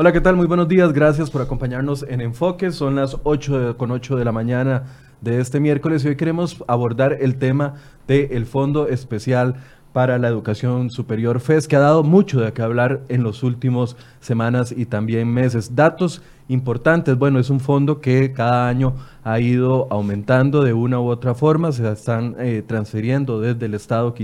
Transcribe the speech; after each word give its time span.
Hola, 0.00 0.12
¿qué 0.12 0.20
tal? 0.20 0.36
Muy 0.36 0.46
buenos 0.46 0.68
días. 0.68 0.92
Gracias 0.92 1.28
por 1.28 1.42
acompañarnos 1.42 2.04
en 2.08 2.20
Enfoque. 2.20 2.70
Son 2.70 2.94
las 2.94 3.16
8 3.24 3.76
con 3.76 3.90
8 3.90 4.14
de 4.14 4.24
la 4.24 4.30
mañana 4.30 4.84
de 5.22 5.40
este 5.40 5.58
miércoles 5.58 6.04
y 6.04 6.08
hoy 6.08 6.14
queremos 6.14 6.62
abordar 6.68 7.16
el 7.20 7.36
tema 7.36 7.74
del 8.06 8.46
Fondo 8.46 8.86
Especial 8.86 9.56
para 9.92 10.16
la 10.18 10.28
Educación 10.28 10.90
Superior 10.90 11.40
FES, 11.40 11.66
que 11.66 11.74
ha 11.74 11.80
dado 11.80 12.04
mucho 12.04 12.40
de 12.40 12.52
qué 12.52 12.62
hablar 12.62 13.00
en 13.08 13.24
los 13.24 13.42
últimos 13.42 13.96
semanas 14.20 14.70
y 14.70 14.86
también 14.86 15.26
meses. 15.34 15.74
Datos 15.74 16.22
importantes, 16.46 17.18
bueno, 17.18 17.40
es 17.40 17.50
un 17.50 17.58
fondo 17.58 18.00
que 18.00 18.32
cada 18.32 18.68
año 18.68 18.94
ha 19.24 19.40
ido 19.40 19.88
aumentando 19.90 20.62
de 20.62 20.74
una 20.74 21.00
u 21.00 21.08
otra 21.08 21.34
forma, 21.34 21.72
se 21.72 21.90
están 21.90 22.36
eh, 22.38 22.62
transfiriendo 22.64 23.40
desde 23.40 23.66
el 23.66 23.74
Estado 23.74 24.14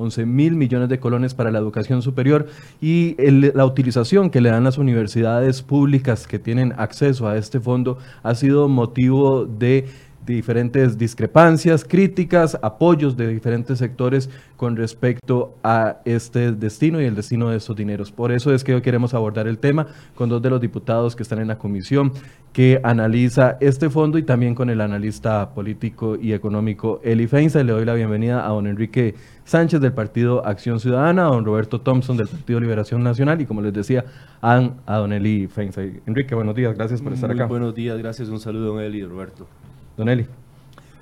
511 0.00 0.26
mil 0.26 0.56
millones 0.56 0.88
de 0.88 0.98
colones 0.98 1.34
para 1.34 1.50
la 1.50 1.58
educación 1.58 2.02
superior 2.02 2.46
y 2.80 3.16
la 3.18 3.64
utilización 3.64 4.30
que 4.30 4.40
le 4.40 4.50
dan 4.50 4.64
las 4.64 4.78
universidades 4.78 5.62
públicas 5.62 6.26
que 6.26 6.38
tienen 6.38 6.72
acceso 6.76 7.28
a 7.28 7.36
este 7.36 7.60
fondo 7.60 7.98
ha 8.22 8.34
sido 8.34 8.68
motivo 8.68 9.44
de 9.44 9.86
diferentes 10.26 10.98
discrepancias, 10.98 11.84
críticas, 11.84 12.58
apoyos 12.62 13.16
de 13.16 13.28
diferentes 13.28 13.78
sectores 13.78 14.28
con 14.56 14.76
respecto 14.76 15.54
a 15.62 16.00
este 16.04 16.52
destino 16.52 17.00
y 17.00 17.06
el 17.06 17.14
destino 17.14 17.48
de 17.48 17.56
estos 17.56 17.76
dineros. 17.76 18.12
Por 18.12 18.30
eso 18.30 18.52
es 18.52 18.62
que 18.62 18.74
hoy 18.74 18.82
queremos 18.82 19.14
abordar 19.14 19.48
el 19.48 19.58
tema 19.58 19.86
con 20.14 20.28
dos 20.28 20.42
de 20.42 20.50
los 20.50 20.60
diputados 20.60 21.16
que 21.16 21.22
están 21.22 21.40
en 21.40 21.48
la 21.48 21.58
comisión 21.58 22.12
que 22.52 22.80
analiza 22.82 23.56
este 23.60 23.90
fondo 23.90 24.18
y 24.18 24.22
también 24.22 24.54
con 24.54 24.70
el 24.70 24.80
analista 24.80 25.54
político 25.54 26.16
y 26.20 26.32
económico 26.32 27.00
Eli 27.04 27.26
Feinza. 27.26 27.62
Le 27.62 27.72
doy 27.72 27.84
la 27.84 27.94
bienvenida 27.94 28.44
a 28.44 28.50
don 28.50 28.66
Enrique 28.66 29.14
Sánchez 29.50 29.80
del 29.80 29.92
Partido 29.92 30.46
Acción 30.46 30.78
Ciudadana, 30.78 31.26
a 31.26 31.30
don 31.30 31.44
Roberto 31.44 31.80
Thompson 31.80 32.16
del 32.16 32.28
Partido 32.28 32.60
Liberación 32.60 33.02
Nacional 33.02 33.40
y 33.40 33.46
como 33.46 33.60
les 33.60 33.72
decía, 33.72 34.04
a, 34.40 34.70
a 34.86 34.98
don 34.98 35.12
Eli 35.12 35.48
Feinza. 35.48 35.82
Enrique, 36.06 36.36
buenos 36.36 36.54
días, 36.54 36.72
gracias 36.76 37.02
por 37.02 37.12
estar 37.12 37.32
acá. 37.32 37.46
Buenos 37.46 37.74
días, 37.74 37.98
gracias, 37.98 38.28
un 38.28 38.38
saludo 38.38 38.74
don 38.74 38.80
Eli 38.80 38.98
y 39.00 39.04
Roberto. 39.04 39.48
Don 39.96 40.08
Eli. 40.08 40.28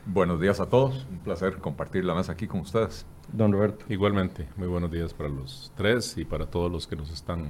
Buenos 0.07 0.41
días 0.41 0.61
a 0.61 0.67
todos, 0.67 1.07
un 1.11 1.19
placer 1.19 1.59
compartir 1.59 2.07
la 2.07 2.15
mesa 2.15 2.33
aquí 2.33 2.47
con 2.47 2.61
ustedes. 2.61 3.05
Don 3.31 3.53
Roberto. 3.53 3.85
Igualmente, 3.91 4.49
muy 4.57 4.67
buenos 4.67 4.91
días 4.91 5.13
para 5.13 5.29
los 5.29 5.71
tres 5.77 6.17
y 6.17 6.25
para 6.25 6.47
todos 6.47 6.73
los 6.73 6.87
que 6.87 6.97
nos 6.97 7.13
están 7.13 7.49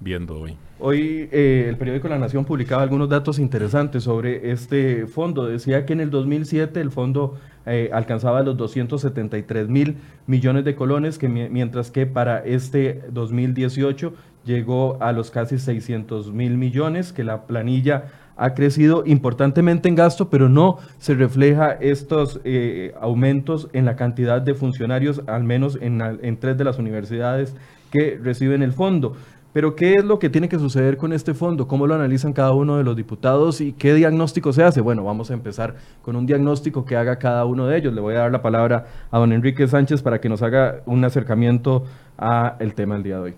viendo 0.00 0.38
hoy. 0.38 0.56
Hoy 0.78 1.28
eh, 1.32 1.66
el 1.68 1.76
periódico 1.76 2.08
La 2.08 2.18
Nación 2.18 2.44
publicaba 2.44 2.82
algunos 2.82 3.08
datos 3.08 3.38
interesantes 3.38 4.04
sobre 4.04 4.50
este 4.50 5.06
fondo. 5.06 5.46
Decía 5.46 5.86
que 5.86 5.92
en 5.92 6.00
el 6.00 6.10
2007 6.10 6.80
el 6.80 6.90
fondo 6.90 7.38
eh, 7.64 7.90
alcanzaba 7.92 8.42
los 8.42 8.56
273 8.56 9.68
mil 9.68 9.96
millones 10.26 10.64
de 10.64 10.74
colones, 10.74 11.18
que 11.18 11.28
mientras 11.28 11.90
que 11.90 12.06
para 12.06 12.44
este 12.44 13.02
2018 13.12 14.12
llegó 14.44 14.98
a 15.00 15.12
los 15.12 15.30
casi 15.30 15.58
600 15.58 16.32
mil 16.32 16.56
millones, 16.56 17.12
que 17.12 17.24
la 17.24 17.46
planilla 17.46 18.06
ha 18.36 18.54
crecido 18.54 19.04
importantemente 19.06 19.88
en 19.88 19.94
gasto, 19.94 20.28
pero 20.28 20.48
no 20.48 20.78
se 20.98 21.14
refleja 21.14 21.72
estos 21.72 22.40
eh, 22.44 22.92
aumentos 23.00 23.68
en 23.72 23.84
la 23.84 23.96
cantidad 23.96 24.42
de 24.42 24.54
funcionarios, 24.54 25.22
al 25.26 25.44
menos 25.44 25.78
en, 25.80 26.00
en, 26.00 26.36
tres 26.38 26.58
de 26.58 26.64
las 26.64 26.78
universidades 26.78 27.54
que 27.90 28.18
reciben 28.20 28.62
el 28.62 28.72
fondo. 28.72 29.16
Pero 29.54 29.76
¿qué 29.76 29.94
es 29.94 30.04
lo 30.04 30.18
que 30.18 30.28
tiene 30.28 30.48
que 30.48 30.58
suceder 30.58 30.96
con 30.96 31.12
este 31.12 31.32
fondo? 31.32 31.68
¿Cómo 31.68 31.86
lo 31.86 31.94
analizan 31.94 32.32
cada 32.32 32.50
uno 32.50 32.76
de 32.76 32.82
los 32.82 32.96
diputados 32.96 33.60
y 33.60 33.72
qué 33.72 33.94
diagnóstico 33.94 34.52
se 34.52 34.64
hace? 34.64 34.80
Bueno, 34.80 35.04
vamos 35.04 35.30
a 35.30 35.34
empezar 35.34 35.76
con 36.02 36.16
un 36.16 36.26
diagnóstico 36.26 36.84
que 36.84 36.96
haga 36.96 37.20
cada 37.20 37.44
uno 37.44 37.68
de 37.68 37.78
ellos. 37.78 37.94
Le 37.94 38.00
voy 38.00 38.16
a 38.16 38.18
dar 38.18 38.32
la 38.32 38.42
palabra 38.42 38.88
a 39.12 39.18
don 39.18 39.32
Enrique 39.32 39.68
Sánchez 39.68 40.02
para 40.02 40.20
que 40.20 40.28
nos 40.28 40.42
haga 40.42 40.82
un 40.86 41.04
acercamiento 41.04 41.84
a 42.18 42.56
el 42.58 42.74
tema 42.74 42.94
del 42.94 43.04
día 43.04 43.14
de 43.14 43.22
hoy. 43.22 43.34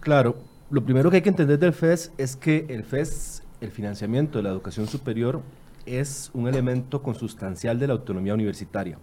Claro, 0.00 0.34
lo 0.68 0.84
primero 0.84 1.10
que 1.10 1.18
hay 1.18 1.22
que 1.22 1.28
entender 1.28 1.60
del 1.60 1.74
FES 1.74 2.10
es 2.18 2.34
que 2.34 2.66
el 2.68 2.82
FES 2.82 3.44
el 3.60 3.70
financiamiento 3.70 4.38
de 4.38 4.42
la 4.42 4.50
educación 4.50 4.88
superior 4.88 5.42
es 5.86 6.28
un 6.34 6.48
elemento 6.48 7.02
consustancial 7.04 7.78
de 7.78 7.86
la 7.86 7.92
autonomía 7.92 8.34
universitaria. 8.34 8.98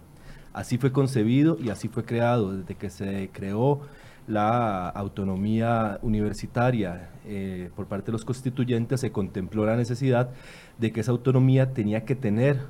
Así 0.52 0.76
fue 0.76 0.92
concebido 0.92 1.56
y 1.58 1.70
así 1.70 1.88
fue 1.88 2.04
creado 2.04 2.54
desde 2.54 2.74
que 2.74 2.90
se 2.90 3.30
creó 3.32 3.80
la 4.26 4.88
autonomía 4.88 5.98
universitaria 6.02 7.10
eh, 7.24 7.70
por 7.74 7.86
parte 7.86 8.06
de 8.06 8.12
los 8.12 8.24
constituyentes, 8.24 9.00
se 9.00 9.12
contempló 9.12 9.66
la 9.66 9.76
necesidad 9.76 10.30
de 10.78 10.92
que 10.92 11.00
esa 11.00 11.12
autonomía 11.12 11.72
tenía 11.72 12.04
que 12.04 12.14
tener 12.14 12.60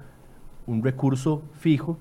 un 0.67 0.83
recurso 0.83 1.43
fijo 1.59 1.99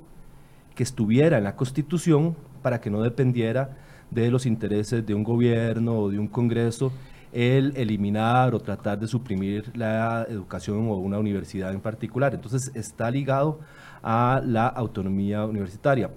que 0.75 0.83
estuviera 0.83 1.37
en 1.37 1.43
la 1.43 1.55
Constitución 1.55 2.35
para 2.61 2.81
que 2.81 2.89
no 2.89 3.01
dependiera 3.01 3.77
de 4.11 4.29
los 4.29 4.45
intereses 4.45 5.05
de 5.05 5.13
un 5.13 5.23
gobierno 5.23 5.99
o 5.99 6.09
de 6.09 6.19
un 6.19 6.27
Congreso 6.27 6.91
el 7.31 7.73
eliminar 7.75 8.55
o 8.55 8.59
tratar 8.59 8.97
de 8.97 9.07
suprimir 9.07 9.69
la 9.75 10.25
educación 10.29 10.87
o 10.87 10.95
una 10.95 11.19
universidad 11.19 11.73
en 11.73 11.81
particular. 11.81 12.33
Entonces 12.33 12.71
está 12.73 13.11
ligado 13.11 13.59
a 14.01 14.41
la 14.45 14.67
autonomía 14.67 15.45
universitaria. 15.45 16.09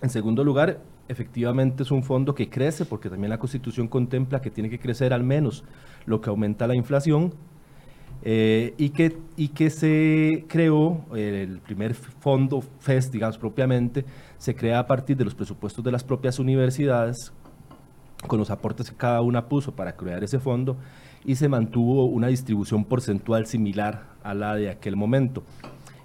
En 0.00 0.08
segundo 0.08 0.42
lugar, 0.42 0.80
efectivamente 1.08 1.82
es 1.82 1.90
un 1.90 2.02
fondo 2.02 2.34
que 2.34 2.48
crece 2.48 2.84
porque 2.84 3.10
también 3.10 3.30
la 3.30 3.38
Constitución 3.38 3.88
contempla 3.88 4.40
que 4.40 4.50
tiene 4.50 4.70
que 4.70 4.78
crecer 4.78 5.12
al 5.12 5.24
menos 5.24 5.64
lo 6.06 6.20
que 6.20 6.30
aumenta 6.30 6.66
la 6.66 6.74
inflación 6.74 7.32
eh, 8.22 8.74
y, 8.76 8.90
que, 8.90 9.16
y 9.36 9.48
que 9.48 9.70
se 9.70 10.44
creó, 10.48 11.04
el 11.14 11.60
primer 11.60 11.94
fondo 11.94 12.62
FES, 12.80 13.12
digamos 13.12 13.38
propiamente, 13.38 14.04
se 14.38 14.54
crea 14.54 14.80
a 14.80 14.86
partir 14.86 15.16
de 15.16 15.24
los 15.24 15.34
presupuestos 15.34 15.84
de 15.84 15.92
las 15.92 16.02
propias 16.02 16.38
universidades 16.38 17.32
con 18.26 18.38
los 18.38 18.50
aportes 18.50 18.90
que 18.90 18.96
cada 18.96 19.20
una 19.20 19.48
puso 19.48 19.72
para 19.72 19.94
crear 19.96 20.24
ese 20.24 20.40
fondo 20.40 20.76
y 21.24 21.36
se 21.36 21.48
mantuvo 21.48 22.06
una 22.06 22.26
distribución 22.28 22.84
porcentual 22.84 23.46
similar 23.46 24.04
a 24.22 24.34
la 24.34 24.56
de 24.56 24.70
aquel 24.70 24.96
momento. 24.96 25.44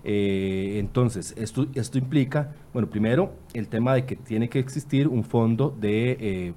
Eh, 0.04 0.78
entonces, 0.80 1.34
esto, 1.38 1.66
esto 1.74 1.98
implica, 1.98 2.54
bueno, 2.74 2.90
primero, 2.90 3.34
el 3.54 3.68
tema 3.68 3.94
de 3.94 4.06
que 4.06 4.16
tiene 4.16 4.50
que 4.50 4.58
existir 4.58 5.08
un 5.08 5.24
fondo 5.24 5.70
de, 5.80 6.18
eh, 6.20 6.54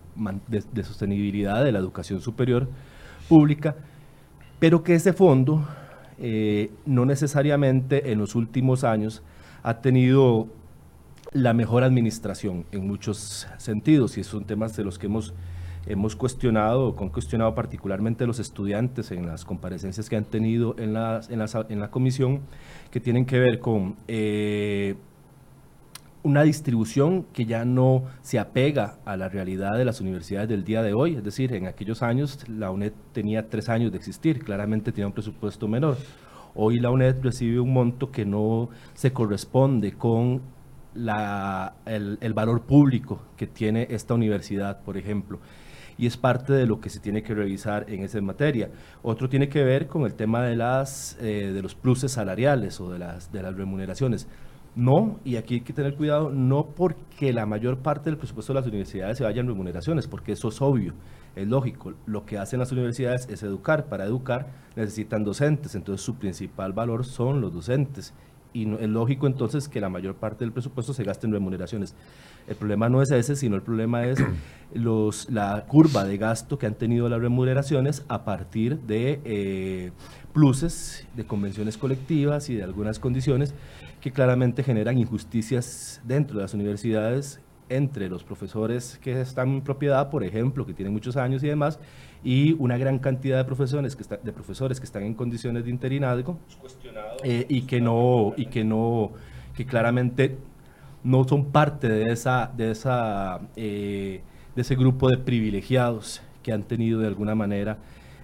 de, 0.49 0.83
sostenibilidad 0.83 1.63
de 1.63 1.73
la 1.73 1.79
educación 1.79 2.21
superior 2.21 2.69
pública, 3.29 3.77
pero 4.59 4.83
que 4.83 4.95
ese 4.95 5.13
fondo 5.13 5.69
eh, 6.19 6.71
no 6.87 7.05
necesariamente 7.05 8.13
en 8.13 8.19
los 8.19 8.35
últimos 8.35 8.83
años 8.83 9.23
ha 9.63 9.83
tenido 9.83 10.47
la 11.33 11.53
mejor 11.53 11.85
administración 11.85 12.65
en 12.73 12.87
muchos 12.87 13.47
sentidos 13.59 14.17
y 14.17 14.25
son 14.25 14.47
temas 14.47 14.75
de 14.75 14.85
los 14.85 14.99
que 14.99 15.07
hemos, 15.09 15.35
hemos 15.87 16.17
cuestionado, 16.17 16.97
con 16.97 17.11
cuestionado 17.11 17.55
particularmente 17.55 18.27
los 18.27 18.39
estudiantes 18.39 19.11
en 19.11 19.27
las 19.27 19.45
comparecencias 19.45 20.09
que 20.09 20.17
han 20.17 20.25
tenido 20.25 20.77
en, 20.79 20.95
las, 20.95 21.29
en, 21.29 21.43
en 21.69 21.81
la 21.81 21.91
comisión, 21.91 22.41
que 22.91 23.01
tienen 23.01 23.27
que 23.27 23.39
ver 23.39 23.59
con 23.59 23.97
eh, 24.09 24.95
una 26.27 26.43
distribución 26.43 27.25
que 27.33 27.47
ya 27.47 27.65
no 27.65 28.03
se 28.21 28.41
apega 28.41 28.99
a 29.05 29.17
la 29.17 29.29
realidad 29.29 29.79
de 29.79 29.85
las 29.85 30.01
universidades 30.01 30.49
del 30.49 30.65
día 30.65 30.83
de 30.83 30.93
hoy, 30.93 31.15
es 31.15 31.23
decir, 31.23 31.53
en 31.55 31.69
aquellos 31.69 32.03
años 32.03 32.41
la 32.49 32.73
UNED 32.73 32.93
tenía 33.13 33.49
tres 33.49 33.69
años 33.69 33.93
de 33.93 33.99
existir, 33.99 34.43
claramente 34.43 34.91
tenía 34.91 35.07
un 35.07 35.13
presupuesto 35.13 35.69
menor. 35.69 35.97
Hoy 36.57 36.81
la 36.81 36.91
UNED 36.91 37.23
recibe 37.23 37.61
un 37.61 37.73
monto 37.73 38.11
que 38.11 38.25
no 38.25 38.71
se 38.95 39.13
corresponde 39.13 39.93
con 39.93 40.43
la, 40.95 41.75
el, 41.87 42.35
valor 42.35 42.63
público 42.63 43.21
que 43.37 43.47
tiene 43.47 43.87
esta 43.91 44.15
universidad, 44.15 44.83
por 44.83 44.97
ejemplo. 44.97 45.39
Y 45.97 46.09
es 46.09 46.17
parte 46.17 46.53
de 46.53 46.67
lo 46.67 46.81
que 46.81 46.91
se 46.91 46.99
tiene 46.99 47.23
que 47.23 47.35
revisar 47.35 47.89
en 47.89 48.03
esa 48.03 48.21
materia. 48.21 48.71
Otro 49.03 49.29
tiene 49.29 49.49
que 49.49 49.63
ver 49.63 49.87
con 49.87 50.03
el 50.03 50.15
tema 50.15 50.43
de, 50.43 50.57
las, 50.57 51.17
eh, 51.21 51.53
de 51.55 51.63
los 51.63 51.77
pluses 51.77 52.11
salariales 52.11 52.81
o 52.81 52.91
de 52.91 52.99
las, 52.99 53.31
de 53.31 53.43
las 53.43 53.55
remuneraciones. 53.55 54.27
No, 54.77 55.19
y 55.25 55.37
aquí 55.37 55.55
hay 55.55 55.61
que 55.63 55.73
tener 55.73 55.97
cuidado, 55.97 56.29
no 56.31 56.67
porque 56.67 57.33
la 57.33 57.47
mayor 57.47 57.79
parte 57.79 58.11
del 58.11 58.19
presupuesto 58.19 58.53
de 58.53 58.61
las 58.61 58.69
universidades 58.69 59.17
se 59.17 59.25
vaya 59.25 59.41
en 59.41 59.47
remuneraciones, 59.47 60.07
porque 60.07 60.33
eso 60.33 60.49
es 60.49 60.61
obvio, 60.61 60.93
es 61.35 61.49
lógico. 61.49 61.95
Lo 62.05 62.27
que 62.27 62.37
hacen 62.37 62.59
las 62.61 62.73
universidades 62.73 63.27
es 63.31 63.43
educar. 63.43 63.87
Para 63.89 64.05
educar 64.05 64.49
necesitan 64.77 65.25
docentes, 65.25 65.75
entonces 65.75 66.05
su 66.05 66.17
principal 66.17 66.75
valor 66.75 67.07
son 67.07 67.41
los 67.41 67.55
docentes 67.55 68.13
y 68.57 68.71
es 68.75 68.89
lógico 68.89 69.27
entonces 69.27 69.69
que 69.69 69.81
la 69.81 69.91
mayor 69.91 70.15
parte 70.15 70.45
del 70.45 70.53
presupuesto 70.53 70.95
se 70.95 71.05
gaste 71.05 71.27
en 71.27 71.33
remuneraciones. 71.33 71.95
El 72.49 72.57
problema 72.57 72.89
no 72.89 73.03
es 73.03 73.11
ese, 73.11 73.37
sino 73.37 73.57
el 73.57 73.63
problema 73.63 74.07
es 74.07 74.23
los, 74.75 75.31
la 75.31 75.65
curva 75.67 76.05
de 76.05 76.17
gasto 76.17 76.59
que 76.59 76.67
han 76.67 76.75
tenido 76.75 77.09
las 77.09 77.21
remuneraciones 77.21 78.05
a 78.09 78.25
partir 78.25 78.79
de 78.81 79.21
eh, 79.25 79.93
pluses, 80.33 81.07
de 81.17 81.25
convenciones 81.25 81.79
colectivas 81.79 82.51
y 82.51 82.57
de 82.57 82.63
algunas 82.63 82.99
condiciones 82.99 83.55
que 84.01 84.13
claramente 84.13 84.63
generan 84.63 84.99
injusticias 84.99 86.01
dentro 86.05 86.37
de 86.37 86.43
las 86.43 86.55
universidades 86.55 87.41
entre 87.69 88.09
los 88.09 88.23
profesores 88.23 88.99
que 89.03 89.21
están 89.21 89.49
en 89.49 89.63
propiedad, 89.63 90.11
por 90.11 90.23
ejemplo, 90.23 90.65
que 90.67 90.73
tienen 90.73 90.93
muchos 90.93 91.17
años 91.17 91.43
y 91.43 91.49
demás, 91.49 91.81
y 92.23 92.53
una 92.61 92.79
gran 92.79 92.99
cantidad 92.99 93.39
de 93.39 93.45
profesores 93.45 93.97
que, 93.97 94.05
de 94.23 94.33
profesores 94.33 94.79
que 94.79 94.87
están 94.87 95.03
en 95.03 95.15
condiciones 95.15 95.65
de 95.65 95.71
interinazgo 95.71 96.39
eh, 97.25 97.47
y 97.49 97.63
que 97.63 97.81
no 97.81 98.35
y 98.37 98.47
que 98.47 98.65
no 98.65 99.13
que 99.55 99.67
claramente 99.67 100.37
no 101.07 101.27
son 101.27 101.47
parte 101.47 101.89
de 101.89 102.13
esa 102.13 102.51
de 102.57 102.73
esa 102.73 103.41
eh, 103.55 104.21
de 104.57 104.63
ese 104.63 104.75
grupo 104.75 105.09
de 105.09 105.19
privilegiados 105.19 106.21
que 106.43 106.53
han 106.53 106.65
tenido 106.65 107.01
de 107.01 107.07
alguna 107.07 107.35
manera 107.35 107.79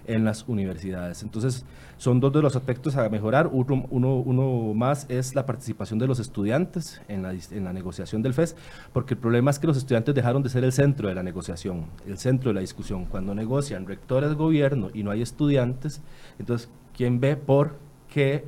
en 0.05 0.25
las 0.25 0.43
universidades. 0.49 1.23
Entonces, 1.23 1.63
son 1.97 2.19
dos 2.19 2.33
de 2.33 2.41
los 2.41 2.57
aspectos 2.57 2.97
a 2.97 3.07
mejorar. 3.07 3.49
Uno, 3.53 3.85
uno, 3.89 4.73
más 4.73 5.05
es 5.09 5.33
la 5.33 5.45
participación 5.45 5.97
de 5.97 6.07
los 6.07 6.19
estudiantes 6.19 7.01
en 7.07 7.21
la, 7.21 7.31
en 7.31 7.63
la, 7.63 7.71
negociación 7.71 8.21
del 8.21 8.33
FES, 8.33 8.57
porque 8.91 9.13
el 9.13 9.19
problema 9.21 9.51
es 9.51 9.59
que 9.59 9.67
los 9.67 9.77
estudiantes 9.77 10.13
dejaron 10.13 10.43
de 10.43 10.49
ser 10.49 10.65
el 10.65 10.73
centro 10.73 11.07
de 11.07 11.15
la 11.15 11.23
negociación, 11.23 11.85
el 12.05 12.17
centro 12.17 12.49
de 12.49 12.55
la 12.55 12.61
discusión. 12.61 13.05
Cuando 13.05 13.33
negocian 13.33 13.87
rectores, 13.87 14.33
gobierno 14.33 14.89
y 14.93 15.03
no 15.03 15.11
hay 15.11 15.21
estudiantes, 15.21 16.01
entonces, 16.37 16.69
¿quién 16.93 17.21
ve 17.21 17.37
por 17.37 17.77
qué 18.13 18.43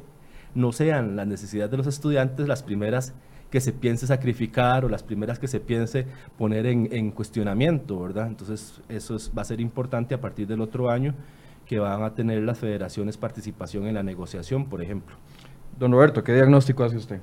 no 0.56 0.74
sean 0.74 1.16
las 1.16 1.28
necesidades 1.28 1.72
de 1.72 1.78
los 1.78 1.88
estudiantes 1.88 2.48
las 2.50 2.64
primeras 2.64 3.14
que 3.50 3.62
se 3.62 3.72
piense 3.72 4.08
sacrificar 4.08 4.86
o 4.86 4.90
las 4.90 5.04
primeras 5.04 5.40
que 5.40 5.48
se 5.48 5.60
piense 5.60 6.06
poner 6.38 6.66
en, 6.66 6.90
en 6.92 7.12
cuestionamiento, 7.12 8.00
¿verdad? 8.00 8.28
Entonces, 8.28 8.82
eso 8.90 9.18
va 9.38 9.44
a 9.44 9.46
ser 9.46 9.62
importante 9.62 10.16
a 10.16 10.22
partir 10.22 10.48
del 10.48 10.62
otro 10.62 10.90
año 10.90 11.14
que 11.66 11.80
van 11.80 12.04
a 12.04 12.14
tener 12.14 12.44
las 12.44 12.60
federaciones 12.60 13.18
participación 13.18 13.88
en 13.88 13.96
la 13.96 14.04
negociación, 14.04 14.66
por 14.66 14.82
ejemplo. 14.82 15.16
Don 15.78 15.92
Roberto, 15.92 16.24
¿qué 16.24 16.34
diagnóstico 16.34 16.84
hace 16.84 16.98
usted? 16.98 17.20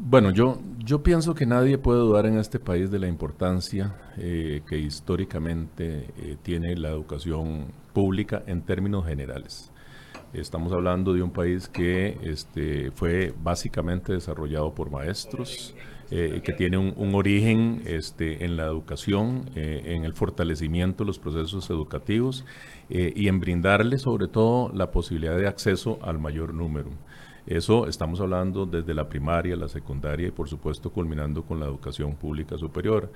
Bueno, 0.00 0.30
yo, 0.30 0.60
yo 0.78 1.02
pienso 1.02 1.34
que 1.34 1.44
nadie 1.44 1.76
puede 1.76 1.98
dudar 1.98 2.24
en 2.26 2.38
este 2.38 2.60
país 2.60 2.90
de 2.90 3.00
la 3.00 3.08
importancia 3.08 3.96
eh, 4.16 4.62
que 4.66 4.78
históricamente 4.78 6.10
eh, 6.16 6.36
tiene 6.40 6.76
la 6.76 6.90
educación 6.90 7.66
pública 7.92 8.44
en 8.46 8.62
términos 8.62 9.04
generales. 9.04 9.72
Estamos 10.34 10.72
hablando 10.72 11.14
de 11.14 11.22
un 11.22 11.30
país 11.30 11.68
que 11.68 12.18
este, 12.22 12.90
fue 12.90 13.32
básicamente 13.42 14.12
desarrollado 14.12 14.74
por 14.74 14.90
maestros, 14.90 15.74
eh, 16.10 16.42
que 16.44 16.52
tiene 16.52 16.76
un, 16.76 17.14
origen 17.14 17.82
este, 17.86 18.44
en 18.44 18.56
la 18.56 18.64
educación, 18.64 19.50
en 19.54 20.04
el 20.04 20.14
fortalecimiento 20.14 21.04
de 21.04 21.08
los 21.08 21.18
procesos 21.18 21.70
educativos 21.70 22.44
eh, 22.90 23.12
y 23.14 23.28
en 23.28 23.40
brindarle 23.40 23.98
sobre 23.98 24.28
todo 24.28 24.70
la 24.74 24.90
posibilidad 24.90 25.36
de 25.36 25.46
acceso 25.46 25.98
al 26.02 26.18
mayor 26.18 26.52
número. 26.52 26.90
Eso 27.46 27.86
estamos 27.86 28.20
hablando 28.20 28.66
desde 28.66 28.92
la 28.92 29.08
primaria, 29.08 29.56
la 29.56 29.68
secundaria 29.68 30.28
y 30.28 30.30
por 30.30 30.48
supuesto 30.48 30.90
culminando 30.90 31.42
con 31.42 31.58
la 31.58 31.66
educación 31.66 32.14
pública 32.16 32.58
superior. 32.58 33.10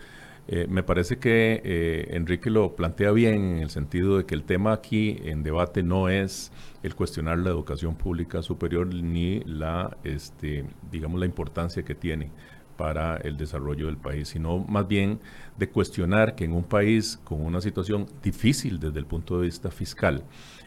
Eh, 0.49 0.67
me 0.69 0.83
parece 0.83 1.19
que 1.19 1.63
eh, 1.65 2.09
Enrique 2.17 2.51
lo 2.51 2.75
plantea 2.75 3.13
bien 3.13 3.45
en 3.45 3.59
el 3.59 3.71
sentido 3.71 4.19
de 4.19 4.27
que 4.27 4.35
el 4.35 4.43
tema 4.43 4.73
aquí 4.73 5.21
en 5.25 5.43
debate 5.43 5.83
no 5.83 6.09
es 6.09 6.51
el 6.83 6.95
cuestionar 6.97 7.39
la 7.39 7.51
educación 7.51 7.95
pública 7.95 8.43
superior 8.43 8.93
ni 8.93 9.41
la, 9.41 9.97
este, 10.03 10.65
digamos, 10.91 11.21
la 11.21 11.27
importancia 11.27 11.85
que 11.85 11.95
tiene 11.95 12.31
para 12.77 13.17
el 13.19 13.37
desarrollo 13.37 13.87
del 13.87 13.97
país, 13.97 14.29
sino 14.29 14.59
más 14.59 14.89
bien 14.89 15.21
de 15.57 15.69
cuestionar 15.69 16.35
que 16.35 16.45
en 16.45 16.53
un 16.53 16.65
país 16.65 17.21
con 17.23 17.41
una 17.41 17.61
situación 17.61 18.07
difícil 18.23 18.81
desde 18.81 18.99
el 18.99 19.07
punto 19.07 19.39
de 19.39 19.47
vista 19.47 19.71
fiscal, 19.71 20.25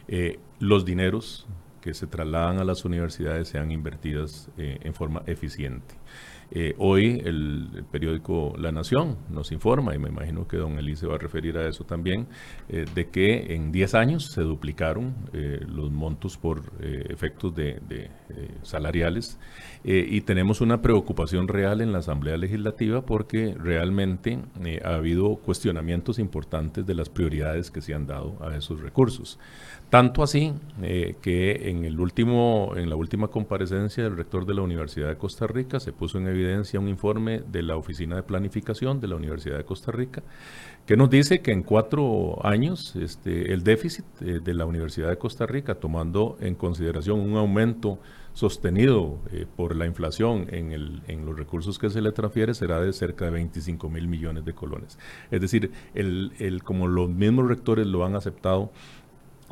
eh, 0.07 0.39
los 0.59 0.85
dineros 0.85 1.47
que 1.81 1.93
se 1.93 2.07
trasladan 2.07 2.59
a 2.59 2.63
las 2.63 2.85
universidades 2.85 3.49
sean 3.49 3.71
invertidas 3.71 4.49
eh, 4.57 4.79
en 4.81 4.93
forma 4.93 5.23
eficiente. 5.25 5.95
Eh, 6.51 6.75
hoy 6.77 7.21
el, 7.25 7.83
periódico 7.91 8.53
La 8.57 8.71
Nación 8.71 9.17
nos 9.29 9.51
informa, 9.51 9.95
y 9.95 9.99
me 9.99 10.09
imagino 10.09 10.47
que 10.47 10.57
don 10.57 10.77
Elise 10.77 11.07
va 11.07 11.15
a 11.15 11.17
referir 11.17 11.57
a 11.57 11.67
eso 11.67 11.83
también, 11.83 12.27
eh, 12.69 12.85
de 12.93 13.09
que 13.09 13.55
en 13.55 13.71
10 13.71 13.95
años 13.95 14.31
se 14.31 14.41
duplicaron 14.41 15.15
eh, 15.33 15.59
los 15.67 15.91
montos 15.91 16.37
por 16.37 16.63
efectos 16.79 17.55
de, 17.55 18.09
salariales 18.63 19.39
y 19.83 20.21
tenemos 20.21 20.61
una 20.61 20.81
preocupación 20.81 21.47
real 21.47 21.81
en 21.81 21.91
la 21.91 21.99
Asamblea 21.99 22.37
Legislativa 22.37 23.05
porque 23.05 23.55
realmente 23.57 24.39
ha 24.83 24.95
habido 24.95 25.35
cuestionamientos 25.37 26.19
importantes 26.19 26.85
de 26.85 26.93
las 26.93 27.09
prioridades 27.09 27.71
que 27.71 27.81
se 27.81 27.93
han 27.93 28.07
dado 28.07 28.37
a 28.41 28.55
esos 28.55 28.81
recursos. 28.81 29.39
Tanto 29.89 30.23
así 30.23 30.53
que 31.21 31.69
en, 31.69 31.85
el 31.85 31.99
último, 31.99 32.73
en 32.75 32.89
la 32.89 32.95
última 32.95 33.27
comparecencia 33.27 34.03
del 34.03 34.17
rector 34.17 34.45
de 34.45 34.53
la 34.53 34.61
Universidad 34.61 35.07
de 35.07 35.17
Costa 35.17 35.47
Rica 35.47 35.79
se 35.79 35.93
puso 35.93 36.17
en 36.17 36.27
evidencia 36.27 36.79
un 36.79 36.89
informe 36.89 37.41
de 37.47 37.61
la 37.61 37.77
Oficina 37.77 38.15
de 38.15 38.23
Planificación 38.23 38.99
de 38.99 39.07
la 39.07 39.15
Universidad 39.15 39.57
de 39.57 39.63
Costa 39.63 39.91
Rica, 39.91 40.23
que 40.85 40.97
nos 40.97 41.09
dice 41.09 41.41
que 41.41 41.51
en 41.51 41.63
cuatro 41.63 42.45
años 42.45 42.95
este, 42.95 43.53
el 43.53 43.63
déficit 43.63 44.05
eh, 44.21 44.39
de 44.43 44.53
la 44.53 44.65
Universidad 44.65 45.09
de 45.09 45.17
Costa 45.17 45.45
Rica, 45.45 45.75
tomando 45.75 46.37
en 46.39 46.55
consideración 46.55 47.19
un 47.19 47.37
aumento 47.37 47.99
sostenido 48.33 49.19
eh, 49.31 49.45
por 49.55 49.75
la 49.75 49.85
inflación 49.85 50.47
en, 50.51 50.71
el, 50.71 51.01
en, 51.07 51.25
los 51.25 51.37
recursos 51.37 51.79
que 51.79 51.89
se 51.89 52.01
le 52.01 52.11
transfiere, 52.11 52.53
será 52.53 52.81
de 52.81 52.91
cerca 52.91 53.25
de 53.25 53.31
25 53.31 53.89
mil 53.89 54.07
millones 54.07 54.45
de 54.45 54.53
colones. 54.53 54.99
Es 55.31 55.41
decir, 55.41 55.71
el, 55.93 56.33
el, 56.39 56.63
como 56.63 56.87
los 56.87 57.09
mismos 57.09 57.47
rectores 57.47 57.87
lo 57.87 58.05
han 58.05 58.15
aceptado, 58.15 58.71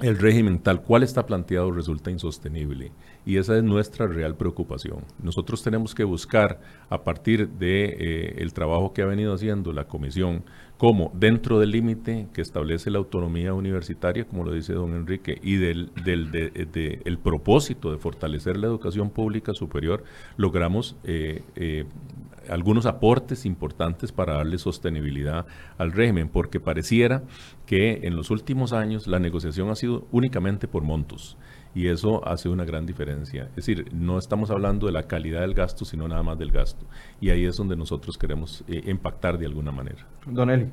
el 0.01 0.17
régimen 0.17 0.59
tal 0.59 0.81
cual 0.81 1.03
está 1.03 1.25
planteado 1.25 1.71
resulta 1.71 2.09
insostenible 2.09 2.91
y 3.25 3.37
esa 3.37 3.55
es 3.55 3.63
nuestra 3.63 4.07
real 4.07 4.35
preocupación. 4.35 5.03
Nosotros 5.21 5.63
tenemos 5.63 5.93
que 5.93 6.03
buscar 6.03 6.59
a 6.89 7.03
partir 7.03 7.47
de 7.47 7.85
eh, 7.85 8.35
el 8.39 8.53
trabajo 8.53 8.91
que 8.91 9.01
ha 9.01 9.05
venido 9.05 9.33
haciendo 9.33 9.71
la 9.71 9.85
comisión 9.85 10.43
como 10.77 11.11
dentro 11.13 11.59
del 11.59 11.71
límite 11.71 12.27
que 12.33 12.41
establece 12.41 12.89
la 12.89 12.97
autonomía 12.97 13.53
universitaria, 13.53 14.25
como 14.25 14.43
lo 14.43 14.51
dice 14.51 14.73
don 14.73 14.93
Enrique, 14.95 15.39
y 15.41 15.55
del, 15.55 15.91
del 16.03 17.01
el 17.05 17.17
propósito 17.19 17.91
de 17.91 17.97
fortalecer 17.97 18.57
la 18.57 18.67
educación 18.67 19.09
pública 19.09 19.53
superior, 19.53 20.03
logramos 20.35 20.97
eh, 21.03 21.43
eh, 21.55 21.85
algunos 22.49 22.85
aportes 22.85 23.45
importantes 23.45 24.11
para 24.11 24.35
darle 24.35 24.57
sostenibilidad 24.57 25.45
al 25.77 25.91
régimen, 25.91 26.29
porque 26.29 26.59
pareciera 26.59 27.23
que 27.65 28.01
en 28.03 28.15
los 28.15 28.31
últimos 28.31 28.73
años 28.73 29.07
la 29.07 29.19
negociación 29.19 29.69
ha 29.69 29.75
sido 29.75 30.07
únicamente 30.11 30.67
por 30.67 30.83
montos 30.83 31.37
y 31.75 31.87
eso 31.87 32.25
hace 32.27 32.49
una 32.49 32.65
gran 32.65 32.85
diferencia. 32.85 33.45
Es 33.49 33.55
decir, 33.55 33.89
no 33.93 34.17
estamos 34.17 34.51
hablando 34.51 34.85
de 34.85 34.93
la 34.93 35.03
calidad 35.03 35.41
del 35.41 35.53
gasto, 35.53 35.85
sino 35.85 36.07
nada 36.07 36.23
más 36.23 36.37
del 36.37 36.51
gasto. 36.51 36.85
Y 37.19 37.29
ahí 37.29 37.45
es 37.45 37.57
donde 37.57 37.75
nosotros 37.75 38.17
queremos 38.17 38.63
eh, 38.67 38.83
impactar 38.87 39.37
de 39.37 39.45
alguna 39.45 39.71
manera. 39.71 40.05
Don 40.25 40.49
Eli. 40.49 40.69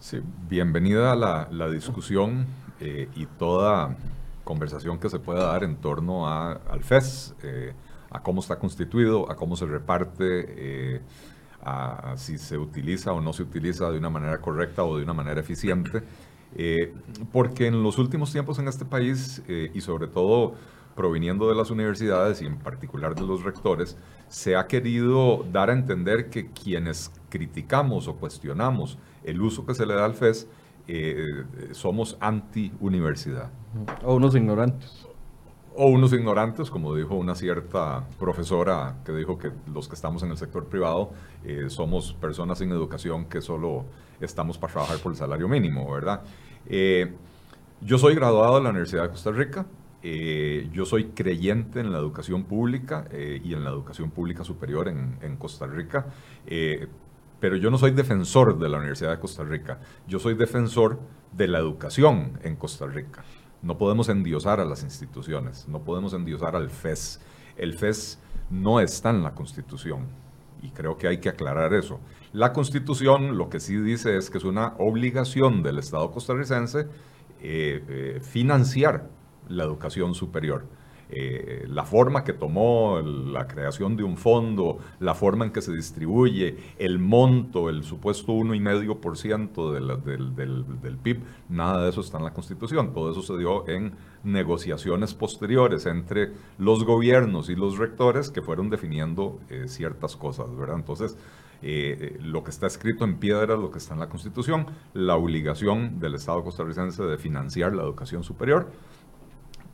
Sí, 0.00 0.20
bienvenida 0.48 1.12
a 1.12 1.48
la, 1.50 1.68
discusión 1.68 2.46
eh, 2.80 3.08
y 3.16 3.26
toda 3.26 3.96
conversación 4.44 4.98
que 4.98 5.10
se 5.10 5.18
pueda 5.18 5.46
dar 5.46 5.64
en 5.64 5.76
torno 5.76 6.28
a, 6.28 6.52
al 6.52 6.82
FES. 6.82 7.34
Eh, 7.42 7.72
a 8.10 8.22
cómo 8.22 8.40
está 8.40 8.58
constituido, 8.58 9.30
a 9.30 9.36
cómo 9.36 9.56
se 9.56 9.66
reparte, 9.66 10.44
eh, 10.96 11.00
a, 11.62 12.14
si 12.16 12.38
se 12.38 12.58
utiliza 12.58 13.12
o 13.12 13.20
no 13.20 13.32
se 13.32 13.42
utiliza 13.42 13.90
de 13.90 13.98
una 13.98 14.10
manera 14.10 14.40
correcta 14.40 14.84
o 14.84 14.96
de 14.96 15.04
una 15.04 15.14
manera 15.14 15.40
eficiente. 15.40 16.02
Eh, 16.54 16.94
porque 17.32 17.66
en 17.66 17.82
los 17.82 17.98
últimos 17.98 18.32
tiempos 18.32 18.58
en 18.58 18.68
este 18.68 18.84
país, 18.84 19.42
eh, 19.48 19.70
y 19.74 19.80
sobre 19.80 20.06
todo 20.06 20.54
proviniendo 20.94 21.48
de 21.48 21.54
las 21.54 21.70
universidades 21.70 22.40
y 22.40 22.46
en 22.46 22.56
particular 22.58 23.14
de 23.14 23.22
los 23.22 23.42
rectores, 23.42 23.98
se 24.28 24.56
ha 24.56 24.66
querido 24.66 25.44
dar 25.52 25.68
a 25.68 25.74
entender 25.74 26.30
que 26.30 26.50
quienes 26.50 27.10
criticamos 27.28 28.08
o 28.08 28.16
cuestionamos 28.16 28.98
el 29.22 29.42
uso 29.42 29.66
que 29.66 29.74
se 29.74 29.84
le 29.84 29.94
da 29.94 30.06
al 30.06 30.14
FES 30.14 30.48
somos 31.72 32.16
anti-universidad. 32.20 33.50
O 34.04 34.14
unos 34.14 34.36
ignorantes. 34.36 35.06
O 35.78 35.88
unos 35.88 36.14
ignorantes, 36.14 36.70
como 36.70 36.94
dijo 36.94 37.16
una 37.16 37.34
cierta 37.34 38.08
profesora 38.18 38.96
que 39.04 39.12
dijo 39.12 39.36
que 39.36 39.50
los 39.70 39.88
que 39.88 39.94
estamos 39.94 40.22
en 40.22 40.30
el 40.30 40.38
sector 40.38 40.64
privado 40.64 41.10
eh, 41.44 41.68
somos 41.68 42.14
personas 42.14 42.56
sin 42.60 42.70
educación 42.70 43.26
que 43.26 43.42
solo 43.42 43.84
estamos 44.18 44.56
para 44.56 44.72
trabajar 44.72 44.96
por 45.00 45.12
el 45.12 45.18
salario 45.18 45.48
mínimo, 45.48 45.92
¿verdad? 45.92 46.22
Eh, 46.64 47.12
yo 47.82 47.98
soy 47.98 48.14
graduado 48.14 48.56
de 48.56 48.62
la 48.62 48.70
Universidad 48.70 49.02
de 49.02 49.10
Costa 49.10 49.30
Rica, 49.32 49.66
eh, 50.02 50.66
yo 50.72 50.86
soy 50.86 51.08
creyente 51.08 51.80
en 51.80 51.92
la 51.92 51.98
educación 51.98 52.44
pública 52.44 53.06
y 53.12 53.52
en 53.52 53.62
la 53.62 53.68
educación 53.68 54.10
pública 54.10 54.44
superior 54.44 54.88
en, 54.88 55.18
en 55.20 55.36
Costa 55.36 55.66
Rica, 55.66 56.06
pero 57.38 57.56
yo 57.56 57.70
no 57.70 57.76
soy 57.76 57.90
defensor 57.90 58.58
de 58.58 58.70
la 58.70 58.78
Universidad 58.78 59.10
de 59.10 59.18
Costa 59.18 59.44
Rica, 59.44 59.78
yo 60.08 60.18
soy 60.18 60.36
defensor 60.36 60.98
de 61.32 61.48
la 61.48 61.58
educación 61.58 62.38
en 62.42 62.56
Costa 62.56 62.86
Rica. 62.86 63.24
No 63.62 63.78
podemos 63.78 64.08
endiosar 64.08 64.60
a 64.60 64.64
las 64.64 64.82
instituciones, 64.82 65.66
no 65.68 65.80
podemos 65.80 66.12
endiosar 66.12 66.56
al 66.56 66.70
FES. 66.70 67.20
El 67.56 67.74
FES 67.74 68.18
no 68.50 68.80
está 68.80 69.10
en 69.10 69.22
la 69.22 69.34
Constitución 69.34 70.06
y 70.62 70.70
creo 70.70 70.96
que 70.96 71.08
hay 71.08 71.18
que 71.18 71.28
aclarar 71.28 71.74
eso. 71.74 72.00
La 72.32 72.52
Constitución 72.52 73.36
lo 73.36 73.48
que 73.48 73.60
sí 73.60 73.76
dice 73.76 74.16
es 74.16 74.30
que 74.30 74.38
es 74.38 74.44
una 74.44 74.74
obligación 74.78 75.62
del 75.62 75.78
Estado 75.78 76.10
costarricense 76.10 76.86
eh, 77.40 77.84
eh, 77.88 78.20
financiar 78.22 79.08
la 79.48 79.64
educación 79.64 80.14
superior. 80.14 80.66
Eh, 81.08 81.64
la 81.68 81.84
forma 81.84 82.24
que 82.24 82.32
tomó 82.32 83.00
la 83.00 83.46
creación 83.46 83.96
de 83.96 84.02
un 84.02 84.16
fondo, 84.16 84.78
la 85.00 85.14
forma 85.14 85.44
en 85.44 85.52
que 85.52 85.62
se 85.62 85.72
distribuye, 85.72 86.56
el 86.78 86.98
monto, 86.98 87.68
el 87.68 87.84
supuesto 87.84 88.32
1,5% 88.32 89.72
del, 89.72 90.34
del, 90.34 90.80
del 90.80 90.96
PIB, 90.96 91.22
nada 91.48 91.84
de 91.84 91.90
eso 91.90 92.00
está 92.00 92.18
en 92.18 92.24
la 92.24 92.32
Constitución. 92.32 92.92
Todo 92.92 93.10
eso 93.10 93.22
se 93.22 93.38
dio 93.38 93.68
en 93.68 93.92
negociaciones 94.24 95.14
posteriores 95.14 95.86
entre 95.86 96.32
los 96.58 96.84
gobiernos 96.84 97.48
y 97.48 97.54
los 97.54 97.78
rectores 97.78 98.30
que 98.30 98.42
fueron 98.42 98.70
definiendo 98.70 99.38
eh, 99.48 99.64
ciertas 99.68 100.16
cosas, 100.16 100.54
¿verdad? 100.56 100.76
Entonces, 100.76 101.16
eh, 101.62 102.18
lo 102.20 102.44
que 102.44 102.50
está 102.50 102.66
escrito 102.66 103.04
en 103.04 103.16
piedra 103.16 103.56
lo 103.56 103.70
que 103.70 103.78
está 103.78 103.94
en 103.94 104.00
la 104.00 104.08
Constitución, 104.08 104.66
la 104.92 105.16
obligación 105.16 106.00
del 106.00 106.14
Estado 106.14 106.44
costarricense 106.44 107.02
de 107.02 107.16
financiar 107.18 107.74
la 107.74 107.82
educación 107.82 108.24
superior, 108.24 108.70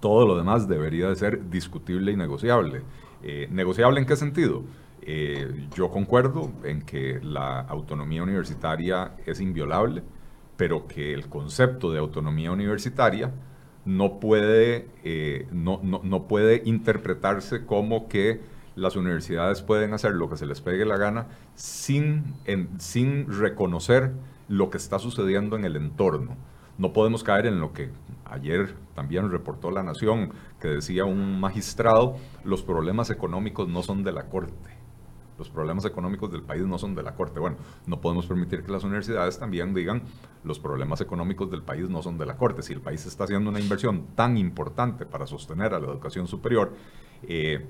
todo 0.02 0.26
lo 0.26 0.36
demás 0.36 0.66
debería 0.66 1.08
de 1.08 1.14
ser 1.14 1.48
discutible 1.48 2.10
y 2.10 2.16
negociable. 2.16 2.82
Eh, 3.22 3.46
¿Negociable 3.52 4.00
en 4.00 4.06
qué 4.06 4.16
sentido? 4.16 4.64
Eh, 5.00 5.68
yo 5.76 5.90
concuerdo 5.90 6.50
en 6.64 6.82
que 6.82 7.20
la 7.22 7.60
autonomía 7.60 8.24
universitaria 8.24 9.12
es 9.24 9.40
inviolable, 9.40 10.02
pero 10.56 10.88
que 10.88 11.14
el 11.14 11.28
concepto 11.28 11.92
de 11.92 12.00
autonomía 12.00 12.50
universitaria 12.50 13.32
no 13.84 14.18
puede, 14.18 14.88
eh, 15.04 15.46
no, 15.52 15.80
no, 15.82 16.22
puede 16.24 16.62
interpretarse 16.64 17.64
como 17.64 18.08
que 18.08 18.40
las 18.74 18.96
universidades 18.96 19.62
pueden 19.62 19.94
hacer 19.94 20.12
lo 20.14 20.28
que 20.28 20.36
se 20.36 20.46
les 20.46 20.60
pegue 20.60 20.84
la 20.84 20.96
gana 20.96 21.28
sin, 21.54 22.34
sin 22.78 23.30
reconocer 23.30 24.10
lo 24.48 24.68
que 24.68 24.78
está 24.78 24.98
sucediendo 24.98 25.54
en 25.54 25.64
el 25.64 25.76
entorno. 25.76 26.36
No 26.78 26.92
podemos 26.92 27.22
caer 27.22 27.46
en 27.46 27.60
lo 27.60 27.72
que 27.72 27.90
ayer 28.24 28.74
también 28.94 29.30
reportó 29.30 29.70
La 29.70 29.82
Nación, 29.82 30.32
que 30.60 30.68
decía 30.68 31.04
un 31.04 31.40
magistrado, 31.40 32.16
los 32.44 32.62
problemas 32.62 33.10
económicos 33.10 33.68
no 33.68 33.82
son 33.82 34.02
de 34.02 34.12
la 34.12 34.28
Corte. 34.28 34.70
Los 35.38 35.48
problemas 35.48 35.84
económicos 35.84 36.30
del 36.30 36.42
país 36.42 36.64
no 36.64 36.78
son 36.78 36.94
de 36.94 37.02
la 37.02 37.14
Corte. 37.14 37.40
Bueno, 37.40 37.56
no 37.86 38.00
podemos 38.00 38.26
permitir 38.26 38.62
que 38.62 38.70
las 38.70 38.84
universidades 38.84 39.38
también 39.38 39.74
digan 39.74 40.02
los 40.44 40.58
problemas 40.58 41.00
económicos 41.00 41.50
del 41.50 41.62
país 41.62 41.88
no 41.88 42.02
son 42.02 42.18
de 42.18 42.26
la 42.26 42.36
Corte. 42.36 42.62
Si 42.62 42.72
el 42.72 42.80
país 42.80 43.04
está 43.06 43.24
haciendo 43.24 43.50
una 43.50 43.60
inversión 43.60 44.08
tan 44.14 44.36
importante 44.36 45.06
para 45.06 45.26
sostener 45.26 45.74
a 45.74 45.80
la 45.80 45.86
educación 45.86 46.26
superior, 46.26 46.72
eh, 47.22 47.66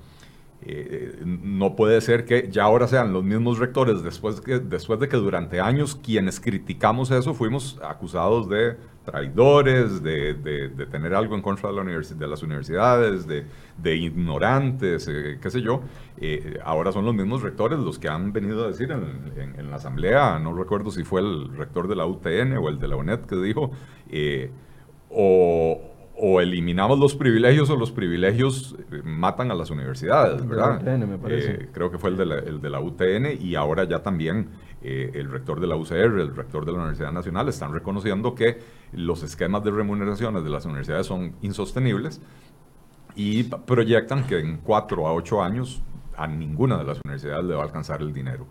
eh, 0.64 1.20
no 1.24 1.74
puede 1.74 2.00
ser 2.00 2.24
que 2.24 2.48
ya 2.48 2.64
ahora 2.64 2.86
sean 2.86 3.12
los 3.12 3.24
mismos 3.24 3.58
rectores, 3.58 4.02
después, 4.04 4.40
que, 4.40 4.60
después 4.60 5.00
de 5.00 5.08
que 5.08 5.16
durante 5.16 5.60
años 5.60 5.96
quienes 5.96 6.38
criticamos 6.38 7.10
eso 7.10 7.34
fuimos 7.34 7.80
acusados 7.82 8.48
de 8.48 8.76
traidores, 9.04 10.04
de, 10.04 10.34
de, 10.34 10.86
tener 10.86 11.14
algo 11.14 11.34
en 11.34 11.42
contra 11.42 11.68
de, 11.72 11.74
la 11.74 11.82
de 11.82 12.26
las 12.28 12.44
universidades, 12.44 13.26
de, 13.26 13.44
de 13.76 13.96
ignorantes, 13.96 15.08
eh, 15.08 15.38
qué 15.42 15.50
sé 15.50 15.62
yo. 15.62 15.82
Eh, 16.18 16.60
ahora 16.64 16.92
son 16.92 17.04
los 17.06 17.14
mismos 17.14 17.42
rectores 17.42 17.80
los 17.80 17.98
que 17.98 18.08
han 18.08 18.32
venido 18.32 18.64
a 18.64 18.68
decir 18.68 18.92
en, 18.92 19.54
en, 19.58 19.68
la 19.68 19.76
asamblea, 19.76 20.38
no 20.38 20.54
recuerdo 20.54 20.92
si 20.92 21.02
fue 21.02 21.22
el 21.22 21.56
rector 21.56 21.88
de 21.88 21.96
la 21.96 22.06
UTN 22.06 22.56
o 22.58 22.68
el 22.68 22.78
de 22.78 22.86
la 22.86 22.94
UNED 22.94 23.20
que 23.22 23.34
dijo, 23.34 23.72
o 25.10 25.91
o 26.16 26.40
eliminamos 26.40 26.98
los 26.98 27.14
privilegios 27.14 27.70
o 27.70 27.76
los 27.76 27.90
privilegios 27.90 28.76
eh, 28.92 29.00
matan 29.02 29.50
a 29.50 29.54
las 29.54 29.70
universidades, 29.70 30.46
¿verdad? 30.46 30.80
Eh, 31.28 31.68
creo 31.72 31.90
que 31.90 31.98
fue 31.98 32.10
el 32.10 32.16
de, 32.16 32.26
la, 32.26 32.38
el 32.38 32.60
de, 32.60 32.70
la, 32.70 32.80
UTN 32.80 33.40
y 33.40 33.54
ahora 33.54 33.84
ya 33.84 34.02
también 34.02 34.48
eh, 34.82 35.10
el 35.14 35.30
rector 35.30 35.60
de 35.60 35.66
la 35.66 35.76
UCR, 35.76 36.20
el 36.20 36.34
rector 36.34 36.64
de 36.66 36.72
la 36.72 36.78
Universidad 36.78 37.12
Nacional 37.12 37.48
están 37.48 37.72
reconociendo 37.72 38.34
que 38.34 38.60
los 38.92 39.22
esquemas 39.22 39.64
de 39.64 39.70
remuneraciones 39.70 40.44
de 40.44 40.50
las 40.50 40.66
universidades 40.66 41.06
son 41.06 41.34
insostenibles 41.40 42.20
y 43.16 43.44
proyectan 43.44 44.26
que 44.26 44.38
en 44.38 44.58
cuatro 44.58 45.06
a 45.06 45.14
ocho 45.14 45.42
años 45.42 45.82
a 46.16 46.26
ninguna 46.26 46.76
de 46.78 46.84
las 46.84 47.00
universidades 47.04 47.44
le 47.44 47.54
va 47.54 47.62
a 47.62 47.64
alcanzar 47.64 48.00
el 48.02 48.12
dinero. 48.12 48.46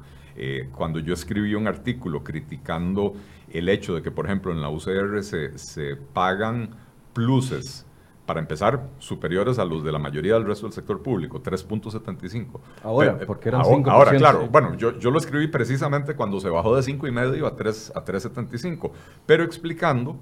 cuando 0.74 1.00
yo 1.00 1.14
escribí 1.14 1.54
un 1.54 1.68
artículo 1.68 2.24
criticando 2.24 3.14
el 3.52 3.70
hecho 3.70 3.94
de 3.94 4.02
que, 4.02 4.12
por 4.12 4.26
ejemplo, 4.26 4.52
en 4.52 4.62
la 4.62 4.70
UCR 4.70 5.24
se, 5.24 5.58
se 5.58 5.96
pagan 5.96 6.76
pluses, 7.14 7.86
para 8.26 8.40
empezar, 8.40 8.88
superiores 9.00 9.60
a 9.60 9.66
los 9.66 9.84
de 9.84 9.92
la 9.92 10.00
mayoría 10.00 10.36
del 10.36 10.46
resto 10.46 10.66
del 10.66 10.74
sector 10.74 11.02
público, 11.02 11.42
3.75. 11.42 12.60
Ahora, 12.84 13.18
porque 13.26 13.50
eran 13.50 13.62
ahora, 13.62 13.92
Ahora, 13.92 14.18
claro, 14.18 14.48
bueno, 14.48 14.76
yo, 14.76 14.98
yo 15.00 15.12
lo 15.12 15.20
escribí 15.20 15.48
precisamente 15.48 16.16
cuando 16.16 16.40
se 16.40 16.50
bajó 16.50 16.76
de 16.76 16.82
5,5 16.82 17.46
a 17.46 17.56
3 17.56 17.94
a 17.96 18.06
3.75, 18.06 18.92
pero 19.26 19.44
explicando 19.44 20.18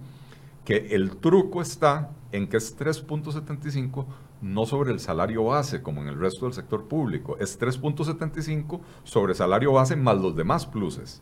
que 0.65 0.95
el 0.95 1.17
truco 1.17 1.61
está 1.61 2.11
en 2.31 2.47
que 2.47 2.57
es 2.57 2.77
3.75 2.77 4.05
no 4.41 4.65
sobre 4.65 4.91
el 4.91 4.99
salario 4.99 5.45
base 5.45 5.81
como 5.81 6.01
en 6.01 6.07
el 6.07 6.19
resto 6.19 6.45
del 6.45 6.53
sector 6.53 6.87
público, 6.87 7.37
es 7.39 7.59
3.75 7.59 8.79
sobre 9.03 9.33
salario 9.33 9.73
base 9.73 9.95
más 9.95 10.17
los 10.17 10.35
demás 10.35 10.65
pluses. 10.65 11.21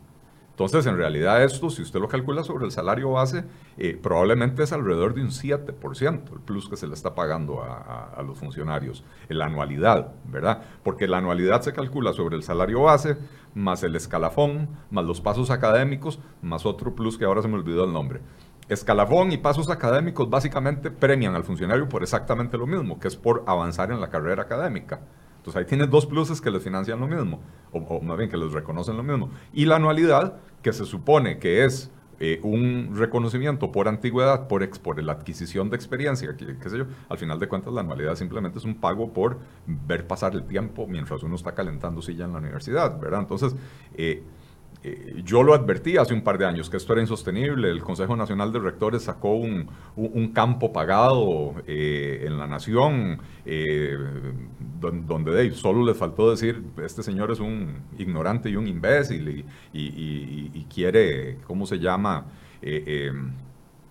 Entonces, 0.58 0.86
en 0.86 0.96
realidad 0.96 1.44
esto, 1.44 1.70
si 1.70 1.82
usted 1.82 2.00
lo 2.00 2.08
calcula 2.08 2.42
sobre 2.42 2.64
el 2.64 2.72
salario 2.72 3.12
base, 3.12 3.44
eh, 3.76 3.96
probablemente 3.96 4.64
es 4.64 4.72
alrededor 4.72 5.14
de 5.14 5.22
un 5.22 5.28
7% 5.28 6.32
el 6.32 6.40
plus 6.40 6.68
que 6.68 6.76
se 6.76 6.88
le 6.88 6.94
está 6.94 7.14
pagando 7.14 7.62
a, 7.62 8.20
los 8.26 8.36
funcionarios, 8.36 9.04
la 9.28 9.46
anualidad, 9.46 10.14
¿verdad? 10.24 10.64
Porque 10.82 11.06
la 11.06 11.18
anualidad 11.18 11.62
se 11.62 11.72
calcula 11.72 12.12
sobre 12.12 12.34
el 12.34 12.42
salario 12.42 12.82
base, 12.82 13.16
más 13.54 13.84
el 13.84 13.94
escalafón, 13.94 14.68
más 14.90 15.04
los 15.04 15.20
pasos 15.20 15.52
académicos, 15.52 16.18
más 16.42 16.66
otro 16.66 16.92
plus 16.92 17.16
que 17.16 17.24
ahora 17.24 17.40
se 17.40 17.46
me 17.46 17.54
olvidó 17.54 17.84
el 17.84 17.92
nombre. 17.92 18.20
Escalafón 18.68 19.30
y 19.30 19.38
pasos 19.38 19.70
académicos 19.70 20.28
básicamente 20.28 20.90
premian 20.90 21.36
al 21.36 21.44
funcionario 21.44 21.88
por 21.88 22.02
exactamente 22.02 22.58
lo 22.58 22.66
mismo, 22.66 22.98
que 22.98 23.06
es 23.06 23.14
por 23.14 23.44
avanzar 23.46 23.92
en 23.92 24.00
la 24.00 24.10
carrera 24.10 24.42
académica. 24.42 25.02
Entonces 25.48 25.64
ahí 25.64 25.66
tienes 25.66 25.88
dos 25.88 26.04
pluses 26.04 26.42
que 26.42 26.50
les 26.50 26.62
financian 26.62 27.00
lo 27.00 27.06
mismo, 27.06 27.40
o, 27.72 28.00
más 28.02 28.18
bien 28.18 28.28
que 28.28 28.36
les 28.36 28.52
reconocen 28.52 28.98
lo 28.98 29.02
mismo. 29.02 29.30
Y 29.54 29.64
la 29.64 29.76
anualidad, 29.76 30.36
que 30.62 30.74
se 30.74 30.84
supone 30.84 31.38
que 31.38 31.64
es 31.64 31.90
eh, 32.20 32.38
un 32.42 32.94
reconocimiento 32.94 33.72
por 33.72 33.88
antigüedad, 33.88 34.46
por, 34.46 34.68
por 34.80 35.02
la 35.02 35.12
adquisición 35.12 35.70
de 35.70 35.76
experiencia, 35.76 36.36
qué, 36.36 36.68
sé 36.68 36.76
yo, 36.76 36.84
al 37.08 37.16
final 37.16 37.38
de 37.38 37.48
cuentas 37.48 37.72
la 37.72 37.80
anualidad 37.80 38.14
simplemente 38.16 38.58
es 38.58 38.66
un 38.66 38.74
pago 38.74 39.14
por 39.14 39.38
ver 39.66 40.06
pasar 40.06 40.34
el 40.34 40.44
tiempo 40.44 40.86
mientras 40.86 41.22
uno 41.22 41.36
está 41.36 41.54
calentando 41.54 42.02
silla 42.02 42.26
en 42.26 42.32
la 42.32 42.38
universidad, 42.40 43.00
¿verdad? 43.00 43.20
Entonces, 43.20 43.56
eh, 43.94 44.22
eh, 44.84 45.22
yo 45.24 45.42
lo 45.42 45.54
advertí 45.54 45.96
hace 45.96 46.14
un 46.14 46.22
par 46.22 46.38
de 46.38 46.46
años 46.46 46.70
que 46.70 46.76
esto 46.76 46.92
era 46.92 47.02
insostenible. 47.02 47.70
El 47.70 47.82
Consejo 47.82 48.16
Nacional 48.16 48.52
de 48.52 48.60
Rectores 48.60 49.02
sacó 49.02 49.34
un, 49.34 49.68
campo 50.32 50.72
pagado 50.72 51.54
eh, 51.66 52.24
en 52.26 52.38
la 52.38 52.46
nación 52.46 53.18
eh, 53.44 53.98
donde, 54.80 55.50
solo 55.52 55.84
le 55.84 55.94
faltó 55.94 56.30
decir, 56.30 56.62
este 56.84 57.02
señor 57.02 57.32
es 57.32 57.40
un 57.40 57.78
ignorante 57.98 58.50
y 58.50 58.56
un 58.56 58.68
imbécil 58.68 59.44
y, 59.72 60.66
quiere, 60.72 61.38
¿cómo 61.46 61.66
se 61.66 61.78
llama? 61.78 62.26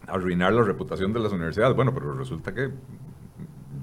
arruinar 0.07 0.53
la 0.53 0.63
reputación 0.63 1.11
de 1.11 1.19
las 1.19 1.33
universidades. 1.33 1.75
Bueno, 1.75 1.93
pero 1.93 2.13
resulta 2.13 2.53
que 2.53 2.69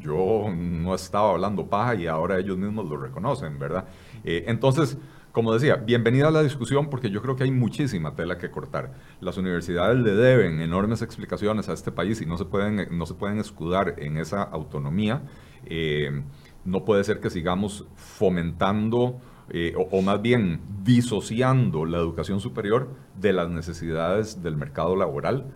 yo 0.01 0.47
no 0.55 0.95
estaba 0.95 1.33
hablando 1.33 1.67
paja 1.67 1.95
y 1.95 2.07
ahora 2.07 2.39
ellos 2.39 2.57
mismos 2.57 2.89
lo 2.89 2.97
reconocen, 2.97 3.59
¿verdad? 3.59 3.87
entonces, 4.25 4.97
como 5.35 5.53
decía, 5.53 5.75
bienvenida 5.75 6.29
a 6.29 6.31
la 6.31 6.45
discusión 6.45 6.88
porque 6.88 7.11
yo 7.11 7.21
creo 7.21 7.35
que 7.35 7.43
hay 7.43 7.50
muchísima 7.50 8.14
tela 8.14 8.38
que 8.38 8.53
cortar. 8.53 8.93
Las 9.21 9.37
universidades 9.37 9.99
le 9.99 10.14
deben 10.14 10.61
enormes 10.61 11.03
explicaciones 11.03 11.69
a 11.69 11.73
este 11.73 11.91
país 11.91 12.21
y 12.21 12.25
no 12.25 12.38
se 12.38 12.45
pueden, 12.45 12.97
no 12.97 13.05
se 13.05 13.14
pueden 13.14 13.41
escudar 13.41 13.97
en 13.99 14.17
esa 14.17 14.45
autonomía. 14.45 15.23
Eh, 15.67 16.23
no 16.64 16.85
puede 16.85 17.03
ser 17.03 17.19
que 17.19 17.31
sigamos 17.31 17.85
fomentando 17.97 19.19
eh, 19.50 19.75
o, 19.76 20.03
más 20.03 20.23
bien 20.23 20.61
disociando 20.85 21.85
la 21.85 21.99
educación 21.99 22.38
superior 22.38 22.95
de 23.21 23.33
las 23.33 23.50
necesidades 23.50 24.41
del 24.41 24.57
mercado 24.57 24.95
laboral 24.95 25.53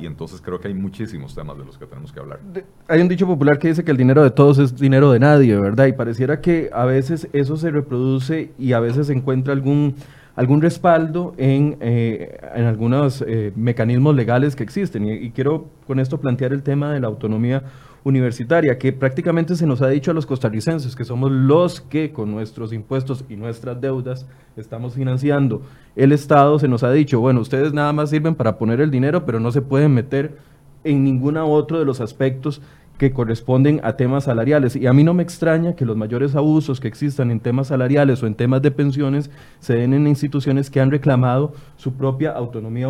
Y 0.00 0.06
entonces 0.06 0.40
creo 0.40 0.60
que 0.60 0.68
hay 0.68 0.74
muchísimos 0.74 1.34
temas 1.34 1.56
de 1.56 1.64
los 1.64 1.78
que 1.78 1.86
tenemos 1.86 2.12
que 2.12 2.20
hablar. 2.20 2.40
hay 2.88 3.00
un 3.00 3.08
dicho 3.08 3.26
popular 3.26 3.58
que 3.58 3.68
dice 3.68 3.84
que 3.84 3.90
el 3.90 3.96
dinero 3.96 4.22
de 4.22 4.30
todos 4.30 4.58
es 4.58 4.76
dinero 4.76 5.12
de 5.12 5.20
nadie, 5.20 5.56
¿verdad? 5.56 5.86
Y 5.86 5.92
pareciera 5.92 6.40
que 6.40 6.70
a 6.72 6.84
veces 6.84 7.28
eso 7.32 7.56
se 7.56 7.70
reproduce 7.70 8.50
y 8.58 8.72
a 8.72 8.80
veces 8.80 9.06
se 9.06 9.12
encuentra 9.12 9.52
algún, 9.52 9.94
algún 10.34 10.60
respaldo 10.60 11.34
en, 11.38 11.76
eh, 11.80 12.38
en 12.54 12.64
algunos 12.64 13.24
eh, 13.26 13.52
mecanismos 13.54 14.14
legales 14.16 14.56
que 14.56 14.64
existen. 14.64 15.06
y 15.06 15.30
quiero 15.30 15.68
con 15.86 16.00
esto 16.00 16.18
plantear 16.20 16.52
el 16.52 16.62
tema 16.62 16.92
de 16.92 17.00
la 17.00 17.06
autonomía 17.06 17.62
universitaria, 18.04 18.78
que 18.78 18.92
prácticamente 18.92 19.56
se 19.56 19.66
nos 19.66 19.82
ha 19.82 19.88
dicho 19.88 20.10
a 20.10 20.14
los 20.14 20.26
costarricenses 20.26 20.96
que 20.96 21.04
somos 21.04 21.30
los 21.30 21.80
que 21.80 22.12
con 22.12 22.30
nuestros 22.30 22.72
impuestos 22.72 23.24
y 23.28 23.36
nuestras 23.36 23.80
deudas 23.80 24.26
estamos 24.56 24.94
financiando. 24.94 25.62
El 25.94 26.12
Estado, 26.12 26.58
se 26.58 26.68
nos 26.68 26.82
ha 26.82 26.90
dicho, 26.90 27.20
bueno, 27.20 27.40
ustedes 27.40 27.72
nada 27.72 27.92
más 27.92 28.10
sirven 28.10 28.34
para 28.34 28.58
poner 28.58 28.80
el 28.80 28.90
dinero, 28.90 29.24
pero 29.24 29.40
no 29.40 29.52
se 29.52 29.62
pueden 29.62 29.94
meter 29.94 30.38
en 30.84 31.04
ninguna 31.04 31.44
otro 31.44 31.78
de 31.78 31.84
los 31.84 32.00
aspectos 32.00 32.60
que 32.98 33.12
corresponden 33.12 33.80
a 33.82 33.96
temas 33.96 34.24
salariales. 34.24 34.76
Y 34.76 34.86
a 34.86 34.92
mí 34.92 35.02
no 35.02 35.14
me 35.14 35.22
extraña 35.22 35.74
que 35.74 35.84
los 35.84 35.96
mayores 35.96 36.36
abusos 36.36 36.78
que 36.78 36.88
existan 36.88 37.30
en 37.30 37.40
temas 37.40 37.68
salariales 37.68 38.22
o 38.22 38.26
en 38.26 38.34
temas 38.34 38.62
de 38.62 38.70
pensiones 38.70 39.30
se 39.58 39.74
den 39.74 39.92
en 39.92 40.06
instituciones 40.06 40.70
que 40.70 40.80
han 40.80 40.90
reclamado 40.90 41.54
su 41.76 41.94
propia 41.94 42.30
autonomía, 42.30 42.88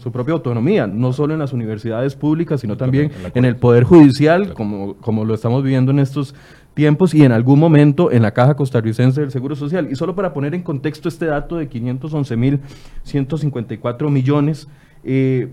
su 0.00 0.12
propia 0.12 0.34
autonomía, 0.34 0.86
no 0.86 1.12
solo 1.12 1.32
en 1.32 1.40
las 1.40 1.52
universidades 1.52 2.16
públicas, 2.16 2.60
sino 2.60 2.76
también 2.76 3.10
en 3.34 3.44
el 3.44 3.56
Poder 3.56 3.84
Judicial, 3.84 4.52
como, 4.52 4.94
como 4.96 5.24
lo 5.24 5.34
estamos 5.34 5.62
viviendo 5.62 5.92
en 5.92 6.00
estos 6.00 6.34
tiempos 6.74 7.14
y 7.14 7.24
en 7.24 7.32
algún 7.32 7.58
momento 7.58 8.12
en 8.12 8.22
la 8.22 8.32
Caja 8.32 8.54
Costarricense 8.54 9.20
del 9.20 9.32
Seguro 9.32 9.56
Social. 9.56 9.88
Y 9.90 9.96
solo 9.96 10.14
para 10.14 10.32
poner 10.32 10.54
en 10.54 10.62
contexto 10.62 11.08
este 11.08 11.26
dato 11.26 11.56
de 11.56 11.68
511.154 11.68 14.10
millones, 14.10 14.68
eh, 15.02 15.48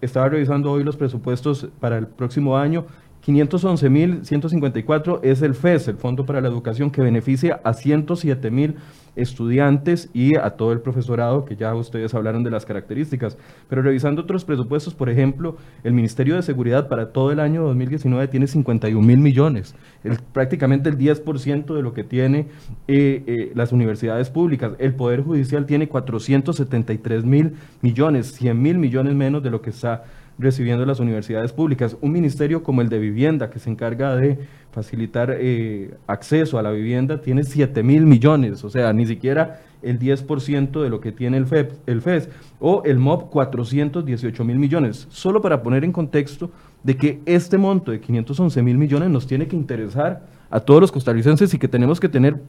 estaba 0.00 0.28
revisando 0.28 0.70
hoy 0.70 0.84
los 0.84 0.96
presupuestos 0.96 1.68
para 1.80 1.98
el 1.98 2.06
próximo 2.06 2.56
año. 2.56 2.86
511.154 3.26 5.20
es 5.22 5.42
el 5.42 5.54
FES, 5.54 5.88
el 5.88 5.96
Fondo 5.96 6.24
para 6.24 6.40
la 6.40 6.48
Educación, 6.48 6.90
que 6.90 7.02
beneficia 7.02 7.60
a 7.64 7.72
107.000 7.72 8.74
estudiantes 9.16 10.08
y 10.14 10.36
a 10.36 10.50
todo 10.50 10.72
el 10.72 10.80
profesorado, 10.80 11.44
que 11.44 11.56
ya 11.56 11.74
ustedes 11.74 12.14
hablaron 12.14 12.44
de 12.44 12.50
las 12.50 12.64
características. 12.64 13.36
Pero 13.68 13.82
revisando 13.82 14.22
otros 14.22 14.44
presupuestos, 14.44 14.94
por 14.94 15.10
ejemplo, 15.10 15.56
el 15.82 15.92
Ministerio 15.92 16.36
de 16.36 16.42
Seguridad 16.42 16.88
para 16.88 17.12
todo 17.12 17.32
el 17.32 17.40
año 17.40 17.64
2019 17.64 18.28
tiene 18.28 18.46
51 18.46 19.06
mil 19.06 19.18
millones, 19.18 19.74
prácticamente 20.32 20.88
el 20.88 20.96
10% 20.96 21.74
de 21.74 21.82
lo 21.82 21.92
que 21.92 22.04
tiene 22.04 22.46
eh, 22.86 23.24
eh, 23.26 23.52
las 23.54 23.72
universidades 23.72 24.30
públicas. 24.30 24.72
El 24.78 24.94
Poder 24.94 25.22
Judicial 25.22 25.66
tiene 25.66 25.88
473 25.88 27.24
mil 27.24 27.54
millones, 27.82 28.32
100 28.32 28.62
mil 28.62 28.78
millones 28.78 29.14
menos 29.14 29.42
de 29.42 29.50
lo 29.50 29.60
que 29.60 29.70
está 29.70 30.04
recibiendo 30.38 30.86
las 30.86 31.00
universidades 31.00 31.52
públicas. 31.52 31.96
Un 32.00 32.12
ministerio 32.12 32.62
como 32.62 32.80
el 32.80 32.88
de 32.88 32.98
vivienda, 32.98 33.50
que 33.50 33.58
se 33.58 33.70
encarga 33.70 34.14
de 34.16 34.38
facilitar 34.70 35.36
eh, 35.38 35.94
acceso 36.06 36.58
a 36.58 36.62
la 36.62 36.70
vivienda, 36.70 37.20
tiene 37.20 37.42
7 37.42 37.82
mil 37.82 38.06
millones, 38.06 38.62
o 38.64 38.70
sea, 38.70 38.92
ni 38.92 39.06
siquiera 39.06 39.60
el 39.82 39.98
10% 39.98 40.82
de 40.82 40.90
lo 40.90 41.00
que 41.00 41.12
tiene 41.12 41.36
el, 41.36 41.46
FEP, 41.46 41.72
el 41.86 42.00
FES, 42.00 42.28
o 42.60 42.82
el 42.84 42.98
MOB 42.98 43.30
418 43.30 44.44
mil 44.44 44.58
millones, 44.58 45.06
solo 45.10 45.40
para 45.40 45.62
poner 45.62 45.84
en 45.84 45.92
contexto 45.92 46.50
de 46.82 46.96
que 46.96 47.20
este 47.26 47.58
monto 47.58 47.90
de 47.90 48.00
511 48.00 48.62
mil 48.62 48.78
millones 48.78 49.10
nos 49.10 49.26
tiene 49.26 49.46
que 49.46 49.56
interesar 49.56 50.26
a 50.50 50.60
todos 50.60 50.80
los 50.80 50.92
costarricenses 50.92 51.52
y 51.54 51.58
que 51.58 51.68
tenemos 51.68 52.00
que 52.00 52.08
tener 52.08 52.40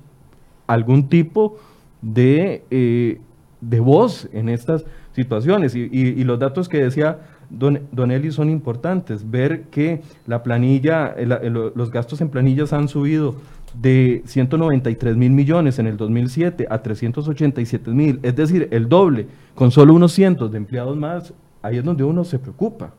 algún 0.67 1.09
tipo 1.09 1.57
de, 2.01 2.63
eh, 2.69 3.19
de 3.61 3.79
voz 3.79 4.27
en 4.31 4.49
estas 4.49 4.85
situaciones. 5.13 5.75
y 5.75 6.23
los 6.23 6.39
datos 6.39 6.69
que 6.69 6.77
decía 6.83 7.19
don, 7.49 7.81
don 7.91 8.11
Eli, 8.11 8.31
son 8.31 8.49
importantes. 8.49 9.29
Ver 9.29 9.63
que 9.63 10.01
la 10.27 10.43
planilla, 10.43 11.15
los 11.19 11.91
gastos 11.91 12.21
en 12.21 12.29
planillas 12.29 12.73
han 12.73 12.87
subido 12.87 13.35
de 13.73 14.23
193 14.25 15.15
mil 15.15 15.31
millones 15.31 15.79
en 15.79 15.87
el 15.87 15.97
2007 15.97 16.67
a 16.69 16.81
387 16.81 17.91
mil, 17.91 18.19
es 18.23 18.35
decir, 18.35 18.67
el 18.71 18.89
doble, 18.89 19.27
con 19.55 19.71
solo 19.71 19.93
unos 19.93 20.11
cientos 20.11 20.51
de 20.51 20.57
empleados 20.57 20.97
más, 20.97 21.33
ahí 21.61 21.77
es 21.77 21.83
donde 21.83 22.03
uno 22.03 22.23
se 22.23 22.39
preocupa. 22.39 22.93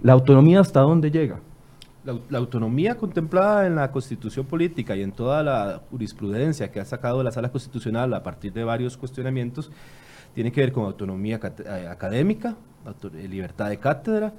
¿La 0.00 0.12
autonomía 0.12 0.60
hasta 0.60 0.80
dónde 0.80 1.10
llega? 1.10 1.40
La, 2.04 2.18
la, 2.30 2.38
autonomía 2.38 2.96
contemplada 2.96 3.66
en 3.66 3.74
la 3.76 3.92
constitución 3.92 4.46
política 4.46 4.96
y 4.96 5.02
en 5.02 5.12
toda 5.12 5.42
la 5.42 5.82
jurisprudencia 5.90 6.72
que 6.72 6.80
ha 6.80 6.84
sacado 6.86 7.22
la 7.22 7.30
sala 7.30 7.50
constitucional 7.50 8.14
a 8.14 8.22
partir 8.22 8.54
de 8.54 8.64
varios 8.64 8.96
cuestionamientos 8.96 9.70
tiene 10.34 10.52
que 10.52 10.60
ver 10.60 10.72
con 10.72 10.84
autonomía 10.84 11.40
eh, 11.42 11.88
académica, 11.88 12.56
eh, 12.86 13.28
libertad 13.28 13.68
de 13.68 13.78
cátedra, 13.78 14.32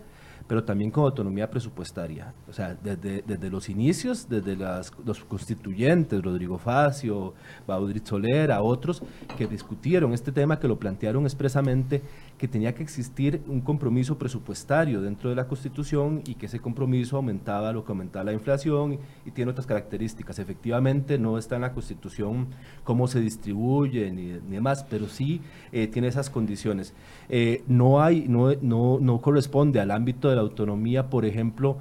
pero 0.47 0.63
también 0.63 0.91
con 0.91 1.05
autonomía 1.05 1.49
presupuestaria. 1.49 2.33
O 2.49 2.53
sea, 2.53 2.75
desde, 2.75 3.21
desde 3.21 3.49
los 3.49 3.69
inicios, 3.69 4.27
desde 4.27 4.57
los 5.05 5.23
constituyentes, 5.23 6.21
Rodrigo 6.21 6.57
Facio, 6.57 7.33
Baudrit 7.65 8.05
Soler, 8.05 8.51
a 8.51 8.61
otros 8.61 9.01
que 9.37 9.47
discutieron 9.47 10.13
este 10.13 10.31
tema, 10.31 10.59
que 10.59 10.67
lo 10.67 10.77
plantearon 10.77 11.23
expresamente, 11.23 12.01
que 12.41 12.47
tenía 12.47 12.73
que 12.73 12.81
existir 12.81 13.43
un 13.45 13.61
compromiso 13.61 14.17
presupuestario 14.17 14.99
dentro 14.99 15.29
de 15.29 15.35
la 15.35 15.47
Constitución 15.47 16.23
y 16.25 16.33
que 16.33 16.47
ese 16.47 16.59
compromiso 16.59 17.17
aumentaba 17.17 17.71
lo 17.71 17.85
que 17.85 17.91
aumentaba 17.91 18.25
la 18.25 18.33
inflación 18.33 18.97
y, 19.27 19.29
tiene 19.29 19.51
otras 19.51 19.67
características. 19.67 20.39
Efectivamente, 20.39 21.19
no 21.19 21.37
está 21.37 21.57
en 21.57 21.61
la 21.61 21.71
Constitución 21.71 22.47
cómo 22.83 23.07
se 23.07 23.19
distribuye 23.19 24.09
ni, 24.09 24.23
ni 24.23 24.55
demás, 24.55 24.83
pero 24.89 25.07
sí 25.07 25.41
eh, 25.71 25.85
tiene 25.85 26.07
esas 26.07 26.31
condiciones. 26.31 26.95
Eh, 27.29 27.63
no, 27.67 28.01
hay, 28.01 28.25
no, 28.27 28.51
no, 28.59 28.97
no 28.99 29.21
corresponde 29.21 29.79
al 29.79 29.91
ámbito 29.91 30.27
de 30.27 30.35
la 30.35 30.41
autonomía, 30.41 31.11
por 31.11 31.25
ejemplo, 31.25 31.77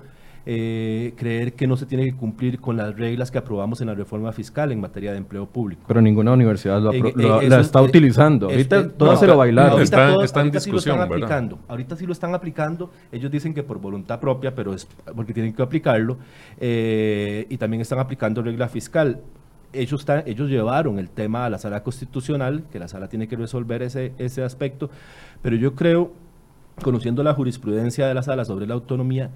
eh, 0.46 1.12
creer 1.16 1.52
que 1.52 1.66
no 1.66 1.76
se 1.76 1.86
tiene 1.86 2.04
que 2.04 2.14
cumplir 2.14 2.60
con 2.60 2.76
las 2.76 2.96
reglas 2.96 3.30
que 3.30 3.38
aprobamos 3.38 3.80
en 3.80 3.88
la 3.88 3.94
reforma 3.94 4.32
fiscal 4.32 4.72
en 4.72 4.80
materia 4.80 5.12
de 5.12 5.18
empleo 5.18 5.46
público. 5.46 5.82
Pero 5.86 6.00
ninguna 6.00 6.32
universidad 6.32 6.80
lo, 6.80 6.92
la 6.92 7.60
está 7.60 7.82
utilizando. 7.82 8.48
Ahorita 8.48 8.88
todo 8.88 9.16
se 9.16 9.26
lo 9.26 9.36
bailaron. 9.36 9.72
Ahorita, 9.72 10.24
está, 10.24 10.40
en 10.40 10.50
discusión, 10.50 10.60
sí 10.60 10.70
lo 10.70 10.94
están 10.94 11.00
aplicando. 11.00 11.58
Ahorita 11.68 11.96
sí 11.96 12.06
lo 12.06 12.12
están 12.12 12.34
aplicando. 12.34 12.90
Ellos 13.12 13.30
dicen 13.30 13.52
que 13.52 13.62
por 13.62 13.78
voluntad 13.80 14.18
propia, 14.18 14.54
pero 14.54 14.72
es 14.72 14.86
porque 15.14 15.34
tienen 15.34 15.52
que 15.52 15.62
aplicarlo. 15.62 16.18
Eh, 16.58 17.46
y 17.48 17.56
también 17.56 17.82
están 17.82 17.98
aplicando 17.98 18.42
regla 18.42 18.68
fiscal. 18.68 19.20
Ellos, 19.72 20.00
están, 20.00 20.24
ellos 20.26 20.48
llevaron 20.48 20.98
el 20.98 21.10
tema 21.10 21.46
a 21.46 21.50
la 21.50 21.58
sala 21.58 21.82
constitucional, 21.82 22.64
que 22.72 22.78
la 22.78 22.88
sala 22.88 23.08
tiene 23.08 23.28
que 23.28 23.36
resolver 23.36 23.82
ese, 23.82 24.12
ese 24.18 24.42
aspecto. 24.42 24.90
Pero 25.42 25.56
yo 25.56 25.74
creo 25.74 26.12
conociendo 26.82 27.22
la 27.22 27.34
jurisprudencia 27.34 28.06
de 28.06 28.14
la 28.14 28.22
sala 28.22 28.44
sobre 28.44 28.66
la 28.66 28.74
autonomía, 28.74 29.30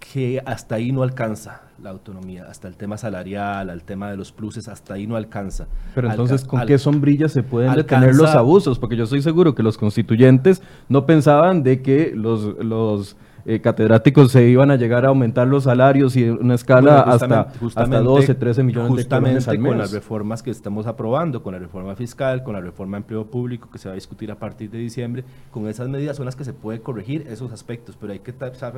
que 0.00 0.42
hasta 0.44 0.76
ahí 0.76 0.90
no 0.90 1.02
alcanza 1.02 1.62
la 1.82 1.90
autonomía, 1.90 2.46
hasta 2.48 2.68
el 2.68 2.76
tema 2.76 2.96
salarial, 2.98 3.70
al 3.70 3.82
tema 3.84 4.10
de 4.10 4.16
los 4.16 4.32
pluses, 4.32 4.68
hasta 4.68 4.94
ahí 4.94 5.06
no 5.06 5.16
alcanza. 5.16 5.68
Pero 5.94 6.10
entonces, 6.10 6.44
¿con 6.44 6.66
qué 6.66 6.78
sombrilla 6.78 7.28
se 7.28 7.42
pueden 7.42 7.74
detener 7.74 8.14
los 8.14 8.34
abusos? 8.34 8.78
Porque 8.78 8.96
yo 8.96 9.04
estoy 9.04 9.22
seguro 9.22 9.54
que 9.54 9.62
los 9.62 9.78
constituyentes 9.78 10.62
no 10.88 11.06
pensaban 11.06 11.62
de 11.62 11.82
que 11.82 12.12
los, 12.14 12.42
los 12.58 13.16
eh, 13.44 13.60
catedráticos 13.60 14.32
se 14.32 14.48
iban 14.48 14.70
a 14.70 14.76
llegar 14.76 15.04
a 15.04 15.08
aumentar 15.08 15.46
los 15.46 15.64
salarios 15.64 16.16
y 16.16 16.28
una 16.28 16.54
escala 16.54 17.00
hasta, 17.00 17.52
hasta 17.74 18.00
12, 18.00 18.34
13 18.34 18.62
millones 18.62 18.96
de 18.96 19.04
dólares 19.04 19.48
al 19.48 19.58
mes. 19.58 19.70
con 19.70 19.78
las 19.78 19.92
reformas 19.92 20.42
que 20.42 20.50
estamos 20.50 20.86
aprobando, 20.86 21.42
con 21.42 21.54
la 21.54 21.58
reforma 21.58 21.94
fiscal, 21.96 22.42
con 22.42 22.54
la 22.54 22.60
reforma 22.60 22.96
de 22.96 23.02
empleo 23.02 23.26
público 23.26 23.70
que 23.70 23.78
se 23.78 23.88
va 23.88 23.92
a 23.92 23.94
discutir 23.94 24.30
a 24.30 24.36
partir 24.36 24.70
de 24.70 24.78
diciembre, 24.78 25.24
con 25.50 25.68
esas 25.68 25.88
medidas 25.88 26.16
son 26.16 26.26
las 26.26 26.36
que 26.36 26.44
se 26.44 26.52
puede 26.52 26.80
corregir 26.80 27.26
esos 27.28 27.52
aspectos, 27.52 27.96
pero 27.98 28.12
hay 28.12 28.20
que 28.20 28.34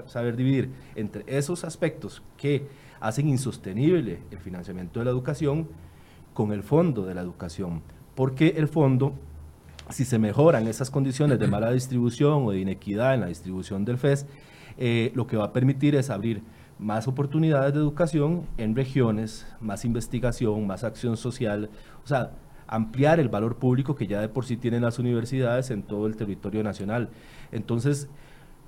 saber 0.07 0.37
dividir 0.37 0.71
entre 0.95 1.25
esos 1.27 1.65
aspectos 1.65 2.23
que 2.37 2.67
hacen 3.01 3.29
insostenible 3.29 4.21
el 4.31 4.39
financiamiento 4.39 5.01
de 5.01 5.07
la 5.07 5.11
educación 5.11 5.69
con 6.35 6.53
el 6.53 6.63
fondo 6.63 7.05
de 7.05 7.15
la 7.15 7.21
educación, 7.21 7.83
porque 8.15 8.55
el 8.57 8.69
fondo 8.69 9.15
si 9.91 10.05
se 10.05 10.19
mejoran 10.19 10.69
esas 10.69 10.91
condiciones 10.91 11.39
de 11.39 11.47
mala 11.47 11.71
distribución 11.73 12.47
o 12.47 12.51
de 12.51 12.61
inequidad 12.61 13.15
en 13.15 13.21
la 13.21 13.27
distribución 13.27 13.85
del 13.85 13.99
FES, 13.99 14.27
eh, 14.79 15.13
lo 15.15 15.27
que 15.27 15.37
va 15.37 15.47
a 15.47 15.53
permitir 15.53 15.95
es 15.95 16.11
abrir 16.11 16.43
más 16.79 17.07
oportunidades 17.07 17.73
de 17.73 17.81
educación 17.81 18.47
en 18.59 18.75
regiones, 18.75 19.47
más 19.61 19.85
investigación, 19.85 20.67
más 20.67 20.85
acción 20.85 21.17
social, 21.17 21.71
o 22.05 22.07
sea, 22.07 22.33
ampliar 22.67 23.21
el 23.21 23.29
valor 23.29 23.57
público 23.57 23.95
que 23.95 24.07
ya 24.07 24.21
de 24.21 24.29
por 24.29 24.45
sí 24.45 24.57
tienen 24.57 24.83
las 24.83 24.99
universidades 24.99 25.71
en 25.71 25.83
todo 25.83 26.07
el 26.07 26.17
territorio 26.17 26.63
nacional. 26.63 27.11
Entonces, 27.53 28.09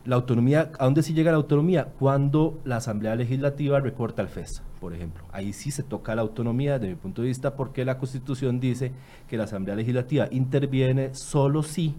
la 0.04 0.16
autonomía, 0.16 0.70
¿a 0.78 0.84
dónde 0.84 1.02
sí 1.02 1.14
llega 1.14 1.30
la 1.30 1.38
autonomía? 1.38 1.86
Cuando 1.98 2.60
la 2.64 2.76
Asamblea 2.76 3.16
Legislativa 3.16 3.80
recorta 3.80 4.20
el 4.20 4.28
FES, 4.28 4.62
por 4.78 4.92
ejemplo. 4.92 5.24
Ahí 5.32 5.54
sí 5.54 5.70
se 5.70 5.82
toca 5.82 6.14
la 6.14 6.20
autonomía 6.20 6.78
desde 6.78 6.94
mi 6.94 7.00
punto 7.00 7.22
de 7.22 7.28
vista 7.28 7.56
porque 7.56 7.86
la 7.86 7.96
Constitución 7.96 8.60
dice 8.60 8.92
que 9.28 9.38
la 9.38 9.44
Asamblea 9.44 9.74
Legislativa 9.76 10.28
interviene 10.30 11.14
solo 11.14 11.62
si 11.62 11.94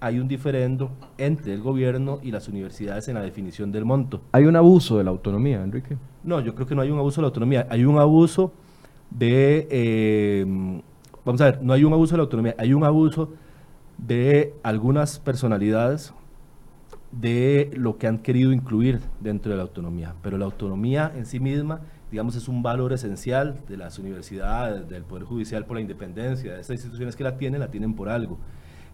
hay 0.00 0.18
un 0.18 0.28
diferendo 0.28 0.90
entre 1.18 1.52
el 1.52 1.60
gobierno 1.60 2.20
y 2.22 2.30
las 2.30 2.48
universidades 2.48 3.08
en 3.08 3.14
la 3.14 3.22
definición 3.22 3.70
del 3.70 3.84
monto. 3.84 4.22
¿Hay 4.32 4.44
un 4.46 4.56
abuso 4.56 4.98
de 4.98 5.04
la 5.04 5.10
autonomía, 5.10 5.62
Enrique? 5.62 5.96
No, 6.24 6.40
yo 6.40 6.54
creo 6.54 6.66
que 6.66 6.74
no 6.74 6.82
hay 6.82 6.90
un 6.90 6.98
abuso 6.98 7.20
de 7.20 7.22
la 7.22 7.28
autonomía. 7.28 7.66
Hay 7.70 7.84
un 7.84 7.98
abuso 7.98 8.52
de... 9.10 9.68
Eh, 9.70 10.82
vamos 11.24 11.40
a 11.42 11.44
ver, 11.44 11.62
no 11.62 11.74
hay 11.74 11.84
un 11.84 11.92
abuso 11.92 12.12
de 12.12 12.18
la 12.18 12.22
autonomía, 12.22 12.54
hay 12.58 12.72
un 12.72 12.84
abuso 12.84 13.30
de 13.98 14.54
algunas 14.62 15.18
personalidades 15.18 16.14
de 17.12 17.70
lo 17.74 17.98
que 17.98 18.06
han 18.06 18.18
querido 18.18 18.52
incluir 18.52 19.00
dentro 19.20 19.50
de 19.50 19.56
la 19.56 19.64
autonomía. 19.64 20.14
Pero 20.22 20.38
la 20.38 20.46
autonomía 20.46 21.12
en 21.14 21.26
sí 21.26 21.40
misma, 21.40 21.80
digamos, 22.10 22.36
es 22.36 22.48
un 22.48 22.62
valor 22.62 22.92
esencial 22.92 23.60
de 23.68 23.76
las 23.76 23.98
universidades, 23.98 24.88
del 24.88 25.02
Poder 25.02 25.24
Judicial 25.24 25.66
por 25.66 25.76
la 25.76 25.82
independencia, 25.82 26.54
de 26.54 26.60
estas 26.60 26.76
instituciones 26.76 27.16
que 27.16 27.24
la 27.24 27.36
tienen, 27.36 27.60
la 27.60 27.70
tienen 27.70 27.94
por 27.94 28.08
algo. 28.08 28.38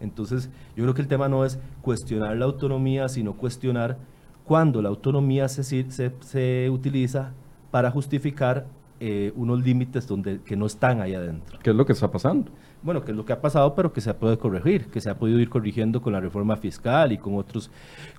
Entonces, 0.01 0.51
yo 0.77 0.85
creo 0.85 0.95
que 0.95 1.03
el 1.03 1.09
tema 1.09 1.29
no 1.29 1.45
es 1.45 1.59
cuestionar 1.83 2.37
la 2.37 2.45
autonomía, 2.45 3.09
sino 3.09 3.35
cuestionar 3.35 3.99
cuándo 4.45 4.81
la 4.81 4.89
autonomía 4.89 5.49
se, 5.49 5.65
se, 5.91 6.71
utiliza 6.71 7.33
para 7.71 7.91
justificar 7.91 8.67
eh, 9.01 9.33
unos 9.37 9.63
límites 9.63 10.07
donde, 10.07 10.41
que 10.41 10.57
no 10.57 10.67
están 10.67 11.01
ahí 11.01 11.15
adentro. 11.15 11.59
¿Qué 11.63 11.71
es 11.71 11.77
lo 11.77 11.85
que 11.85 11.93
está 11.93 12.11
pasando? 12.11 12.51
Bueno, 12.83 13.05
que 13.05 13.11
es 13.11 13.17
lo 13.17 13.25
que 13.25 13.33
ha 13.33 13.41
pasado, 13.41 13.75
pero 13.75 13.93
que 13.93 14.01
se 14.01 14.15
puede 14.15 14.39
corregir, 14.39 14.87
que 14.87 15.01
se 15.01 15.11
ha 15.11 15.19
podido 15.19 15.41
ir 15.41 15.51
corrigiendo 15.51 16.01
con 16.01 16.13
la 16.13 16.21
reforma 16.21 16.57
fiscal 16.57 17.11
y 17.11 17.19
con 17.19 17.37
otros, 17.37 17.71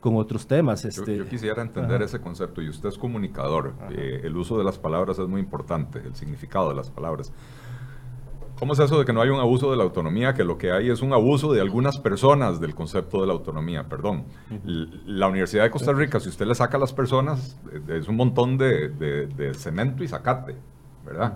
con 0.02 0.18
otros 0.18 0.46
temas. 0.46 0.84
Este, 0.84 1.18
yo, 1.18 1.28
quisiera 1.28 1.62
entender 1.62 2.02
ese 2.02 2.20
concepto, 2.20 2.62
y 2.62 2.70
usted 2.70 2.90
es 2.90 2.98
comunicador, 2.98 3.74
eh, 3.92 4.22
el 4.24 4.36
uso 4.36 4.58
de 4.58 4.66
las 4.66 4.78
palabras 4.78 5.18
es 5.20 5.28
muy 5.28 5.40
importante, 5.40 6.00
el 6.00 6.16
significado 6.16 6.70
de 6.70 6.76
las 6.76 6.92
palabras. 6.92 7.32
¿Cómo 8.60 8.74
es 8.74 8.80
eso 8.80 8.98
de 8.98 9.06
que 9.06 9.13
no 9.13 9.22
hay 9.22 9.30
un 9.30 9.39
abuso 9.39 9.70
de 9.70 9.78
la 9.78 9.84
autonomía? 9.84 10.34
Que 10.34 10.43
lo 10.43 10.58
que 10.58 10.72
hay 10.72 10.89
es 10.89 11.04
un 11.04 11.13
abuso 11.13 11.54
de 11.54 11.62
algunas 11.62 12.00
personas 12.00 12.60
del 12.60 12.74
concepto 12.74 13.22
de 13.22 13.28
la 13.28 13.34
autonomía, 13.34 13.84
perdón. 13.88 14.26
La 15.06 15.28
Universidad 15.28 15.63
de 15.63 15.70
Costa 15.70 15.93
Rica, 15.93 16.20
si 16.20 16.30
usted 16.30 16.48
le 16.48 16.56
saca 16.56 16.78
a 16.78 16.80
las 16.80 16.91
personas, 16.91 17.56
eh, 17.72 18.00
es 18.00 18.08
un 18.08 18.15
montón 18.15 18.58
de, 18.58 19.54
cemento 19.56 20.04
y 20.04 20.08
zacate, 20.08 20.56
¿verdad? 21.06 21.36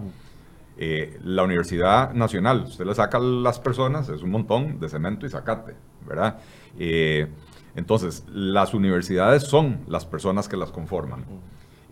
Eh, 0.78 1.20
la 1.24 1.44
Universidad 1.44 2.12
Nacional, 2.14 2.64
usted 2.64 2.86
le 2.86 2.96
saca 2.96 3.20
a 3.20 3.22
las 3.22 3.60
personas, 3.60 4.10
es 4.10 4.24
un 4.24 4.32
montón 4.32 4.80
de 4.80 4.90
cemento 4.90 5.28
y 5.28 5.30
zacate, 5.30 5.76
¿verdad? 6.08 6.40
Eh, 6.80 7.28
entonces, 7.76 8.26
las 8.34 8.74
universidades 8.74 9.44
son 9.44 9.82
las 9.88 10.06
personas 10.06 10.50
que 10.50 10.58
las 10.58 10.72
conforman. 10.72 11.24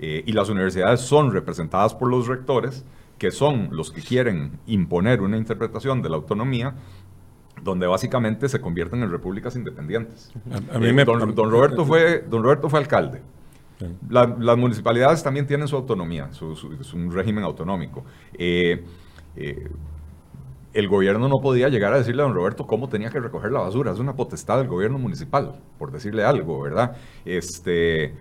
y 0.01 0.31
las 0.31 0.47
universidades 0.47 1.01
son 1.01 1.33
representadas 1.33 1.93
por 1.93 2.09
los 2.09 2.25
rectores, 2.25 2.85
que 3.19 3.31
son 3.31 3.69
los 3.71 3.91
que 3.91 4.01
quieren 4.01 4.59
imponer 4.65 5.21
una 5.21 5.37
interpretación 5.37 6.01
de 6.01 6.09
la 6.09 6.15
autonomía 6.15 6.73
donde 7.61 7.85
básicamente 7.85 8.47
se 8.47 8.61
convierten 8.61 9.03
en 9.03 9.11
repúblicas 9.11 9.55
independientes. 9.55 10.31
Eh, 10.71 11.03
don, 11.05 11.51
Roberto 11.51 11.85
fue, 11.85 12.25
don 12.27 12.41
Roberto 12.41 12.69
fue 12.69 12.79
alcalde. 12.79 13.21
las 14.09 14.57
municipalidades 14.57 15.21
también 15.21 15.45
tienen 15.45 15.67
su 15.67 15.75
autonomía, 15.75 16.31
su, 16.31 16.55
un 16.93 17.11
régimen 17.11 17.43
autonómico. 17.43 18.05
Eh, 18.33 18.83
eh, 19.35 19.69
el 20.73 20.87
gobierno 20.87 21.27
no 21.27 21.39
podía 21.41 21.69
llegar 21.69 21.93
a 21.93 21.97
decirle 21.97 22.21
a 22.21 22.25
don 22.25 22.35
Roberto 22.35 22.67
cómo 22.67 22.89
tenía 22.89 23.09
que 23.09 23.19
recoger 23.19 23.51
la 23.51 23.61
basura. 23.61 23.91
Es 23.91 23.99
una 23.99 24.15
potestad 24.15 24.57
del 24.57 24.67
gobierno 24.67 24.99
municipal, 24.99 25.61
por 25.77 25.91
decirle 25.91 26.23
algo, 26.23 26.61
¿verdad? 26.61 26.97
Este, 27.25 28.15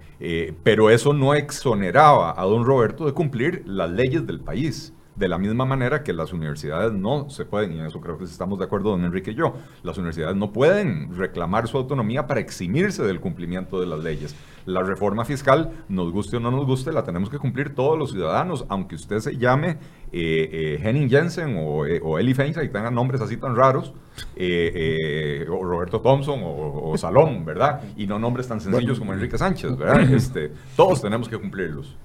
pero 0.63 0.91
eso 0.91 1.13
no 1.13 1.35
exoneraba 1.35 2.41
a 2.41 2.45
don 2.45 2.65
Roberto 2.65 3.07
de 3.07 3.13
cumplir 3.13 3.63
las 3.67 3.91
leyes 3.91 4.27
del 4.27 4.41
país. 4.41 4.95
De 5.19 5.27
la 5.27 5.37
misma 5.37 5.65
manera 5.65 6.05
que 6.05 6.13
las 6.13 6.33
universidades 6.33 6.93
no 6.93 7.29
se 7.29 7.45
pueden, 7.45 7.73
y 7.73 7.81
en 7.81 7.87
eso 7.87 8.01
creo 8.01 8.17
que 8.17 8.23
estamos 8.23 8.57
de 8.61 8.67
acuerdo 8.67 8.91
don 8.91 9.05
Enrique 9.05 9.33
y 9.33 9.35
yo, 9.35 9.55
las 9.83 9.99
universidades 9.99 10.37
no 10.37 10.53
pueden 10.53 11.13
reclamar 11.17 11.67
su 11.67 11.77
autonomía 11.77 12.29
para 12.29 12.39
eximirse 12.39 13.03
del 13.03 13.19
cumplimiento 13.19 13.81
de 13.81 13.87
las 13.87 13.99
leyes. 13.99 14.37
La 14.65 14.81
reforma 14.85 15.25
fiscal, 15.25 15.73
nos 15.89 16.13
guste 16.13 16.37
o 16.37 16.41
no 16.41 16.53
nos 16.53 16.67
guste, 16.67 16.93
la 16.93 17.03
tenemos 17.03 17.31
que 17.31 17.39
cumplir 17.39 17.75
todos 17.75 17.99
los 17.99 18.13
ciudadanos, 18.13 18.65
aunque 18.69 18.95
usted 18.95 19.19
se 19.19 19.37
llame 19.37 19.79
eh, 20.13 20.51
eh 20.53 20.81
Henning 20.85 21.11
Jensen 21.11 21.57
o, 21.59 21.85
eh, 21.85 22.01
o 22.01 22.17
Eli 22.21 22.33
Feinstein 22.33 22.69
y 22.69 22.73
tengan 22.73 22.95
nombres 22.95 23.21
así 23.21 23.37
tan 23.39 23.57
raros, 23.57 23.93
eh, 24.37 25.45
o 25.51 25.65
Roberto 25.65 26.01
Thompson 26.01 26.39
o, 26.45 26.97
Salón, 26.97 27.45
¿verdad? 27.45 27.83
Y 27.97 28.07
no 28.07 28.21
nombres 28.21 28.47
tan 28.47 28.61
sencillos 28.61 29.01
como 29.01 29.15
Enrique 29.15 29.37
Sánchez, 29.37 29.77
¿verdad? 29.77 30.01
Este, 30.13 30.53
todos 30.77 31.03
tenemos 31.03 31.29
que 31.29 31.37
cumplirlos. 31.37 31.97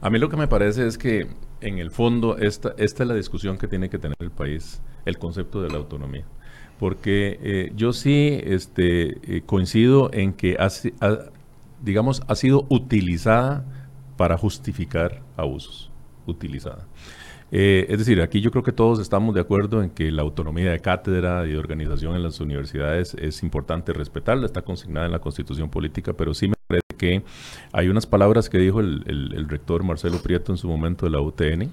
A 0.00 0.10
mí 0.10 0.18
lo 0.18 0.28
que 0.28 0.36
me 0.36 0.48
parece 0.48 0.86
es 0.86 0.98
que 0.98 1.28
en 1.64 1.78
el 1.78 1.90
fondo 1.90 2.36
esta, 2.38 2.74
esta 2.78 3.02
es 3.02 3.08
la 3.08 3.14
discusión 3.14 3.58
que 3.58 3.66
tiene 3.66 3.88
que 3.88 3.98
tener 3.98 4.16
el 4.20 4.30
país, 4.30 4.80
el 5.04 5.18
concepto 5.18 5.62
de 5.62 5.70
la 5.70 5.78
autonomía. 5.78 6.24
Porque 6.78 7.38
eh, 7.42 7.72
yo 7.74 7.92
sí 7.92 8.38
este, 8.44 9.36
eh, 9.36 9.42
coincido 9.46 10.10
en 10.12 10.32
que 10.32 10.56
ha, 10.58 10.68
digamos, 11.82 12.22
ha 12.28 12.34
sido 12.34 12.66
utilizada 12.68 13.64
para 14.16 14.36
justificar 14.36 15.22
abusos. 15.36 15.90
Utilizada. 16.26 16.86
Eh, 17.50 17.86
es 17.88 17.98
decir, 17.98 18.20
aquí 18.20 18.40
yo 18.40 18.50
creo 18.50 18.64
que 18.64 18.72
todos 18.72 18.98
estamos 18.98 19.34
de 19.34 19.40
acuerdo 19.40 19.82
en 19.82 19.90
que 19.90 20.10
la 20.10 20.22
autonomía 20.22 20.72
de 20.72 20.80
cátedra 20.80 21.46
y 21.46 21.50
de 21.50 21.58
organización 21.58 22.16
en 22.16 22.22
las 22.22 22.40
universidades 22.40 23.14
es 23.14 23.42
importante 23.42 23.92
respetarla, 23.92 24.46
está 24.46 24.62
consignada 24.62 25.06
en 25.06 25.12
la 25.12 25.20
constitución 25.20 25.70
política, 25.70 26.14
pero 26.14 26.34
sí 26.34 26.48
me 26.48 26.54
parece 26.66 26.84
que 26.96 27.22
hay 27.72 27.88
unas 27.88 28.06
palabras 28.06 28.48
que 28.48 28.58
dijo 28.58 28.80
el, 28.80 29.46
rector 29.48 29.82
Marcelo 29.82 30.18
Prieto 30.22 30.52
en 30.52 30.58
su 30.58 30.68
momento 30.68 31.06
de 31.06 31.12
la 31.12 31.20
UTN, 31.20 31.70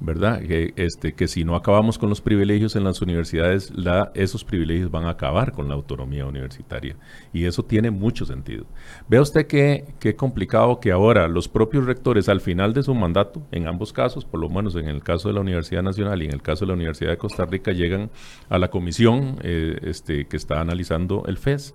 ¿verdad? 0.00 0.40
Que, 0.40 0.72
este, 0.76 1.12
que 1.12 1.28
si 1.28 1.44
no 1.44 1.56
acabamos 1.56 1.98
con 1.98 2.08
los 2.08 2.20
privilegios 2.20 2.76
en 2.76 2.84
las 2.84 3.02
universidades, 3.02 3.72
esos 4.14 4.44
privilegios 4.44 4.90
van 4.90 5.04
a 5.04 5.10
acabar 5.10 5.52
con 5.52 5.68
la 5.68 5.74
autonomía 5.74 6.24
universitaria. 6.24 6.96
Y 7.32 7.44
eso 7.44 7.64
tiene 7.64 7.90
mucho 7.90 8.24
sentido. 8.24 8.64
Vea 9.08 9.20
usted 9.20 9.46
qué, 9.46 9.84
qué 9.98 10.16
complicado 10.16 10.80
que 10.80 10.92
ahora 10.92 11.28
los 11.28 11.48
propios 11.48 11.84
rectores 11.84 12.28
al 12.28 12.40
final 12.40 12.72
de 12.72 12.82
su 12.82 12.94
mandato, 12.94 13.42
en 13.50 13.66
ambos 13.66 13.92
casos, 13.92 14.24
por 14.24 14.40
lo 14.40 14.48
menos 14.48 14.76
en 14.76 14.88
el 14.88 15.02
caso 15.02 15.28
de 15.28 15.34
la 15.34 15.40
Universidad 15.40 15.82
Nacional 15.82 16.22
y 16.22 16.26
en 16.26 16.32
el 16.32 16.42
caso 16.42 16.64
de 16.64 16.68
la 16.68 16.74
Universidad 16.74 17.10
de 17.10 17.18
Costa 17.18 17.44
Rica, 17.44 17.72
llegan 17.72 18.10
a 18.48 18.58
la 18.58 18.70
comisión 18.70 19.36
eh, 19.42 19.78
este, 19.82 20.26
que 20.26 20.36
está 20.36 20.60
analizando 20.60 21.24
el 21.26 21.36
FES 21.36 21.74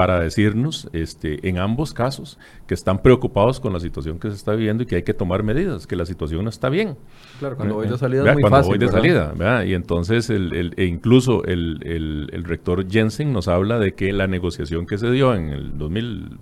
para 0.00 0.18
decirnos 0.18 0.88
este, 0.94 1.46
en 1.46 1.58
ambos 1.58 1.92
casos 1.92 2.38
que 2.66 2.72
están 2.72 3.02
preocupados 3.02 3.60
con 3.60 3.74
la 3.74 3.80
situación 3.80 4.18
que 4.18 4.30
se 4.30 4.34
está 4.34 4.52
viviendo 4.54 4.82
y 4.82 4.86
que 4.86 4.96
hay 4.96 5.02
que 5.02 5.12
tomar 5.12 5.42
medidas, 5.42 5.86
que 5.86 5.94
la 5.94 6.06
situación 6.06 6.42
no 6.42 6.48
está 6.48 6.70
bien. 6.70 6.96
Claro, 7.38 7.54
cuando 7.56 7.74
voy 7.74 7.86
de 7.86 7.98
salida 7.98 8.26
es 8.26 8.32
muy 8.32 8.40
cuando 8.40 8.66
voy 8.66 8.78
de 8.78 8.88
salida, 8.88 9.34
y 9.66 9.74
entonces 9.74 10.30
el, 10.30 10.72
e 10.78 10.86
incluso 10.86 11.44
el, 11.44 11.80
el, 12.32 12.44
rector 12.44 12.90
Jensen 12.90 13.34
nos 13.34 13.46
habla 13.46 13.78
de 13.78 13.92
que 13.92 14.10
la 14.14 14.26
negociación 14.26 14.86
que 14.86 14.96
se 14.96 15.10
dio 15.10 15.34
en 15.34 15.50
el 15.50 15.76
2000 15.76 16.38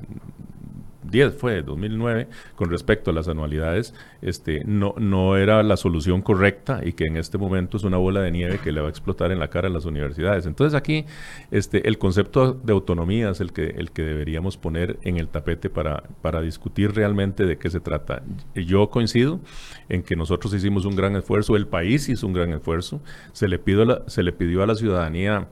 10 1.10 1.34
fue, 1.34 1.62
2009, 1.62 2.28
con 2.54 2.70
respecto 2.70 3.10
a 3.10 3.14
las 3.14 3.28
anualidades, 3.28 3.94
este, 4.22 4.62
no, 4.64 4.94
no 4.98 5.36
era 5.36 5.62
la 5.62 5.76
solución 5.76 6.22
correcta 6.22 6.80
y 6.84 6.92
que 6.92 7.04
en 7.04 7.16
este 7.16 7.38
momento 7.38 7.76
es 7.76 7.84
una 7.84 7.96
bola 7.96 8.20
de 8.20 8.30
nieve 8.30 8.60
que 8.62 8.72
le 8.72 8.80
va 8.80 8.88
a 8.88 8.90
explotar 8.90 9.32
en 9.32 9.38
la 9.38 9.48
cara 9.48 9.68
a 9.68 9.70
las 9.70 9.84
universidades. 9.84 10.46
Entonces 10.46 10.74
aquí 10.74 11.04
este, 11.50 11.88
el 11.88 11.98
concepto 11.98 12.52
de 12.52 12.72
autonomía 12.72 13.30
es 13.30 13.40
el 13.40 13.52
que, 13.52 13.66
el 13.66 13.90
que 13.90 14.02
deberíamos 14.02 14.56
poner 14.56 14.98
en 15.02 15.16
el 15.16 15.28
tapete 15.28 15.70
para, 15.70 16.04
para 16.22 16.40
discutir 16.40 16.94
realmente 16.94 17.46
de 17.46 17.58
qué 17.58 17.70
se 17.70 17.80
trata. 17.80 18.22
Yo 18.54 18.90
coincido 18.90 19.40
en 19.88 20.02
que 20.02 20.16
nosotros 20.16 20.52
hicimos 20.54 20.84
un 20.84 20.96
gran 20.96 21.16
esfuerzo, 21.16 21.56
el 21.56 21.66
país 21.66 22.08
hizo 22.08 22.26
un 22.26 22.32
gran 22.32 22.52
esfuerzo, 22.52 23.00
se 23.32 23.48
le, 23.48 23.58
pidió 23.58 24.04
se 24.06 24.22
le 24.22 24.32
pidió 24.32 24.62
a 24.62 24.66
la 24.66 24.74
ciudadanía 24.74 25.48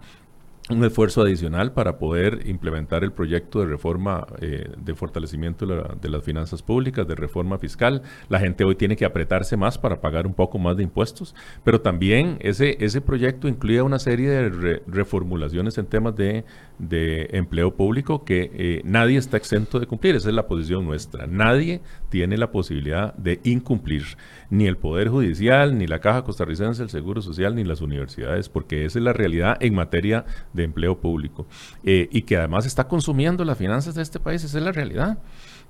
un 0.68 0.83
esfuerzo 0.85 1.22
adicional 1.22 1.72
para 1.72 1.98
poder 1.98 2.46
implementar 2.46 3.05
el 3.05 3.12
proyecto 3.12 3.61
de 3.61 3.66
reforma 3.66 4.26
eh, 4.40 4.68
de 4.76 4.94
fortalecimiento 4.94 5.64
de, 5.66 6.09
las 6.09 6.24
finanzas 6.24 6.62
públicas, 6.62 7.07
de 7.07 7.14
reforma 7.14 7.59
fiscal. 7.59 8.02
La 8.29 8.40
gente 8.40 8.64
hoy 8.64 8.74
tiene 8.74 8.96
que 8.96 9.05
apretarse 9.05 9.57
más 9.57 9.79
para 9.79 10.00
pagar 10.00 10.26
un 10.26 10.35
poco 10.35 10.59
más 10.59 10.76
de 10.76 10.83
impuestos, 10.83 11.35
pero 11.62 11.81
también 11.81 12.38
ese, 12.40 12.76
ese 12.85 13.00
proyecto 13.00 13.46
incluye 13.48 13.81
una 13.83 13.98
serie 13.98 14.29
de 14.29 14.83
reformulaciones 14.87 15.79
en 15.79 15.87
temas 15.87 16.16
de, 16.16 16.44
empleo 16.79 17.75
público 17.75 18.25
que 18.25 18.51
eh, 18.53 18.81
nadie 18.85 19.19
está 19.19 19.37
exento 19.37 19.81
de 19.81 19.87
cumplir. 19.87 20.15
Esa 20.15 20.29
es 20.29 20.35
la 20.35 20.47
posición 20.47 20.85
nuestra. 20.85 21.27
Nadie 21.27 21.81
tiene 22.09 22.37
la 22.37 22.51
posibilidad 22.51 23.15
de 23.15 23.41
incumplir 23.45 24.05
ni 24.51 24.67
el 24.67 24.77
Poder 24.77 25.09
Judicial, 25.09 25.79
ni 25.79 25.87
la 25.87 26.01
Caja 26.01 26.23
Costarricense 26.23 26.83
del 26.83 26.91
Seguro 26.91 27.23
Social, 27.23 27.55
ni 27.55 27.65
las 27.65 27.81
universidades, 27.81 28.49
porque 28.49 28.85
esa 28.85 28.99
es 28.99 29.05
la 29.05 29.12
realidad 29.12 29.57
en 29.61 29.75
materia 29.75 30.25
de 30.53 30.65
empleo 30.65 31.01
público. 31.01 31.47
Eh, 31.85 32.09
y 32.12 32.23
que 32.23 32.37
además 32.37 32.67
está 32.67 32.89
consumiendo 32.89 33.45
las 33.45 33.59
finanzas 33.59 33.95
de 33.95 34.03
este 34.03 34.21
país, 34.21 34.45
esa 34.45 34.59
es 34.59 34.65
la 34.65 34.73
realidad. 34.73 35.19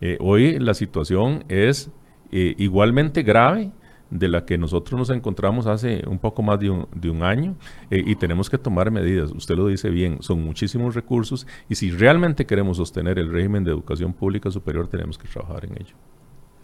Eh, 0.01 0.19
hoy 0.21 0.59
la 0.59 0.75
situación 0.75 1.45
es 1.49 1.90
igualmente 2.33 3.23
grave 3.23 3.71
de 4.11 4.29
la 4.29 4.45
que 4.45 4.57
nosotros 4.59 4.99
nos 4.99 5.11
encontramos 5.11 5.66
hace 5.66 6.03
un 6.07 6.19
poco 6.19 6.42
más 6.42 6.61
de 6.61 6.71
un, 6.71 6.87
de 6.95 7.11
un 7.11 7.23
año 7.23 7.57
y 7.90 8.14
tenemos 8.16 8.49
que 8.49 8.59
tomar 8.59 8.90
medidas. 8.90 9.33
Usted 9.33 9.57
lo 9.57 9.66
dice 9.66 9.90
bien, 9.90 10.19
son 10.21 10.42
muchísimos 10.42 10.95
recursos 10.95 11.47
y 11.69 11.75
si 11.75 11.90
realmente 11.90 12.47
queremos 12.47 12.77
sostener 12.77 13.19
el 13.19 13.33
régimen 13.33 13.64
de 13.64 13.71
educación 13.73 14.12
pública 14.12 14.51
superior 14.51 14.88
tenemos 14.88 15.19
que 15.19 15.29
trabajar 15.29 15.64
en 15.64 15.73
ello 15.73 15.95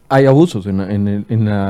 hay 0.08 0.26
abusos 0.26 0.66
en, 0.66 0.76
la 0.76 0.84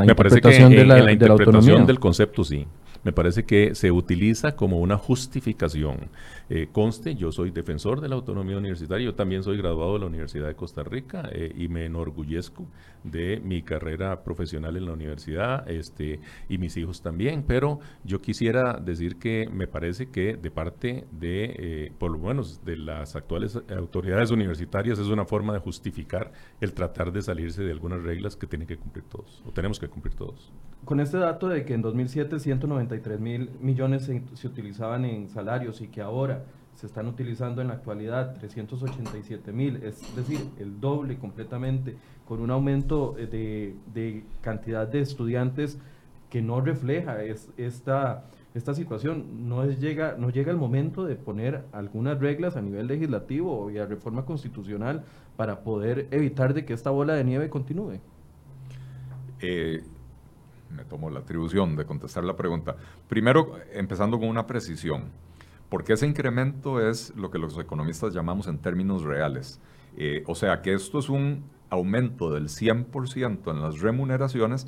interpretación, 0.03 0.73
de, 0.73 0.85
la, 0.85 0.99
en 0.99 1.05
la 1.05 1.13
interpretación 1.13 1.87
del 1.87 2.01
concepto, 2.01 2.43
sí 2.43 2.67
me 3.05 3.13
parece 3.13 3.45
que 3.45 3.75
se 3.75 3.91
utiliza 3.91 4.55
como 4.55 4.79
una 4.79 4.97
justificación. 4.97 6.09
Eh, 6.55 6.69
conste, 6.71 7.15
yo 7.15 7.33
soy 7.33 7.51
defensor 7.51 8.03
de 8.03 8.11
la 8.11 8.15
autonomía 8.15 8.59
universitaria, 8.59 9.07
yo 9.07 9.15
también 9.15 9.43
soy 9.43 9.57
graduado 9.57 9.95
de 9.95 10.01
la 10.01 10.05
Universidad 10.05 10.49
de 10.49 10.55
Costa 10.55 10.83
Rica 10.83 11.31
eh, 11.33 11.51
y 11.57 11.69
me 11.69 11.87
enorgullezco 11.87 12.67
de 13.05 13.41
mi 13.41 13.62
carrera 13.62 14.23
profesional 14.23 14.77
en 14.77 14.85
la 14.85 14.93
universidad 14.93 15.67
este, 15.67 16.21
y 16.51 16.59
mis 16.59 16.77
hijos 16.77 17.01
también, 17.01 17.43
pero 17.47 17.81
yo 18.05 18.21
quisiera 18.21 18.75
decir 18.75 19.17
que 19.17 19.49
me 19.51 19.67
parece 19.67 20.11
que 20.11 20.37
de 20.37 20.51
parte 20.51 21.07
de, 21.11 21.57
eh, 21.59 21.93
por 21.99 22.11
lo 22.11 22.19
menos 22.19 22.62
de 22.62 22.77
las 22.77 23.17
actuales 23.17 23.59
autoridades 23.75 24.31
universitarias, 24.31 24.99
es 24.99 25.07
una 25.07 25.25
forma 25.25 25.55
de 25.55 25.61
justificar 25.61 26.33
el 26.61 26.75
tratar 26.75 27.12
de 27.12 27.23
salirse 27.23 27.62
de 27.62 27.73
algunas 27.73 28.03
reglas 28.03 28.37
que 28.37 28.47
tienen 28.47 28.69
que 28.69 28.77
cumplir 28.77 29.07
todos, 29.07 29.43
o 29.47 29.53
tenemos 29.53 29.81
que 29.81 29.88
cumplir 29.88 30.17
todos. 30.17 30.53
Con 30.85 30.99
este 30.99 31.17
dato 31.17 31.49
de 31.49 31.65
que 31.65 31.75
en 31.75 31.81
2007 31.81 32.41
190 32.41 33.17
mil 33.19 33.51
millones 33.61 34.11
se, 34.35 34.47
utilizaban 34.47 35.05
en 35.05 35.29
salarios 35.29 35.81
y 35.81 35.87
que 35.87 36.03
ahora 36.03 36.42
se 36.75 36.87
están 36.87 37.07
utilizando 37.07 37.63
en 37.63 37.69
la 37.69 37.75
actualidad 37.75 38.35
387 38.35 39.53
mil, 39.53 39.77
es 39.83 40.01
decir, 40.17 40.41
el 40.59 40.81
doble 40.81 41.19
completamente, 41.19 41.97
con 42.27 42.41
un 42.41 42.51
aumento 42.51 43.17
eh, 43.19 43.27
de, 43.27 43.77
de 43.93 44.25
cantidad 44.41 44.87
de 44.89 45.01
estudiantes 45.01 45.79
que 46.33 46.41
no 46.41 46.63
refleja 46.63 47.23
es, 47.23 47.51
esta, 47.59 48.25
esta 48.55 48.73
situación. 48.75 49.49
No, 49.51 49.65
es, 49.65 49.79
llega, 49.81 50.17
no 50.17 50.31
llega 50.31 50.51
el 50.51 50.57
momento 50.57 51.05
de 51.05 51.15
poner 51.15 51.67
algunas 51.73 52.19
reglas 52.19 52.57
a 52.57 52.63
nivel 52.63 52.87
legislativo 52.87 53.71
y 53.71 53.77
a 53.77 53.85
reforma 53.85 54.25
constitucional 54.25 55.05
para 55.37 55.61
poder 55.61 56.09
evitar 56.11 56.55
de 56.55 56.65
que 56.65 56.73
esta 56.73 56.89
bola 56.89 57.13
de 57.13 57.25
nieve 57.25 57.51
continúe. 57.51 58.01
Eh, 59.41 59.83
me 60.71 60.85
tomo 60.85 61.11
la 61.11 61.21
atribución 61.21 61.77
de 61.77 61.85
contestar 61.85 62.25
la 62.25 62.35
pregunta. 62.35 62.77
Primero, 63.09 63.57
empezando 63.75 64.19
con 64.19 64.29
una 64.29 64.47
precisión, 64.47 65.11
porque 65.73 65.95
ese 65.95 66.07
incremento 66.07 66.87
es 66.87 67.17
lo 67.17 67.31
que 67.31 67.39
los 67.39 67.57
economistas 67.57 68.13
llamamos 68.13 68.47
en 68.47 68.59
términos 68.59 69.05
reales. 69.05 69.59
Eh, 69.97 70.23
o 70.27 70.35
sea, 70.35 70.61
que 70.61 70.75
esto 70.75 70.99
es 70.99 71.09
un 71.09 71.45
aumento 71.71 72.31
del 72.31 72.49
100% 72.51 73.51
en 73.51 73.63
las 73.63 73.81
remuneraciones 73.81 74.67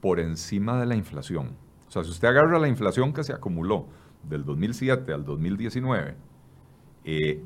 por 0.00 0.18
encima 0.18 0.80
de 0.80 0.86
la 0.86 0.96
inflación. 0.96 1.58
O 1.88 1.90
sea, 1.90 2.04
si 2.04 2.10
usted 2.10 2.28
agarra 2.28 2.58
la 2.58 2.68
inflación 2.68 3.12
que 3.12 3.22
se 3.22 3.34
acumuló 3.34 3.88
del 4.22 4.46
2007 4.46 5.12
al 5.12 5.26
2019, 5.26 6.14
eh, 7.04 7.42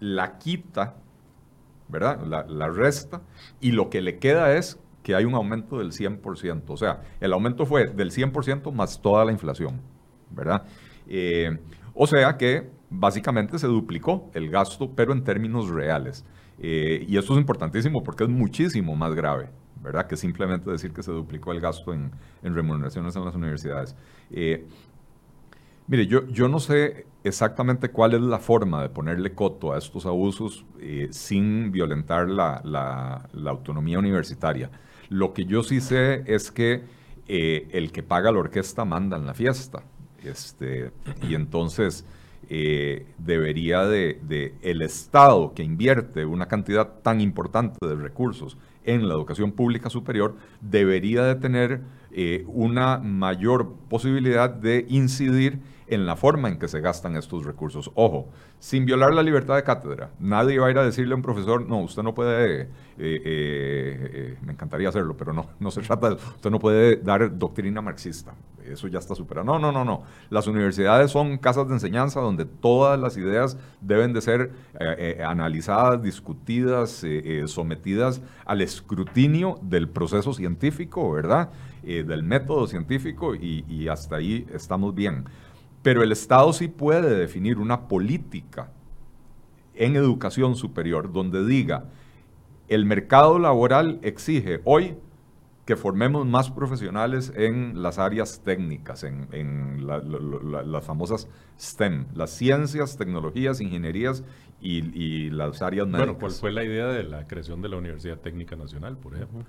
la 0.00 0.38
quita, 0.38 0.96
¿verdad? 1.86 2.20
La, 2.48 2.68
resta 2.68 3.22
y 3.60 3.70
lo 3.70 3.90
que 3.90 4.00
le 4.00 4.18
queda 4.18 4.56
es 4.56 4.80
que 5.04 5.14
hay 5.14 5.24
un 5.24 5.34
aumento 5.34 5.78
del 5.78 5.92
100%. 5.92 6.64
O 6.66 6.76
sea, 6.76 7.02
el 7.20 7.32
aumento 7.32 7.64
fue 7.64 7.86
del 7.86 8.10
100% 8.10 8.72
más 8.72 9.00
toda 9.00 9.24
la 9.24 9.30
inflación, 9.30 9.80
¿verdad? 10.32 10.64
Eh, 11.06 11.58
o 11.94 12.06
sea 12.06 12.36
que 12.36 12.70
básicamente 12.90 13.58
se 13.58 13.66
duplicó 13.66 14.30
el 14.34 14.50
gasto, 14.50 14.90
pero 14.94 15.12
en 15.12 15.24
términos 15.24 15.68
reales. 15.68 16.24
Eh, 16.58 17.04
y 17.08 17.16
esto 17.16 17.32
es 17.32 17.38
importantísimo 17.38 18.02
porque 18.04 18.24
es 18.24 18.30
muchísimo 18.30 18.94
más 18.94 19.14
grave, 19.14 19.48
¿verdad? 19.82 20.06
Que 20.06 20.16
simplemente 20.16 20.70
decir 20.70 20.92
que 20.92 21.02
se 21.02 21.10
duplicó 21.10 21.52
el 21.52 21.60
gasto 21.60 21.92
en, 21.92 22.12
remuneraciones 22.42 23.16
en 23.16 23.24
las 23.24 23.34
universidades. 23.34 23.96
Eh, 24.30 24.66
mire, 25.86 26.06
yo, 26.06 26.26
yo 26.28 26.48
no 26.48 26.60
sé 26.60 27.06
exactamente 27.24 27.88
cuál 27.90 28.14
es 28.14 28.20
la 28.20 28.38
forma 28.38 28.82
de 28.82 28.88
ponerle 28.88 29.34
coto 29.34 29.72
a 29.72 29.78
estos 29.78 30.06
abusos 30.06 30.64
sin 31.10 31.72
violentar 31.72 32.28
la, 32.28 32.60
la 32.64 33.50
autonomía 33.50 33.98
universitaria. 33.98 34.70
Lo 35.08 35.32
que 35.34 35.44
yo 35.44 35.62
sí 35.62 35.80
sé 35.80 36.24
es 36.26 36.50
que 36.50 36.82
eh, 37.28 37.68
el 37.72 37.92
que 37.92 38.02
paga 38.02 38.32
la 38.32 38.40
orquesta 38.40 38.84
manda 38.84 39.16
en 39.16 39.26
la 39.26 39.34
fiesta. 39.34 39.84
Este, 40.24 40.90
y 41.28 41.34
entonces 41.34 42.04
eh, 42.48 43.06
debería 43.18 43.86
de, 43.86 44.54
el 44.62 44.82
Estado 44.82 45.52
que 45.54 45.62
invierte 45.62 46.24
una 46.24 46.46
cantidad 46.46 46.88
tan 47.02 47.20
importante 47.20 47.78
de 47.86 47.94
recursos 47.94 48.56
en 48.84 49.08
la 49.08 49.14
educación 49.14 49.52
pública 49.52 49.90
superior, 49.90 50.36
debería 50.60 51.22
de 51.22 51.36
tener 51.36 51.80
eh, 52.10 52.44
una 52.48 52.98
mayor 52.98 53.74
posibilidad 53.88 54.50
de 54.50 54.84
incidir 54.88 55.60
en 55.86 56.06
la 56.06 56.16
forma 56.16 56.48
en 56.48 56.58
que 56.58 56.68
se 56.68 56.80
gastan 56.80 57.16
estos 57.16 57.44
recursos. 57.44 57.90
Ojo, 57.94 58.28
sin 58.58 58.84
violar 58.84 59.12
la 59.12 59.22
libertad 59.22 59.56
de 59.56 59.64
cátedra. 59.64 60.10
Nadie 60.20 60.58
va 60.58 60.68
a 60.68 60.70
ir 60.70 60.78
a 60.78 60.84
decirle 60.84 61.12
a 61.12 61.16
un 61.16 61.22
profesor, 61.22 61.66
no, 61.66 61.80
usted 61.80 62.02
no 62.02 62.14
puede, 62.14 62.62
eh, 62.62 62.68
eh, 62.98 64.10
eh, 64.14 64.38
me 64.42 64.52
encantaría 64.52 64.88
hacerlo, 64.88 65.16
pero 65.16 65.32
no, 65.32 65.46
no 65.58 65.70
se 65.70 65.80
trata 65.82 66.10
de. 66.10 66.14
Usted 66.14 66.50
no 66.50 66.58
puede 66.58 66.96
dar 66.96 67.36
doctrina 67.36 67.80
marxista. 67.80 68.34
Eso 68.64 68.86
ya 68.86 69.00
está 69.00 69.14
superado. 69.16 69.44
No, 69.44 69.58
no, 69.58 69.72
no, 69.72 69.84
no. 69.84 70.04
Las 70.30 70.46
universidades 70.46 71.10
son 71.10 71.36
casas 71.38 71.66
de 71.66 71.74
enseñanza 71.74 72.20
donde 72.20 72.44
todas 72.44 72.98
las 72.98 73.16
ideas 73.16 73.58
deben 73.80 74.12
de 74.12 74.20
ser 74.20 74.52
analizadas, 75.26 76.00
discutidas, 76.00 77.04
sometidas 77.46 78.22
al 78.44 78.60
escrutinio 78.60 79.58
del 79.62 79.88
proceso 79.88 80.32
científico, 80.32 81.10
¿verdad? 81.10 81.50
del 81.82 82.22
método 82.22 82.68
científico 82.68 83.34
y 83.34 83.88
hasta 83.88 84.16
ahí 84.16 84.46
estamos 84.54 84.94
bien. 84.94 85.24
Pero 85.82 86.02
el 86.02 86.12
Estado 86.12 86.52
sí 86.52 86.68
puede 86.68 87.16
definir 87.16 87.58
una 87.58 87.88
política 87.88 88.70
en 89.74 89.96
educación 89.96 90.56
superior 90.56 91.12
donde 91.12 91.44
diga, 91.44 91.84
el 92.68 92.84
mercado 92.86 93.38
laboral 93.38 93.98
exige 94.02 94.60
hoy 94.64 94.96
que 95.64 95.76
formemos 95.76 96.26
más 96.26 96.50
profesionales 96.50 97.32
en 97.36 97.82
las 97.82 97.98
áreas 97.98 98.42
técnicas, 98.44 99.04
en, 99.04 99.86
las 99.86 100.84
famosas 100.84 101.28
STEM, 101.58 102.06
las 102.14 102.30
ciencias, 102.30 102.96
tecnologías, 102.96 103.60
ingenierías 103.60 104.24
y, 104.60 105.30
las 105.30 105.62
áreas 105.62 105.86
médicas. 105.86 106.06
Bueno, 106.06 106.18
¿cuál 106.18 106.32
fue 106.32 106.52
la 106.52 106.64
idea 106.64 106.86
de 106.86 107.04
la 107.04 107.26
creación 107.26 107.62
de 107.62 107.68
la 107.68 107.76
Universidad 107.76 108.18
Técnica 108.18 108.56
Nacional, 108.56 108.96
por 108.96 109.14
ejemplo? 109.14 109.44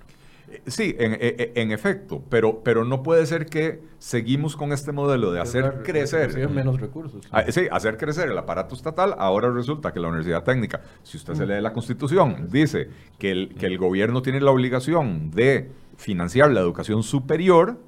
Sí, 0.66 0.94
en, 0.98 1.16
en, 1.20 1.72
efecto, 1.72 2.22
pero, 2.28 2.60
pero 2.62 2.84
no 2.84 3.02
puede 3.02 3.26
ser 3.26 3.46
que 3.46 3.80
seguimos 3.98 4.56
con 4.56 4.72
este 4.72 4.92
modelo 4.92 5.32
de 5.32 5.40
hacer 5.40 5.82
crecer. 5.84 6.48
menos 6.50 6.80
recursos. 6.80 7.26
Ah, 7.30 7.44
sí, 7.48 7.66
hacer 7.70 7.96
crecer 7.96 8.28
el 8.28 8.38
aparato 8.38 8.74
estatal. 8.74 9.14
Ahora 9.18 9.50
resulta 9.50 9.92
que 9.92 10.00
la 10.00 10.08
Universidad 10.08 10.44
Técnica, 10.44 10.82
si 11.02 11.16
usted 11.16 11.34
se 11.34 11.46
lee 11.46 11.60
la 11.60 11.72
Constitución, 11.72 12.48
dice 12.50 12.88
que 13.18 13.30
el, 13.30 13.54
que 13.54 13.66
el 13.66 13.78
gobierno 13.78 14.22
tiene 14.22 14.40
la 14.40 14.50
obligación 14.50 15.30
de 15.30 15.70
financiar 15.96 16.50
la 16.50 16.60
educación 16.60 17.02
superior, 17.02 17.78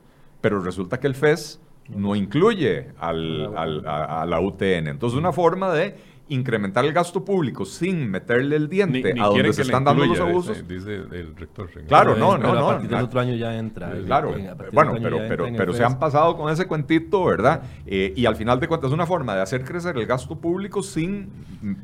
pero 0.41 0.61
resulta 0.61 0.99
que 0.99 1.07
el 1.07 1.15
FES 1.15 1.61
no 1.89 2.17
incluye 2.17 2.89
al, 2.99 3.57
al, 3.57 3.87
a, 3.87 4.23
a 4.23 4.27
la 4.27 4.41
UTN. 4.41 4.89
Entonces, 4.89 5.19
una 5.19 5.33
forma 5.33 5.73
de 5.73 5.97
incrementar 6.29 6.85
el 6.85 6.93
gasto 6.93 7.25
público 7.25 7.65
sin 7.65 8.11
meterle 8.11 8.57
el 8.57 8.69
diente 8.69 9.15
a 9.19 9.27
donde 9.27 9.53
se 9.53 9.63
están 9.63 9.85
dando 9.85 10.05
los 10.05 10.19
abusos. 10.19 10.67
Dice, 10.67 10.95
el 10.95 11.37
rector. 11.37 11.71
Claro, 11.87 12.17
no, 12.17 12.37
no, 12.37 12.55
no. 12.55 12.69
A 12.69 12.73
partir 12.73 12.91
del 12.91 13.05
otro 13.05 13.21
año 13.21 13.35
ya 13.35 13.57
entra. 13.57 13.93
Claro, 14.05 14.35
bueno, 14.73 14.95
pero, 15.01 15.19
pero, 15.29 15.47
pero 15.57 15.73
se 15.73 15.85
han 15.85 15.99
pasado 15.99 16.37
con 16.37 16.53
ese 16.53 16.67
cuentito, 16.67 17.25
¿verdad? 17.25 17.63
Eh, 17.87 18.13
y 18.17 18.27
al 18.27 18.37
final 18.37 18.59
de 18.61 18.69
cuentas 18.69 18.89
es 18.89 18.95
una 18.95 19.07
forma 19.07 19.35
de 19.35 19.43
hacer 19.43 19.65
crecer 19.65 19.97
el 19.97 20.07
gasto 20.07 20.37
público 20.37 20.83
sin 20.83 21.31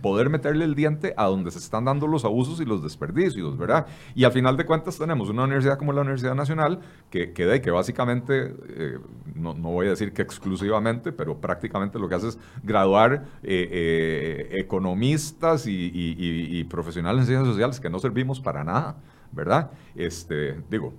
poder 0.00 0.30
meterle 0.30 0.64
el 0.64 0.74
diente 0.74 1.14
a 1.16 1.26
donde 1.26 1.50
se 1.50 1.58
están 1.58 1.84
dando 1.84 2.06
los 2.06 2.24
abusos 2.24 2.60
y 2.60 2.64
los 2.64 2.82
desperdicios, 2.82 3.56
¿verdad? 3.56 3.86
Y 4.14 4.24
al 4.24 4.32
final 4.32 4.56
de 4.56 4.64
cuentas 4.64 4.98
tenemos 4.98 5.28
una 5.28 5.44
universidad 5.44 5.78
como 5.78 5.92
la 5.92 6.02
Universidad 6.02 6.34
Nacional 6.34 6.80
que, 7.10 7.32
que, 7.32 7.46
de, 7.46 7.60
que 7.60 7.70
básicamente, 7.70 8.54
eh, 8.68 8.98
no, 9.34 9.54
no, 9.54 9.70
voy 9.70 9.86
a 9.86 9.90
decir 9.90 10.12
que 10.12 10.22
exclusivamente, 10.22 11.12
pero 11.12 11.38
prácticamente 11.38 11.98
lo 11.98 12.08
que 12.08 12.14
hace 12.14 12.28
es 12.28 12.38
graduar 12.62 13.24
eh, 13.42 14.31
eh, 14.32 14.60
economistas 14.60 15.64
y, 15.66 16.64
profesionales 16.70 17.22
en 17.22 17.26
ciencias 17.26 17.48
sociales 17.48 17.80
que 17.80 17.90
no 17.90 17.98
servimos 17.98 18.40
para 18.40 18.64
nada, 18.64 18.96
¿verdad? 19.32 19.70
Este, 19.94 20.56
digo, 20.70 20.94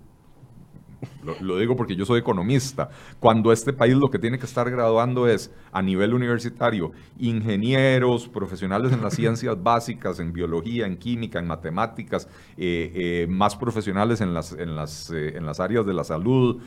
lo, 1.41 1.57
digo 1.57 1.75
porque 1.75 1.95
yo 1.95 2.05
soy 2.05 2.19
economista. 2.19 2.89
Cuando 3.19 3.51
este 3.51 3.73
país 3.73 3.95
lo 3.95 4.09
que 4.09 4.19
tiene 4.19 4.37
que 4.39 4.45
estar 4.45 4.69
graduando 4.69 5.27
es 5.27 5.51
a 5.71 5.81
nivel 5.81 6.13
universitario 6.13 6.91
ingenieros, 7.19 8.27
profesionales 8.27 8.91
en 8.91 9.01
las 9.01 9.15
ciencias 9.15 9.61
básicas, 9.63 10.19
en 10.19 10.33
biología, 10.33 10.85
en 10.85 10.97
química, 10.97 11.39
en 11.39 11.47
matemáticas, 11.47 12.27
eh, 12.57 12.91
eh, 12.95 13.27
más 13.29 13.55
profesionales 13.55 14.21
en 14.21 14.33
las, 14.33 14.53
en, 14.53 14.75
las, 14.75 15.09
en 15.09 15.45
las 15.45 15.59
áreas 15.59 15.85
de 15.85 15.93
la 15.93 16.03
salud 16.03 16.61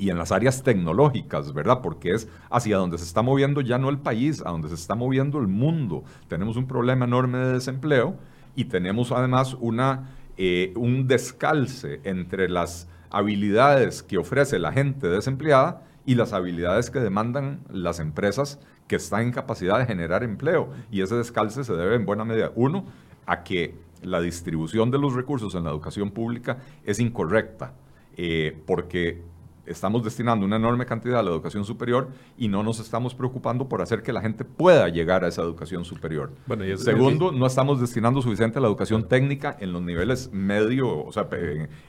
y 0.00 0.08
en 0.08 0.16
las 0.16 0.32
áreas 0.32 0.62
tecnológicas, 0.62 1.52
¿verdad? 1.52 1.80
Porque 1.82 2.12
es 2.12 2.26
hacia 2.50 2.78
donde 2.78 2.96
se 2.96 3.04
está 3.04 3.20
moviendo 3.20 3.60
ya 3.60 3.76
no 3.76 3.90
el 3.90 3.98
país, 3.98 4.42
a 4.44 4.50
donde 4.50 4.68
se 4.68 4.74
está 4.74 4.94
moviendo 4.94 5.38
el 5.38 5.46
mundo. 5.46 6.04
Tenemos 6.26 6.56
un 6.56 6.66
problema 6.66 7.04
enorme 7.04 7.36
de 7.36 7.52
desempleo 7.52 8.16
y 8.56 8.64
tenemos 8.64 9.12
además 9.12 9.56
una, 9.60 10.08
eh, 10.38 10.72
un 10.74 11.06
descalce 11.06 12.00
entre 12.04 12.48
las 12.48 12.88
habilidades 13.10 14.02
que 14.02 14.16
ofrece 14.16 14.58
la 14.58 14.72
gente 14.72 15.06
desempleada 15.06 15.82
y 16.06 16.14
las 16.14 16.32
habilidades 16.32 16.90
que 16.90 17.00
demandan 17.00 17.60
las 17.68 18.00
empresas 18.00 18.58
que 18.88 18.96
están 18.96 19.20
en 19.22 19.32
capacidad 19.32 19.78
de 19.78 19.84
generar 19.84 20.22
empleo. 20.22 20.70
Y 20.90 21.02
ese 21.02 21.14
descalce 21.14 21.62
se 21.62 21.74
debe 21.74 21.94
en 21.94 22.06
buena 22.06 22.24
medida, 22.24 22.52
uno, 22.54 22.86
a 23.26 23.44
que 23.44 23.74
la 24.02 24.22
distribución 24.22 24.90
de 24.90 24.98
los 24.98 25.12
recursos 25.12 25.54
en 25.54 25.64
la 25.64 25.70
educación 25.70 26.10
pública 26.10 26.56
es 26.86 27.00
incorrecta, 27.00 27.74
eh, 28.16 28.56
porque 28.66 29.22
estamos 29.66 30.02
destinando 30.04 30.44
una 30.44 30.56
enorme 30.56 30.86
cantidad 30.86 31.20
a 31.20 31.22
la 31.22 31.30
educación 31.30 31.64
superior 31.64 32.08
y 32.36 32.48
no 32.48 32.62
nos 32.62 32.80
estamos 32.80 33.14
preocupando 33.14 33.68
por 33.68 33.82
hacer 33.82 34.02
que 34.02 34.12
la 34.12 34.20
gente 34.20 34.44
pueda 34.44 34.88
llegar 34.88 35.24
a 35.24 35.28
esa 35.28 35.42
educación 35.42 35.84
superior. 35.84 36.32
Bueno, 36.46 36.64
y 36.64 36.76
Segundo, 36.76 37.32
no 37.32 37.46
estamos 37.46 37.80
destinando 37.80 38.22
suficiente 38.22 38.58
a 38.58 38.62
la 38.62 38.68
educación 38.68 39.08
técnica 39.08 39.56
en 39.60 39.72
los 39.72 39.82
niveles 39.82 40.30
medio, 40.32 41.04
o 41.04 41.12
sea, 41.12 41.28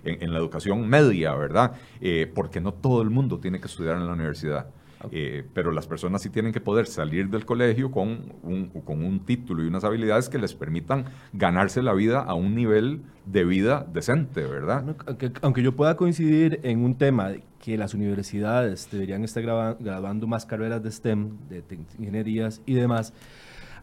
en, 0.04 0.34
la 0.34 0.40
educación 0.40 0.88
media, 0.88 1.34
¿verdad? 1.36 1.74
Eh, 2.00 2.32
porque 2.34 2.62
no 2.62 2.74
todo 2.74 3.02
el 3.02 3.10
mundo 3.10 3.40
tiene 3.40 3.60
que 3.60 3.68
estudiar 3.68 3.98
en 3.98 4.08
la 4.08 4.14
universidad. 4.14 4.68
Eh, 5.12 5.44
pero 5.54 5.72
las 5.72 5.88
personas 5.88 6.22
sí 6.22 6.30
tienen 6.30 6.52
que 6.52 6.62
poder 6.62 6.86
salir 6.86 7.30
del 7.30 7.46
colegio 7.46 7.90
con 7.92 8.34
un, 8.44 8.70
con 8.86 9.04
un 9.04 9.22
título 9.22 9.64
y 9.64 9.68
unas 9.68 9.84
habilidades 9.84 10.30
que 10.30 10.38
les 10.38 10.54
permitan 10.54 11.06
ganarse 11.34 11.82
la 11.82 11.94
vida 11.94 12.20
a 12.20 12.34
un 12.36 12.54
nivel 12.54 13.02
de 13.26 13.44
vida 13.44 13.86
decente, 13.92 14.46
¿verdad? 14.46 14.96
Aunque, 15.08 15.32
aunque 15.42 15.64
yo 15.64 15.76
pueda 15.76 15.96
coincidir 15.96 16.60
en 16.64 16.84
un 16.84 16.96
tema 16.96 17.32
que 17.62 17.78
las 17.78 17.94
universidades 17.94 18.90
deberían 18.92 19.24
estar 19.24 19.44
grabando 19.44 20.28
más 20.28 20.46
carreras 20.46 20.82
de 20.82 20.92
STEM, 20.92 21.38
de 21.48 21.64
ingenierías 22.00 22.60
y 22.66 22.74
demás, 22.74 23.14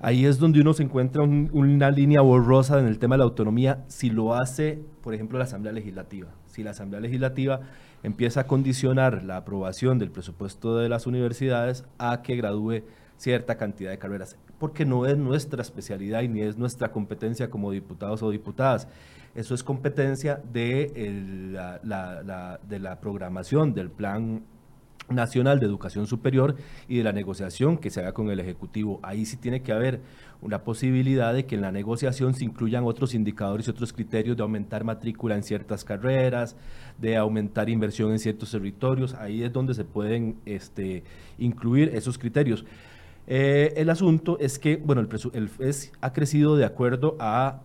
ahí 0.01 0.27
es 0.27 0.39
donde 0.39 0.61
uno 0.61 0.75
se 0.75 0.83
encuentra 0.83 1.23
una 1.23 1.91
línea 1.91 2.21
borrosa 2.21 2.81
en 2.81 2.87
el 2.87 2.99
tema 2.99 3.15
de 3.15 3.19
la 3.19 3.25
autonomía 3.25 3.85
si 3.87 4.11
lo 4.11 4.35
hace, 4.35 4.81
por 5.01 5.15
ejemplo, 5.15 5.39
la 5.39 5.45
Asamblea 5.45 5.73
Legislativa. 5.73 6.29
Si 6.47 6.65
la 6.65 6.73
Asamblea 6.73 7.01
Legislativa 7.01 7.61
empieza 8.03 8.41
a 8.41 8.47
condicionar 8.49 9.23
la 9.23 9.37
aprobación 9.39 10.01
del 10.01 10.11
presupuesto 10.11 10.77
de 10.77 10.89
las 10.89 11.07
universidades 11.07 11.85
a 11.99 12.23
que 12.23 12.35
gradúe 12.37 12.83
cierta 13.17 13.57
cantidad 13.57 13.91
de 13.91 13.99
carreras, 13.99 14.37
porque 14.59 14.85
no 14.85 15.07
es 15.07 15.17
nuestra 15.17 15.63
especialidad 15.63 16.23
y 16.23 16.29
ni 16.29 16.41
es 16.41 16.59
nuestra 16.59 16.91
competencia 16.91 17.49
como 17.49 17.71
diputados 17.71 18.23
o 18.25 18.31
diputadas. 18.31 18.89
Eso 19.39 19.55
es 19.55 19.63
competencia 19.63 20.43
de, 20.53 20.91
la, 21.85 22.99
programación 23.01 23.73
del 23.73 23.89
plan 23.89 24.43
Nacional 25.11 25.61
de 25.61 25.67
Educación 25.67 26.09
Superior 26.09 26.57
y 26.89 26.97
de 26.97 27.05
la 27.05 27.13
negociación 27.13 27.79
que 27.79 27.89
se 27.91 28.01
haga 28.01 28.13
con 28.13 28.31
el 28.31 28.41
Ejecutivo. 28.41 28.99
Ahí 29.01 29.25
sí 29.27 29.37
tiene 29.37 29.63
que 29.63 29.71
haber 29.71 30.01
una 30.41 30.65
posibilidad 30.65 31.33
de 31.33 31.47
que 31.47 31.55
en 31.55 31.61
la 31.61 31.71
negociación 31.71 32.35
se 32.35 32.45
incluyan 32.45 32.83
otros 32.83 33.15
indicadores 33.15 33.69
y 33.69 33.71
otros 33.71 33.93
criterios 33.93 34.37
de 34.37 34.43
aumentar 34.43 34.83
matrícula 34.83 35.37
en 35.37 35.45
ciertas 35.45 35.85
carreras, 35.85 36.57
de 37.01 37.17
aumentar 37.17 37.69
inversión 37.69 38.11
en 38.11 38.19
ciertos 38.19 38.51
territorios. 38.51 39.15
Ahí 39.15 39.45
es 39.45 39.53
donde 39.53 39.73
se 39.75 39.85
pueden 39.85 40.41
este, 40.47 41.05
incluir 41.39 41.91
esos 41.95 42.19
criterios. 42.19 42.67
Eh, 43.29 43.73
el 43.77 43.89
asunto 43.89 44.37
es 44.41 44.59
que, 44.59 44.79
bueno, 44.79 45.01
el, 45.01 45.09
el 45.33 45.75
ha 46.01 46.13
crecido 46.13 46.57
de 46.57 46.65
acuerdo 46.65 47.17
a 47.21 47.63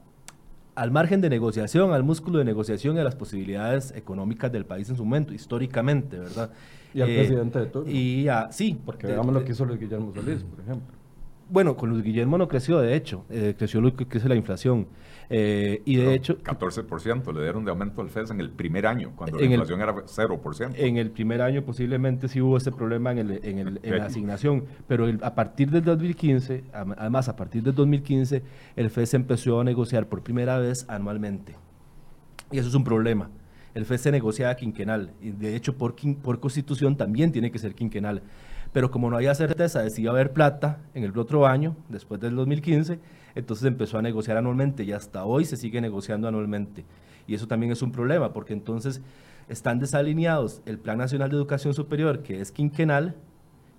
al 0.76 0.92
margen 0.92 1.22
de 1.22 1.30
negociación, 1.30 1.94
al 1.94 2.04
músculo 2.04 2.40
de 2.40 2.46
negociación 2.46 2.96
y 2.98 3.00
a 3.00 3.04
las 3.04 3.16
posibilidades 3.16 3.92
económicas 3.96 4.52
del 4.52 4.66
país 4.66 4.90
en 4.90 4.96
su 4.96 5.04
momento, 5.04 5.34
históricamente, 5.34 6.18
¿verdad? 6.20 6.52
Y 6.94 7.02
al 7.02 7.10
eh, 7.10 7.16
presidente 7.18 7.60
de 7.60 7.66
turno. 7.68 7.92
Y 7.92 8.28
a, 8.28 8.52
sí. 8.52 8.80
Porque 8.86 9.08
veamos 9.08 9.34
lo 9.34 9.44
que 9.44 9.52
hizo 9.52 9.66
Luis 9.66 9.80
Guillermo 9.80 10.14
Solís, 10.14 10.44
por 10.44 10.60
ejemplo. 10.60 10.96
Bueno, 11.50 11.76
con 11.76 11.90
Luis 11.90 12.04
Guillermo 12.04 12.38
no 12.38 12.48
creció, 12.48 12.80
de 12.80 12.96
hecho, 12.96 13.26
eh, 13.30 13.56
creció 13.58 13.82
lo 13.82 13.96
que 13.96 14.08
crece 14.08 14.28
la 14.28 14.36
inflación. 14.36 14.88
Eh, 15.36 15.82
y 15.86 15.96
de 15.96 16.14
hecho... 16.14 16.38
14% 16.38 17.34
le 17.34 17.42
dieron 17.42 17.66
de 17.66 17.72
aumento 17.72 18.02
al 18.02 18.10
FES 18.10 18.30
en 18.30 18.40
el 18.40 18.52
primer 18.52 18.86
año, 18.86 19.14
cuando 19.16 19.40
la 19.40 19.46
inflación 19.46 19.82
era 19.82 19.96
0%. 19.96 20.74
En 20.76 20.98
el 20.98 21.10
primer 21.10 21.42
año 21.42 21.64
posiblemente 21.64 22.28
sí 22.28 22.40
hubo 22.40 22.58
ese 22.58 22.72
problema 22.72 23.12
en, 23.12 23.18
el, 23.18 23.40
en, 23.44 23.58
el, 23.58 23.80
en 23.82 23.98
la 23.98 24.06
asignación, 24.06 24.66
pero 24.88 25.08
a 25.22 25.34
partir 25.34 25.72
del 25.72 25.84
2015, 25.84 26.66
además 26.72 27.30
a 27.30 27.36
partir 27.36 27.64
del 27.64 27.74
2015, 27.74 28.44
el 28.76 28.90
FES 28.92 29.16
empezó 29.16 29.60
a 29.60 29.64
negociar 29.64 30.08
por 30.08 30.22
primera 30.22 30.60
vez 30.60 30.86
anualmente. 30.88 31.56
Y 32.52 32.60
eso 32.60 32.70
es 32.70 32.76
un 32.76 32.84
problema 32.84 33.32
el 33.74 33.86
FED 33.86 33.98
se 33.98 34.12
negocia 34.12 34.56
quinquenal 34.56 35.12
y 35.22 35.32
de 35.32 35.56
hecho 35.56 35.76
por, 35.76 35.96
por 36.22 36.40
constitución 36.40 36.96
también 36.96 37.32
tiene 37.32 37.52
que 37.52 37.60
ser 37.60 37.74
quinquenal. 37.74 38.22
Pero 38.72 38.92
como 38.92 39.10
no 39.10 39.18
había 39.18 39.36
certeza 39.36 39.82
de 39.82 39.90
si 39.90 40.04
iba 40.04 40.12
a 40.12 40.16
haber 40.16 40.34
plata 40.34 40.80
en 40.94 41.04
el 41.04 41.18
otro 41.18 41.46
año, 41.46 41.76
después 41.90 42.20
del 42.20 42.36
2015, 42.36 43.00
entonces 43.36 43.66
empezó 43.66 43.98
a 43.98 44.02
negociar 44.02 44.38
anualmente 44.38 44.84
y 44.84 44.92
hasta 44.92 45.26
hoy 45.26 45.46
se 45.46 45.58
sigue 45.58 45.82
negociando 45.82 46.28
anualmente. 46.28 46.86
Y 47.28 47.36
eso 47.36 47.48
también 47.48 47.72
es 47.72 47.82
un 47.82 47.92
problema 47.92 48.34
porque 48.34 48.54
entonces 48.54 49.02
están 49.50 49.80
desalineados 49.80 50.62
el 50.66 50.80
Plan 50.80 50.98
Nacional 50.98 51.30
de 51.30 51.36
Educación 51.36 51.74
Superior, 51.74 52.24
que 52.24 52.40
es 52.40 52.52
quinquenal, 52.52 53.16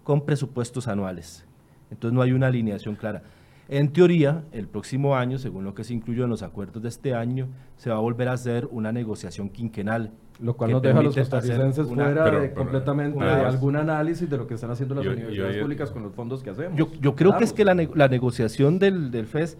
con 0.02 0.24
presupuestos 0.24 0.88
anuales. 0.88 1.46
Entonces 1.90 2.14
no 2.14 2.22
hay 2.22 2.32
una 2.32 2.48
alineación 2.48 2.96
clara. 2.96 3.22
En 3.68 3.92
teoría, 3.92 4.44
el 4.52 4.68
próximo 4.68 5.16
año, 5.16 5.38
según 5.38 5.64
lo 5.64 5.74
que 5.74 5.84
se 5.84 5.94
incluyó 5.94 6.24
en 6.24 6.30
los 6.30 6.42
acuerdos 6.42 6.82
de 6.82 6.88
este 6.88 7.14
año, 7.14 7.48
se 7.76 7.90
va 7.90 7.96
a 7.96 8.00
volver 8.00 8.28
a 8.28 8.32
hacer 8.32 8.68
una 8.70 8.92
negociación 8.92 9.48
quinquenal. 9.48 10.10
Lo 10.40 10.56
cual 10.56 10.72
nos 10.72 10.82
deja 10.82 10.98
a 10.98 11.02
los 11.02 11.14
costarricenses 11.14 11.86
fuera 11.86 12.52
completamente 12.54 13.24
de 13.24 13.30
algún 13.30 13.76
análisis 13.76 14.28
de 14.28 14.36
lo 14.36 14.46
que 14.46 14.54
están 14.54 14.70
haciendo 14.70 14.96
las 14.96 15.06
universidades 15.06 15.62
públicas 15.62 15.90
con 15.92 16.02
los 16.02 16.12
fondos 16.12 16.42
que 16.42 16.50
hacemos. 16.50 16.76
Yo, 16.76 17.14
creo 17.14 17.36
que 17.38 17.44
es 17.44 17.52
que 17.52 17.64
la, 17.64 17.74
la 17.74 18.08
negociación 18.08 18.78
del, 18.78 19.10
del 19.10 19.26
FES 19.26 19.56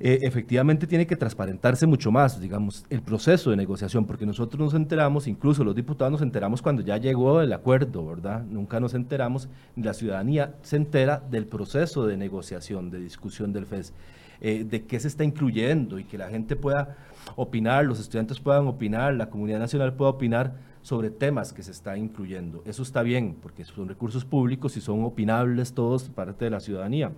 eh, 0.00 0.18
efectivamente 0.22 0.86
tiene 0.86 1.06
que 1.06 1.16
transparentarse 1.16 1.86
mucho 1.86 2.10
más, 2.10 2.40
digamos, 2.40 2.84
el 2.90 3.00
proceso 3.00 3.50
de 3.50 3.56
negociación, 3.56 4.06
porque 4.06 4.26
nosotros 4.26 4.60
nos 4.60 4.74
enteramos, 4.74 5.28
incluso 5.28 5.62
los 5.62 5.74
diputados 5.74 6.12
nos 6.12 6.22
enteramos 6.22 6.62
cuando 6.62 6.82
ya 6.82 6.96
llegó 6.96 7.40
el 7.40 7.52
acuerdo, 7.52 8.04
¿verdad? 8.04 8.44
Nunca 8.44 8.80
nos 8.80 8.94
enteramos, 8.94 9.48
la 9.76 9.94
ciudadanía 9.94 10.56
se 10.62 10.76
entera 10.76 11.22
del 11.30 11.46
proceso 11.46 12.06
de 12.06 12.16
negociación, 12.16 12.90
de 12.90 12.98
discusión 12.98 13.52
del 13.52 13.66
FES, 13.66 13.92
eh, 14.40 14.64
de 14.64 14.84
qué 14.84 14.98
se 14.98 15.08
está 15.08 15.22
incluyendo 15.22 15.98
y 15.98 16.04
que 16.04 16.18
la 16.18 16.28
gente 16.28 16.56
pueda 16.56 16.96
opinar, 17.36 17.84
los 17.84 18.00
estudiantes 18.00 18.40
puedan 18.40 18.66
opinar, 18.66 19.14
la 19.14 19.30
comunidad 19.30 19.60
nacional 19.60 19.94
pueda 19.94 20.10
opinar 20.10 20.54
sobre 20.82 21.10
temas 21.10 21.52
que 21.52 21.62
se 21.62 21.70
está 21.70 21.96
incluyendo. 21.96 22.62
Eso 22.66 22.82
está 22.82 23.02
bien, 23.02 23.36
porque 23.40 23.64
son 23.64 23.88
recursos 23.88 24.24
públicos 24.24 24.76
y 24.76 24.80
son 24.80 25.04
opinables 25.04 25.72
todos 25.72 26.10
parte 26.10 26.44
de 26.44 26.50
la 26.50 26.60
ciudadanía. 26.60 27.12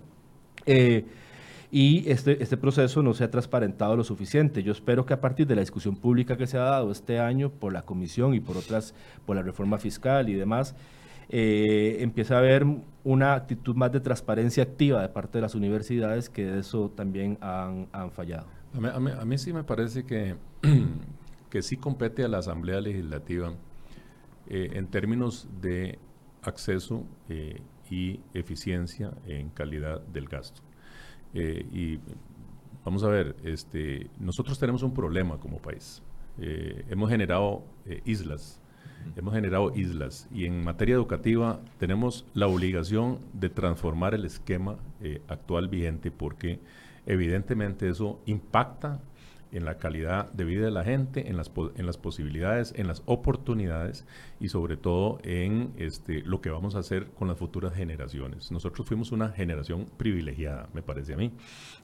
Eh, 0.67 1.05
y 1.77 2.11
este, 2.11 2.43
este 2.43 2.57
proceso 2.57 3.03
no 3.03 3.12
se 3.12 3.23
ha 3.23 3.31
transparentado 3.31 3.99
lo 3.99 4.03
suficiente. 4.03 4.62
Yo 4.62 4.73
espero 4.73 5.05
que 5.05 5.12
a 5.12 5.21
partir 5.21 5.47
de 5.47 5.55
la 5.55 5.61
discusión 5.61 5.95
pública 5.95 6.39
que 6.39 6.47
se 6.47 6.57
ha 6.57 6.62
dado 6.62 6.91
este 6.91 7.21
año 7.21 7.51
por 7.51 7.75
la 7.75 7.83
comisión 7.83 8.33
y 8.33 8.41
por 8.41 8.57
otras, 8.57 8.95
por 9.27 9.37
la 9.37 9.43
reforma 9.43 9.77
fiscal 9.77 10.31
y 10.31 10.33
demás, 10.33 10.75
eh, 11.29 11.99
empiece 12.01 12.33
a 12.33 12.39
haber 12.39 12.65
una 13.05 13.35
actitud 13.35 13.77
más 13.77 13.93
de 13.93 14.01
transparencia 14.01 14.62
activa 14.62 15.03
de 15.03 15.11
parte 15.11 15.37
de 15.37 15.43
las 15.43 15.55
universidades 15.55 16.31
que 16.31 16.47
de 16.47 16.61
eso 16.61 16.89
también 16.97 17.37
han, 17.43 17.89
han 17.93 18.11
fallado. 18.11 18.47
A 18.73 18.99
mí, 18.99 19.11
a, 19.11 19.25
mí, 19.27 19.37
sí 19.37 19.53
me 19.53 19.62
parece 19.62 20.07
que, 20.07 20.35
que 21.51 21.61
sí 21.61 21.77
compete 21.77 22.25
a 22.25 22.29
la 22.29 22.39
Asamblea 22.39 22.81
Legislativa 22.81 23.53
eh, 24.49 24.71
en 24.73 24.87
términos 24.87 25.47
de 25.61 25.99
acceso 26.41 27.05
eh, 27.29 27.61
y 27.91 28.21
eficiencia 28.33 29.12
en 29.27 29.51
calidad 29.51 30.01
del 30.01 30.27
gasto. 30.27 30.65
Eh, 31.38 31.66
y 31.70 31.99
vamos 32.83 33.05
a 33.05 33.09
ver, 33.09 33.37
este, 33.44 34.09
nosotros 34.18 34.59
tenemos 34.59 34.83
un 34.83 34.94
problema 34.94 35.38
como 35.38 35.59
país. 35.59 36.03
Eh, 36.40 36.87
hemos 36.88 37.11
generado 37.11 37.62
eh, 37.85 38.01
islas, 38.07 38.59
hemos 39.16 39.35
generado 39.35 39.70
islas 39.77 40.29
y 40.33 40.46
en 40.46 40.64
materia 40.64 40.94
educativa 40.94 41.61
tenemos 41.79 42.25
la 42.33 42.46
obligación 42.46 43.18
de 43.35 43.51
transformar 43.51 44.14
el 44.14 44.25
esquema 44.25 44.79
actual 45.29 45.68
vigente 45.68 46.11
porque 46.11 46.59
evidentemente 47.05 47.88
eso 47.88 48.18
impacta 48.27 49.01
en 49.52 49.64
la 49.64 49.78
calidad 49.78 50.30
de 50.32 50.44
vida 50.44 50.64
de 50.64 50.70
la 50.70 50.85
gente, 50.85 51.28
en 51.28 51.37
las, 51.37 51.50
en 51.76 51.87
las 51.87 51.96
posibilidades, 51.96 52.74
en 52.76 52.88
las 52.88 53.02
oportunidades 53.06 54.04
y 54.40 54.48
sobre 54.48 54.76
todo 54.76 55.18
en 55.22 55.72
este, 55.76 56.22
lo 56.22 56.40
que 56.40 56.50
vamos 56.50 56.74
a 56.74 56.80
hacer 56.80 57.06
con 57.18 57.28
las 57.28 57.38
futuras 57.38 57.74
generaciones. 57.74 58.50
Nosotros 58.50 58.87
fuimos 58.87 59.12
una 59.12 59.30
generación 59.30 59.87
privilegiada, 59.96 60.68
me 60.74 60.82
parece 60.82 61.14
a 61.14 61.16
mí, 61.16 61.32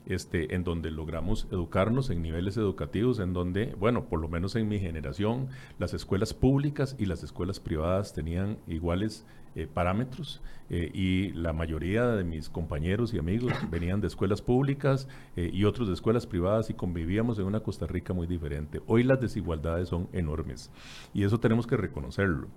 este, 0.06 0.54
en 0.54 0.64
donde 0.64 0.90
logramos 0.90 1.46
educarnos 1.50 2.10
en 2.10 2.22
niveles 2.22 2.56
educativos, 2.56 3.18
en 3.18 3.32
donde, 3.32 3.74
bueno, 3.78 4.04
por 4.04 4.20
lo 4.20 4.28
menos 4.28 4.56
en 4.56 4.68
mi 4.68 4.78
generación, 4.78 5.48
las 5.78 5.94
escuelas 5.94 6.34
públicas 6.34 6.96
y 6.98 7.06
las 7.06 7.22
escuelas 7.22 7.60
privadas 7.60 8.12
tenían 8.12 8.58
iguales 8.66 9.24
eh, 9.54 9.66
parámetros 9.72 10.40
eh, 10.70 10.90
y 10.94 11.32
la 11.32 11.52
mayoría 11.52 12.06
de 12.06 12.24
mis 12.24 12.48
compañeros 12.48 13.12
y 13.12 13.18
amigos 13.18 13.52
venían 13.70 14.00
de 14.00 14.06
escuelas 14.06 14.40
públicas 14.40 15.08
eh, 15.36 15.50
y 15.52 15.64
otros 15.64 15.88
de 15.88 15.94
escuelas 15.94 16.26
privadas 16.26 16.70
y 16.70 16.74
convivíamos 16.74 17.38
en 17.38 17.44
una 17.44 17.60
Costa 17.60 17.86
Rica 17.86 18.14
muy 18.14 18.26
diferente. 18.26 18.80
Hoy 18.86 19.02
las 19.02 19.20
desigualdades 19.20 19.88
son 19.90 20.08
enormes 20.12 20.70
y 21.12 21.24
eso 21.24 21.38
tenemos 21.38 21.66
que 21.66 21.76
reconocerlo. 21.76 22.48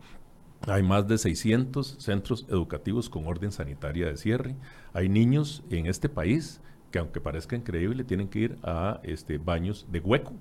Hay 0.67 0.83
más 0.83 1.05
de 1.07 1.17
600 1.17 1.97
centros 1.99 2.45
educativos 2.49 3.09
con 3.09 3.27
orden 3.27 3.51
sanitaria 3.51 4.07
de 4.07 4.17
cierre. 4.17 4.55
Hay 4.93 5.09
niños 5.09 5.63
en 5.69 5.87
este 5.87 6.07
país 6.07 6.61
que 6.95 6.99
aunque 6.99 7.19
parezca 7.19 7.57
increíble, 7.57 8.05
tienen 8.05 8.29
que 8.29 8.39
ir 8.39 8.57
a 8.63 9.01
este, 9.03 9.37
baños 9.37 9.85
de 9.91 9.99
hueco 9.99 10.31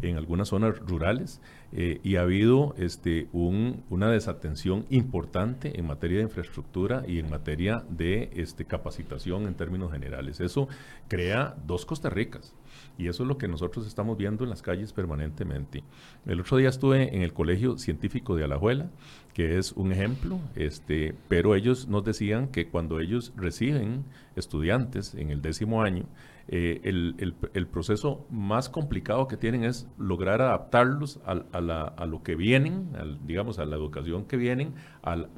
en 0.00 0.16
algunas 0.16 0.48
zonas 0.48 0.78
rurales 0.78 1.42
eh, 1.72 2.00
y 2.02 2.16
ha 2.16 2.22
habido 2.22 2.74
este, 2.78 3.28
un, 3.32 3.84
una 3.90 4.10
desatención 4.10 4.86
importante 4.88 5.78
en 5.78 5.86
materia 5.86 6.18
de 6.18 6.24
infraestructura 6.24 7.04
y 7.06 7.18
en 7.18 7.28
materia 7.28 7.84
de 7.90 8.30
este, 8.34 8.64
capacitación 8.64 9.46
en 9.46 9.54
términos 9.54 9.92
generales. 9.92 10.40
Eso 10.40 10.68
crea 11.08 11.56
dos 11.66 11.84
Costa 11.84 12.08
Ricas. 12.08 12.54
Y 12.96 13.08
eso 13.08 13.22
es 13.22 13.28
lo 13.28 13.38
que 13.38 13.48
nosotros 13.48 13.86
estamos 13.86 14.16
viendo 14.16 14.44
en 14.44 14.50
las 14.50 14.62
calles 14.62 14.92
permanentemente. 14.92 15.84
El 16.26 16.40
otro 16.40 16.56
día 16.56 16.68
estuve 16.68 17.14
en 17.14 17.22
el 17.22 17.32
Colegio 17.32 17.78
Científico 17.78 18.34
de 18.34 18.44
Alajuela, 18.44 18.90
que 19.34 19.58
es 19.58 19.72
un 19.72 19.92
ejemplo, 19.92 20.40
este, 20.56 21.14
pero 21.28 21.54
ellos 21.54 21.86
nos 21.86 22.04
decían 22.04 22.48
que 22.48 22.68
cuando 22.68 22.98
ellos 22.98 23.32
reciben 23.36 24.04
estudiantes 24.36 25.14
en 25.14 25.30
el 25.30 25.42
décimo 25.42 25.82
año, 25.82 26.06
eh, 26.50 26.80
el, 26.84 27.14
el, 27.52 27.66
proceso 27.66 28.26
más 28.30 28.70
complicado 28.70 29.28
que 29.28 29.36
tienen 29.36 29.64
es 29.64 29.86
lograr 29.98 30.40
adaptarlos 30.40 31.20
a, 31.26 31.32
a, 31.52 32.06
lo 32.06 32.22
que 32.22 32.36
vienen, 32.36 32.90
digamos, 33.26 33.58
a 33.58 33.66
la 33.66 33.76
educación 33.76 34.24
que 34.24 34.38
vienen, 34.38 34.74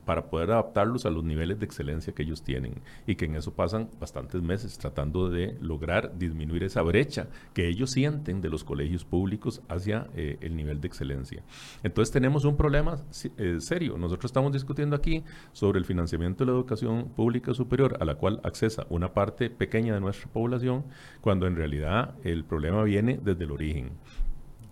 para 0.05 0.29
poder 0.31 0.51
adaptarlos 0.51 1.07
a 1.07 1.11
los 1.11 1.25
niveles 1.25 1.59
de 1.59 1.67
excelencia 1.67 2.15
que 2.15 2.23
ellos 2.23 2.43
tienen. 2.43 2.83
Y 3.07 3.17
que 3.17 3.27
en 3.27 3.37
eso 3.37 3.53
pasan 3.53 3.89
bastantes 3.99 4.43
meses 4.43 4.79
tratando 4.79 5.29
de 5.29 5.57
lograr 5.61 6.19
disminuir 6.19 6.65
esa 6.65 6.83
brecha 6.83 7.29
que 7.55 7.69
ellos 7.69 7.91
sienten 7.91 8.41
de 8.41 8.49
los 8.49 8.65
colegios 8.65 9.05
públicos 9.05 9.63
hacia 9.69 10.09
eh, 10.15 10.39
el 10.41 10.57
nivel 10.57 10.81
de 10.81 10.89
excelencia. 10.89 11.43
Entonces 11.83 12.13
tenemos 12.13 12.45
un 12.45 12.57
problema 12.57 12.99
eh, 13.37 13.57
serio. 13.61 13.99
Nosotros 13.99 14.31
estamos 14.31 14.53
discutiendo 14.53 14.97
aquí 14.97 15.25
sobre 15.53 15.79
el 15.79 15.85
financiamiento 15.85 16.45
de 16.45 16.51
la 16.51 16.57
educación 16.57 17.11
pública 17.11 17.55
superior, 17.55 17.97
a 18.01 18.05
la 18.05 18.15
cual 18.15 18.41
accesa 18.45 18.87
una 18.91 19.13
parte 19.13 19.51
pequeña 19.51 19.95
de 19.95 20.01
nuestra 20.01 20.31
población 20.31 20.85
cuando 21.21 21.47
en 21.47 21.57
realidad 21.57 22.15
el 22.25 22.45
problema 22.45 22.83
viene 22.83 23.19
desde 23.23 23.45
el 23.45 23.51
origen. 23.53 23.93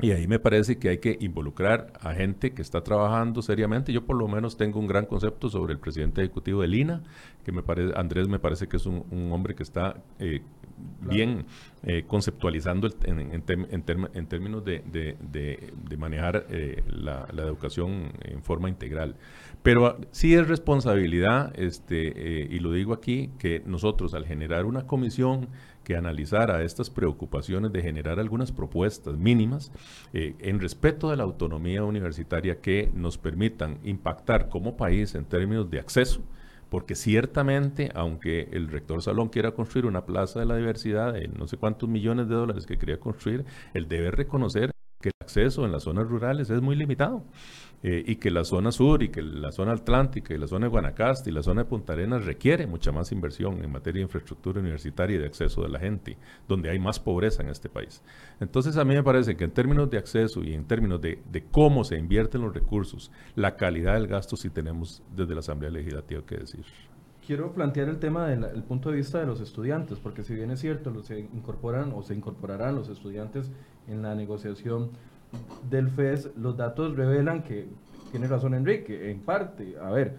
Y 0.00 0.12
ahí 0.12 0.28
me 0.28 0.38
parece 0.38 0.78
que 0.78 0.90
hay 0.90 0.98
que 0.98 1.18
involucrar 1.20 1.92
a 2.00 2.14
gente 2.14 2.52
que 2.52 2.62
está 2.62 2.82
trabajando 2.82 3.42
seriamente. 3.42 3.92
Yo 3.92 4.06
por 4.06 4.16
lo 4.16 4.28
menos 4.28 4.56
tengo 4.56 4.78
un 4.78 4.86
gran 4.86 5.06
concepto 5.06 5.48
sobre 5.48 5.72
el 5.72 5.80
presidente 5.80 6.20
ejecutivo 6.20 6.62
de 6.62 6.68
Lina, 6.68 7.02
que 7.44 7.50
me 7.50 7.64
parece, 7.64 7.92
Andrés 7.96 8.28
me 8.28 8.38
parece 8.38 8.68
que 8.68 8.76
es 8.76 8.86
un, 8.86 9.04
hombre 9.32 9.56
que 9.56 9.64
está 9.64 9.96
eh, 10.20 10.40
bien 11.00 11.46
eh, 11.82 12.04
conceptualizando 12.06 12.88
en, 13.04 13.42
términos 14.28 14.64
de, 14.64 15.72
manejar 15.98 16.46
eh, 16.48 16.84
la, 16.86 17.26
educación 17.36 18.12
en 18.22 18.40
forma 18.44 18.68
integral. 18.68 19.16
Pero 19.64 19.98
sí 20.12 20.34
es 20.34 20.46
responsabilidad, 20.46 21.52
este, 21.58 22.46
y 22.48 22.60
lo 22.60 22.70
digo 22.70 22.92
aquí, 22.92 23.30
que 23.40 23.62
nosotros 23.66 24.14
al 24.14 24.24
generar 24.26 24.64
una 24.64 24.86
comisión 24.86 25.48
que 25.88 25.96
analizara 25.96 26.62
estas 26.64 26.90
preocupaciones 26.90 27.72
de 27.72 27.80
generar 27.80 28.20
algunas 28.20 28.52
propuestas 28.52 29.16
mínimas 29.16 29.72
eh, 30.12 30.34
en 30.38 30.60
respeto 30.60 31.08
de 31.08 31.16
la 31.16 31.22
autonomía 31.22 31.82
universitaria 31.82 32.60
que 32.60 32.90
nos 32.92 33.16
permitan 33.16 33.78
impactar 33.84 34.50
como 34.50 34.76
país 34.76 35.14
en 35.14 35.24
términos 35.24 35.70
de 35.70 35.80
acceso, 35.80 36.20
porque 36.68 36.94
ciertamente, 36.94 37.90
aunque 37.94 38.50
el 38.52 38.68
rector 38.68 39.00
Salón 39.00 39.30
quiera 39.30 39.52
construir 39.52 39.86
una 39.86 40.04
plaza 40.04 40.40
de 40.40 40.44
la 40.44 40.56
diversidad 40.56 41.14
de 41.14 41.26
no 41.28 41.46
sé 41.46 41.56
cuántos 41.56 41.88
millones 41.88 42.28
de 42.28 42.34
dólares 42.34 42.66
que 42.66 42.76
quería 42.76 43.00
construir, 43.00 43.46
él 43.72 43.88
debe 43.88 44.10
reconocer 44.10 44.70
acceso 45.28 45.64
en 45.66 45.72
las 45.72 45.82
zonas 45.82 46.08
rurales 46.08 46.48
es 46.48 46.62
muy 46.62 46.74
limitado. 46.74 47.22
Eh, 47.80 48.02
y 48.04 48.16
que 48.16 48.32
la 48.32 48.42
zona 48.42 48.72
sur 48.72 49.04
y 49.04 49.08
que 49.08 49.22
la 49.22 49.52
zona 49.52 49.70
atlántica 49.70 50.34
y 50.34 50.38
la 50.38 50.48
zona 50.48 50.66
de 50.66 50.70
Guanacaste 50.70 51.30
y 51.30 51.32
la 51.32 51.44
zona 51.44 51.62
de 51.62 51.68
Punta 51.68 51.92
Arenas 51.92 52.24
requiere 52.24 52.66
mucha 52.66 52.90
más 52.90 53.12
inversión 53.12 53.62
en 53.62 53.70
materia 53.70 54.00
de 54.00 54.06
infraestructura 54.06 54.58
universitaria 54.58 55.14
y 55.14 55.20
de 55.20 55.26
acceso 55.26 55.62
de 55.62 55.68
la 55.68 55.78
gente, 55.78 56.18
donde 56.48 56.70
hay 56.70 56.80
más 56.80 56.98
pobreza 56.98 57.44
en 57.44 57.50
este 57.50 57.68
país. 57.68 58.02
Entonces 58.40 58.76
a 58.78 58.84
mí 58.84 58.96
me 58.96 59.04
parece 59.04 59.36
que 59.36 59.44
en 59.44 59.52
términos 59.52 59.88
de 59.90 59.98
acceso 59.98 60.42
y 60.42 60.54
en 60.54 60.64
términos 60.64 61.00
de, 61.00 61.22
cómo 61.52 61.84
se 61.84 61.96
invierten 61.96 62.40
los 62.40 62.52
recursos, 62.52 63.12
la 63.36 63.54
calidad 63.54 63.94
del 63.94 64.08
gasto 64.08 64.36
sí 64.36 64.50
tenemos 64.50 65.00
desde 65.14 65.34
la 65.34 65.40
Asamblea 65.40 65.70
Legislativa 65.70 66.22
que 66.26 66.38
decir. 66.38 66.64
Quiero 67.24 67.52
plantear 67.52 67.88
el 67.90 68.00
tema 68.00 68.26
del 68.26 68.64
punto 68.64 68.90
de 68.90 68.96
vista 68.96 69.20
de 69.20 69.26
los 69.26 69.40
estudiantes, 69.40 70.00
porque 70.00 70.24
si 70.24 70.34
bien 70.34 70.50
es 70.50 70.58
cierto, 70.58 71.00
se 71.04 71.20
incorporan 71.20 71.92
o 71.94 72.02
se 72.02 72.14
incorporarán 72.14 72.74
los 72.74 72.88
estudiantes 72.88 73.52
en 73.86 74.02
la 74.02 74.16
negociación 74.16 74.90
del 75.68 75.90
FES, 75.90 76.30
los 76.36 76.56
datos 76.56 76.96
revelan 76.96 77.42
que, 77.42 77.66
tiene 78.10 78.26
razón 78.26 78.54
Enrique, 78.54 79.10
en 79.10 79.20
parte, 79.20 79.76
a 79.82 79.90
ver, 79.90 80.16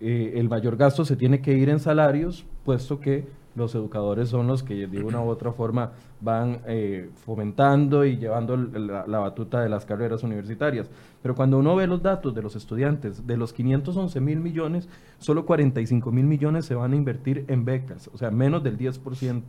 eh, 0.00 0.34
el 0.36 0.48
mayor 0.48 0.76
gasto 0.76 1.04
se 1.04 1.16
tiene 1.16 1.40
que 1.40 1.52
ir 1.54 1.68
en 1.68 1.80
salarios, 1.80 2.44
puesto 2.64 3.00
que 3.00 3.26
los 3.54 3.74
educadores 3.74 4.28
son 4.28 4.46
los 4.46 4.62
que 4.62 4.86
de 4.86 5.02
una 5.02 5.20
u 5.20 5.28
otra 5.28 5.52
forma 5.52 5.92
van 6.20 6.60
eh, 6.66 7.10
fomentando 7.24 8.04
y 8.04 8.16
llevando 8.16 8.56
la, 8.56 9.18
batuta 9.18 9.60
de 9.60 9.68
las 9.68 9.84
carreras 9.84 10.22
universitarias. 10.22 10.88
Pero 11.20 11.34
cuando 11.34 11.58
uno 11.58 11.76
ve 11.76 11.86
los 11.86 12.02
datos 12.02 12.34
de 12.34 12.42
los 12.42 12.56
estudiantes, 12.56 13.26
de 13.26 13.36
los 13.36 13.52
511 13.52 14.20
mil 14.20 14.40
millones, 14.40 14.88
solo 15.18 15.44
45 15.44 16.10
mil 16.12 16.24
millones 16.24 16.64
se 16.64 16.74
van 16.74 16.92
a 16.92 16.96
invertir 16.96 17.44
en 17.48 17.64
becas, 17.64 18.08
o 18.12 18.18
sea, 18.18 18.30
menos 18.30 18.62
del 18.62 18.78
10%. 18.78 19.42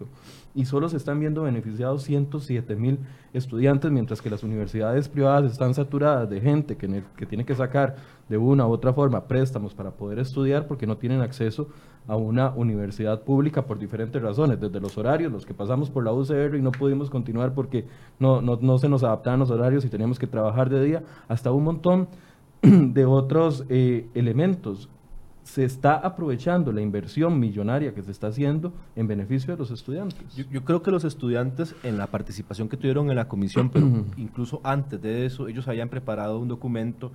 Y 0.55 0.65
solo 0.65 0.89
se 0.89 0.97
están 0.97 1.19
viendo 1.19 1.43
beneficiados 1.43 2.03
107 2.03 2.75
mil 2.75 2.99
estudiantes, 3.33 3.91
mientras 3.91 4.21
que 4.21 4.29
las 4.29 4.43
universidades 4.43 5.09
privadas 5.09 5.51
están 5.51 5.73
saturadas 5.73 6.29
de 6.29 6.41
gente 6.41 6.75
que, 6.75 7.03
que 7.15 7.25
tiene 7.25 7.45
que 7.45 7.55
sacar 7.55 7.95
de 8.29 8.37
una 8.37 8.67
u 8.67 8.71
otra 8.71 8.93
forma 8.93 9.27
préstamos 9.27 9.73
para 9.73 9.91
poder 9.91 10.19
estudiar 10.19 10.67
porque 10.67 10.87
no 10.87 10.97
tienen 10.97 11.21
acceso 11.21 11.67
una 12.07 12.51
universidad 12.51 13.21
pública 13.21 13.65
por 13.65 13.79
diferentes 13.79 14.21
razones, 14.21 14.59
desde 14.59 14.79
los 14.79 14.97
horarios, 14.97 15.31
los 15.31 15.45
que 15.45 15.53
pasamos 15.53 15.89
por 15.89 16.03
la 16.03 16.11
UCR 16.11 16.55
y 16.55 16.61
no 16.61 16.71
pudimos 16.71 17.09
continuar 17.09 17.53
porque 17.53 17.85
no, 18.19 18.41
no, 18.41 18.77
se 18.77 18.89
nos 18.89 19.03
adaptaban 19.03 19.39
los 19.39 19.51
horarios 19.51 19.85
y 19.85 19.89
teníamos 19.89 20.19
que 20.19 20.27
trabajar 20.27 20.69
de 20.69 20.83
día, 20.83 21.03
hasta 21.27 21.51
un 21.51 21.63
montón 21.63 22.07
de 22.61 23.05
otros 23.05 23.65
eh, 23.69 24.07
elementos. 24.13 24.89
Se 25.43 25.65
está 25.65 25.95
aprovechando 25.95 26.71
la 26.71 26.81
inversión 26.81 27.37
millonaria 27.37 27.93
que 27.93 28.01
se 28.01 28.11
está 28.11 28.27
haciendo 28.27 28.71
en 28.95 29.07
beneficio 29.07 29.53
de 29.53 29.59
los 29.59 29.71
estudiantes. 29.71 30.35
Yo, 30.35 30.45
yo 30.49 30.63
creo 30.63 30.81
que 30.81 30.89
los 30.89 31.03
estudiantes 31.03 31.75
en 31.83 31.97
la 31.97 32.07
participación 32.07 32.69
que 32.69 32.77
tuvieron 32.77 33.09
en 33.09 33.17
la 33.17 33.27
comisión, 33.27 33.69
pero 33.69 33.85
incluso 34.17 34.61
antes 34.63 35.01
de 35.01 35.25
eso, 35.25 35.47
ellos 35.47 35.67
habían 35.67 35.89
preparado 35.89 36.39
un 36.39 36.47
documento 36.47 37.11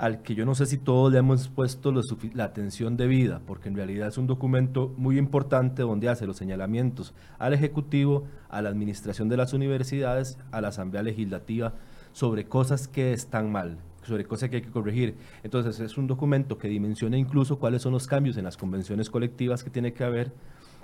al 0.00 0.22
que 0.22 0.34
yo 0.34 0.46
no 0.46 0.54
sé 0.54 0.64
si 0.64 0.78
todos 0.78 1.12
le 1.12 1.18
hemos 1.18 1.48
puesto 1.48 1.92
la 2.32 2.44
atención 2.44 2.96
debida, 2.96 3.42
porque 3.46 3.68
en 3.68 3.76
realidad 3.76 4.08
es 4.08 4.16
un 4.16 4.26
documento 4.26 4.94
muy 4.96 5.18
importante 5.18 5.82
donde 5.82 6.08
hace 6.08 6.26
los 6.26 6.38
señalamientos 6.38 7.12
al 7.38 7.52
Ejecutivo, 7.52 8.24
a 8.48 8.62
la 8.62 8.70
Administración 8.70 9.28
de 9.28 9.36
las 9.36 9.52
universidades, 9.52 10.38
a 10.52 10.62
la 10.62 10.68
Asamblea 10.68 11.02
Legislativa, 11.02 11.74
sobre 12.12 12.46
cosas 12.46 12.88
que 12.88 13.12
están 13.12 13.52
mal, 13.52 13.76
sobre 14.02 14.24
cosas 14.24 14.48
que 14.48 14.56
hay 14.56 14.62
que 14.62 14.70
corregir. 14.70 15.16
Entonces 15.42 15.78
es 15.80 15.98
un 15.98 16.06
documento 16.06 16.56
que 16.56 16.68
dimensiona 16.68 17.18
incluso 17.18 17.58
cuáles 17.58 17.82
son 17.82 17.92
los 17.92 18.06
cambios 18.06 18.38
en 18.38 18.44
las 18.44 18.56
convenciones 18.56 19.10
colectivas 19.10 19.62
que 19.62 19.68
tiene 19.68 19.92
que 19.92 20.04
haber 20.04 20.32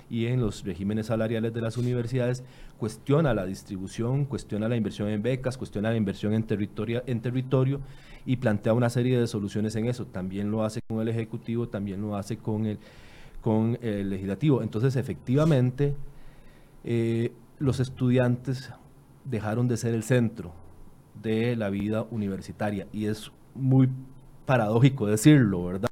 y 0.09 0.27
en 0.27 0.39
los 0.39 0.63
regímenes 0.63 1.07
salariales 1.07 1.53
de 1.53 1.61
las 1.61 1.77
universidades, 1.77 2.43
cuestiona 2.77 3.33
la 3.33 3.45
distribución, 3.45 4.25
cuestiona 4.25 4.69
la 4.69 4.75
inversión 4.75 5.09
en 5.09 5.21
becas, 5.21 5.57
cuestiona 5.57 5.89
la 5.89 5.97
inversión 5.97 6.33
en, 6.33 6.43
territorio, 6.43 7.03
en 7.05 7.21
territorio 7.21 7.81
y 8.25 8.37
plantea 8.37 8.73
una 8.73 8.89
serie 8.89 9.19
de 9.19 9.27
soluciones 9.27 9.75
en 9.75 9.85
eso. 9.85 10.05
También 10.05 10.51
lo 10.51 10.63
hace 10.63 10.81
con 10.81 11.01
el 11.01 11.07
Ejecutivo, 11.07 11.67
también 11.67 12.01
lo 12.01 12.15
hace 12.15 12.37
con 12.37 12.65
el, 12.65 12.79
con 13.41 13.77
el 13.81 14.09
Legislativo. 14.09 14.61
Entonces, 14.61 14.95
efectivamente, 14.95 15.95
eh, 16.83 17.31
los 17.59 17.79
estudiantes 17.79 18.71
dejaron 19.25 19.67
de 19.67 19.77
ser 19.77 19.93
el 19.93 20.03
centro 20.03 20.53
de 21.21 21.55
la 21.55 21.69
vida 21.69 22.05
universitaria 22.11 22.87
y 22.93 23.05
es 23.05 23.31
muy 23.55 23.89
paradójico 24.45 25.07
decirlo, 25.07 25.65
¿verdad? 25.65 25.86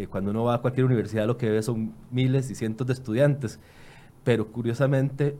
Porque 0.00 0.04
eh, 0.04 0.06
cuando 0.06 0.30
uno 0.30 0.44
va 0.44 0.54
a 0.54 0.58
cualquier 0.58 0.86
universidad 0.86 1.26
lo 1.26 1.36
que 1.36 1.50
ve 1.50 1.62
son 1.62 1.92
miles 2.10 2.50
y 2.50 2.54
cientos 2.54 2.86
de 2.86 2.92
estudiantes, 2.92 3.58
pero 4.24 4.48
curiosamente 4.48 5.36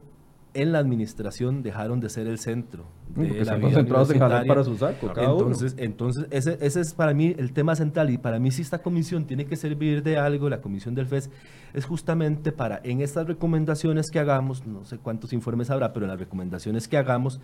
en 0.53 0.73
la 0.73 0.81
administración 0.81 1.63
dejaron 1.63 2.01
de 2.01 2.09
ser 2.09 2.27
el 2.27 2.39
centro 2.39 2.85
de 3.15 3.45
la 3.45 3.55
vida 3.55 3.79
en 3.79 3.87
para 3.87 4.65
su 4.65 4.77
saco, 4.77 5.13
entonces, 5.17 5.77
entonces 5.79 6.27
ese, 6.31 6.59
ese, 6.61 6.81
es 6.81 6.93
para 6.93 7.15
mí 7.15 7.37
el 7.39 7.53
tema 7.53 7.77
central 7.77 8.11
y 8.11 8.19
para 8.19 8.41
mí 8.41 8.51
si 8.51 8.63
esta 8.63 8.83
comisión 8.83 9.27
tiene 9.27 9.47
que 9.47 9.55
servir 9.55 10.03
de 10.03 10.17
algo, 10.17 10.49
la 10.49 10.61
comisión 10.61 10.97
del 10.97 11.07
FES, 11.07 11.31
es 11.73 11.85
justamente 11.85 12.51
para 12.51 12.81
en 12.83 13.01
estas 13.01 13.29
recomendaciones 13.29 14.11
que 14.11 14.19
hagamos, 14.19 14.67
no 14.67 14.85
sé 14.85 14.99
cuántos 14.99 15.33
informes 15.33 15.71
habrá, 15.71 15.93
pero 15.93 16.07
en 16.07 16.11
las 16.11 16.19
recomendaciones 16.19 16.89
que 16.89 16.97
hagamos, 16.97 17.41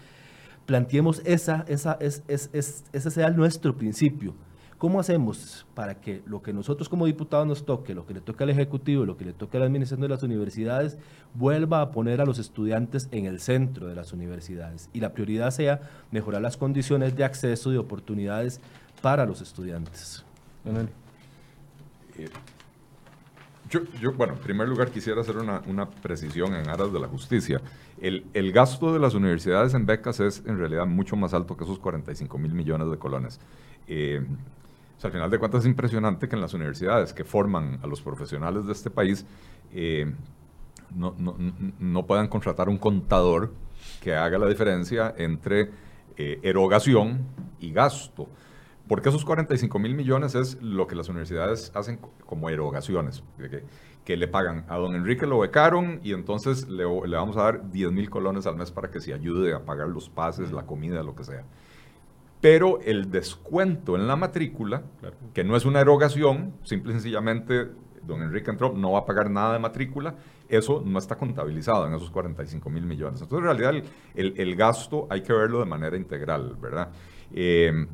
planteemos 0.67 1.23
esa, 1.25 1.65
esa, 1.69 1.97
es, 2.01 2.25
es, 2.27 2.51
es, 2.53 2.85
ese 2.93 3.11
sea 3.13 3.31
nuestro 3.31 3.77
principio 3.77 4.35
¿Cómo 4.79 5.01
hacemos 5.01 5.67
para 5.75 6.01
que 6.01 6.23
lo 6.27 6.43
que 6.43 6.53
nosotros 6.53 6.91
como 6.91 7.07
diputados 7.07 7.47
nos 7.47 7.65
toque, 7.65 7.95
lo 7.95 8.07
que 8.07 8.13
le 8.13 8.21
toque 8.21 8.45
al 8.45 8.51
Ejecutivo, 8.51 9.07
lo 9.07 9.17
que 9.17 9.25
le 9.25 9.33
toque 9.33 9.57
a 9.57 9.61
la 9.61 9.67
administración 9.67 10.03
de 10.03 10.09
las 10.09 10.23
universidades, 10.23 10.99
vuelva 11.33 11.81
a 11.81 11.91
poner 11.93 12.21
a 12.21 12.27
los 12.27 12.39
estudiantes 12.39 13.09
en 13.11 13.25
el 13.25 13.41
centro 13.41 13.89
de 13.89 13.95
las 13.95 14.13
universidades? 14.13 14.91
Y 14.93 15.01
la 15.01 15.15
prioridad 15.15 15.51
sea 15.51 15.81
mejorar 16.11 16.43
las 16.43 16.59
condiciones 16.59 17.17
de 17.17 17.25
acceso 17.25 17.73
y 17.73 17.79
oportunidades 17.79 18.61
para 19.01 19.25
los 19.25 19.41
estudiantes. 19.41 20.25
Eh, 22.19 22.29
yo, 23.71 24.13
bueno, 24.13 24.35
en 24.35 24.41
primer 24.41 24.69
lugar 24.69 24.91
quisiera 24.91 25.23
hacer 25.23 25.37
una, 25.39 25.89
precisión 25.89 26.55
en 26.55 26.69
aras 26.69 26.93
de 26.93 27.01
la 27.01 27.09
justicia. 27.09 27.63
El, 28.01 28.27
el, 28.35 28.53
gasto 28.53 28.93
de 28.93 29.01
las 29.01 29.15
universidades 29.15 29.73
en 29.73 29.87
becas 29.87 30.21
es 30.21 30.43
en 30.47 30.59
realidad 30.59 30.87
mucho 30.87 31.17
más 31.17 31.33
alto 31.33 31.57
que 31.57 31.65
esos 31.65 31.79
45 31.79 32.39
mil 32.39 32.53
millones 32.53 32.91
de 32.91 32.99
colones. 32.99 33.41
Eh, 33.89 34.25
al 35.05 35.13
final 35.13 35.31
de 35.31 35.39
cuentas 35.39 35.61
es 35.61 35.67
impresionante 35.67 36.29
que 36.29 36.37
en 36.37 36.43
las 36.43 36.55
universidades 36.55 37.13
que 37.13 37.25
forman 37.25 37.79
a 37.83 37.87
los 37.87 38.01
profesionales 38.01 38.67
de 38.67 38.73
este 38.73 38.91
país 38.91 39.27
eh, 39.73 40.13
no, 40.95 42.07
puedan 42.07 42.29
contratar 42.29 42.69
un 42.69 42.79
contador 42.79 43.53
que 44.01 44.15
haga 44.15 44.39
la 44.39 44.49
diferencia 44.49 45.15
entre 45.19 45.71
eh, 46.17 46.41
erogación 46.43 47.27
y 47.61 47.73
gasto. 47.73 48.29
Porque 48.89 49.09
esos 49.09 49.25
45 49.25 49.79
mil 49.81 49.95
millones 49.95 50.35
es 50.37 50.63
lo 50.63 50.87
que 50.87 50.95
las 50.95 51.09
universidades 51.09 51.73
hacen 51.75 51.99
como 52.25 52.49
erogaciones, 52.49 53.25
que, 54.05 54.17
le 54.17 54.29
pagan 54.29 54.65
a 54.69 54.77
don 54.77 54.95
Enrique 54.95 55.27
lo 55.27 55.41
becaron 55.41 55.99
y 56.05 56.13
entonces 56.13 56.69
le, 56.69 56.85
le 56.85 57.17
vamos 57.17 57.37
a 57.37 57.43
dar 57.43 57.71
10 57.73 57.91
mil 57.91 58.09
colones 58.09 58.47
al 58.47 58.55
mes 58.55 58.71
para 58.71 58.89
que 58.89 59.01
se 59.01 59.13
ayude 59.13 59.53
a 59.53 59.65
pagar 59.65 59.89
los 59.89 60.09
pases, 60.09 60.53
la 60.53 60.65
comida, 60.65 61.03
lo 61.03 61.17
que 61.17 61.25
sea 61.25 61.45
pero 62.41 62.81
el 62.81 63.11
descuento 63.11 63.97
en 63.97 64.07
la 64.07 64.17
matrícula, 64.17 64.83
que 65.35 65.45
no 65.45 65.57
es 65.57 65.65
una 65.65 65.81
erogación, 65.81 66.55
simple 66.63 66.93
y 66.93 66.95
sencillamente 66.95 67.69
don 68.03 68.23
Enrique 68.23 68.51
Entrop 68.51 68.77
no 68.77 68.93
va 68.93 69.01
a 69.01 69.05
pagar 69.05 69.31
nada 69.31 69.55
de 69.55 69.59
matrícula, 69.59 70.15
eso 70.49 70.83
no 70.85 70.99
está 70.99 71.17
contabilizado 71.17 71.87
en 71.89 71.95
esos 71.95 72.11
45 72.11 72.71
mil 72.71 72.85
millones. 72.85 73.21
Entonces, 73.21 73.51
en 73.51 73.59
realidad, 73.59 73.91
el, 74.15 74.57
gasto 74.57 75.09
hay 75.11 75.23
que 75.23 75.33
verlo 75.33 75.59
de 75.59 75.67
manera 75.67 75.97
integral, 75.97 76.57
¿verdad? 76.61 76.91
Eh, 77.33 77.87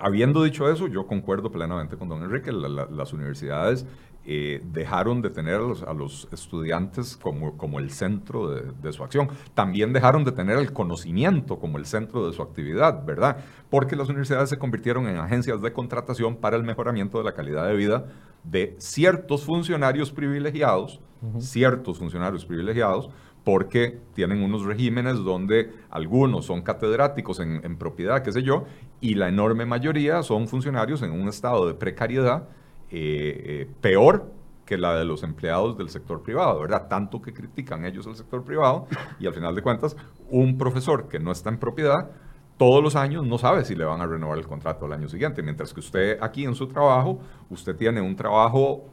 Habiendo 0.00 0.44
dicho 0.44 0.70
eso, 0.70 0.86
yo 0.86 1.06
concuerdo 1.06 1.50
plenamente 1.50 1.96
con 1.96 2.08
don 2.08 2.22
Enrique, 2.22 2.52
las 2.52 3.12
universidades 3.12 3.84
eh, 4.30 4.60
dejaron 4.62 5.22
de 5.22 5.30
tener 5.30 5.54
a 5.54 5.94
los, 5.94 6.28
estudiantes 6.30 7.16
como, 7.16 7.56
como, 7.56 7.78
el 7.78 7.90
centro 7.90 8.50
de, 8.50 8.92
su 8.92 9.02
acción. 9.02 9.30
También 9.54 9.94
dejaron 9.94 10.22
de 10.22 10.32
tener 10.32 10.58
el 10.58 10.70
conocimiento 10.74 11.58
como 11.58 11.78
el 11.78 11.86
centro 11.86 12.26
de 12.26 12.34
su 12.34 12.42
actividad, 12.42 13.06
¿verdad? 13.06 13.38
Porque 13.70 13.96
las 13.96 14.10
universidades 14.10 14.50
se 14.50 14.58
convirtieron 14.58 15.08
en 15.08 15.16
agencias 15.16 15.62
de 15.62 15.72
contratación 15.72 16.36
para 16.36 16.58
el 16.58 16.62
mejoramiento 16.62 17.16
de 17.16 17.24
la 17.24 17.32
calidad 17.32 17.66
de 17.66 17.74
vida 17.74 18.04
de 18.44 18.76
ciertos 18.76 19.46
funcionarios 19.46 20.12
privilegiados, 20.12 21.00
ciertos 21.38 21.98
funcionarios 21.98 22.44
privilegiados, 22.44 23.08
porque 23.44 23.98
tienen 24.12 24.42
unos 24.42 24.66
regímenes 24.66 25.24
donde 25.24 25.72
algunos 25.88 26.44
son 26.44 26.60
catedráticos 26.60 27.40
en, 27.40 27.78
propiedad, 27.78 28.22
qué 28.22 28.30
sé 28.30 28.42
yo, 28.42 28.66
y 29.00 29.14
la 29.14 29.30
enorme 29.30 29.64
mayoría 29.64 30.22
son 30.22 30.48
funcionarios 30.48 31.00
en 31.00 31.12
un 31.12 31.28
estado 31.28 31.66
de 31.66 31.72
precariedad 31.72 32.46
eh, 32.90 33.66
eh, 33.70 33.70
peor 33.80 34.32
que 34.64 34.76
la 34.76 34.94
de 34.96 35.04
los 35.04 35.22
empleados 35.22 35.78
del 35.78 35.88
sector 35.88 36.22
privado, 36.22 36.60
¿verdad? 36.60 36.88
Tanto 36.88 37.22
que 37.22 37.32
critican 37.32 37.84
ellos 37.86 38.06
el 38.06 38.16
sector 38.16 38.44
privado 38.44 38.86
y 39.18 39.26
al 39.26 39.32
final 39.32 39.54
de 39.54 39.62
cuentas, 39.62 39.96
un 40.30 40.58
profesor 40.58 41.08
que 41.08 41.18
no 41.18 41.32
está 41.32 41.48
en 41.48 41.58
propiedad, 41.58 42.10
todos 42.58 42.82
los 42.82 42.96
años 42.96 43.24
no 43.26 43.38
sabe 43.38 43.64
si 43.64 43.74
le 43.74 43.84
van 43.84 44.00
a 44.02 44.06
renovar 44.06 44.36
el 44.36 44.46
contrato 44.46 44.84
al 44.84 44.92
año 44.92 45.08
siguiente, 45.08 45.42
mientras 45.42 45.72
que 45.72 45.80
usted 45.80 46.18
aquí 46.20 46.44
en 46.44 46.54
su 46.54 46.66
trabajo, 46.66 47.18
usted 47.48 47.76
tiene 47.76 48.02
un 48.02 48.14
trabajo 48.14 48.84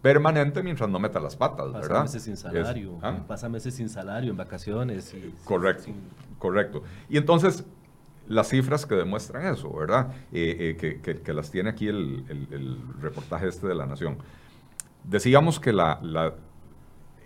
permanente 0.00 0.62
mientras 0.62 0.88
no 0.88 0.98
meta 0.98 1.20
las 1.20 1.36
patas, 1.36 1.66
pasa 1.72 1.80
¿verdad? 1.80 2.02
meses 2.02 2.22
sin 2.22 2.36
salario, 2.36 2.98
¿ah? 3.02 3.24
pasa 3.26 3.48
meses 3.48 3.74
sin 3.74 3.88
salario, 3.88 4.30
en 4.30 4.36
vacaciones. 4.36 5.14
correcto, 5.44 5.90
correcto. 6.38 6.82
Y 7.08 7.18
entonces, 7.18 7.64
las 8.28 8.48
cifras 8.48 8.86
que 8.86 8.94
demuestran 8.94 9.52
eso, 9.52 9.72
¿verdad? 9.72 10.12
Eh, 10.32 10.76
eh, 10.80 11.20
que, 11.22 11.32
las 11.32 11.50
tiene 11.50 11.70
aquí 11.70 11.88
el, 11.88 12.78
reportaje 13.00 13.48
este 13.48 13.66
de 13.66 13.74
la 13.74 13.86
Nación. 13.86 14.18
Decíamos 15.04 15.58
que 15.58 15.72
la, 15.72 16.00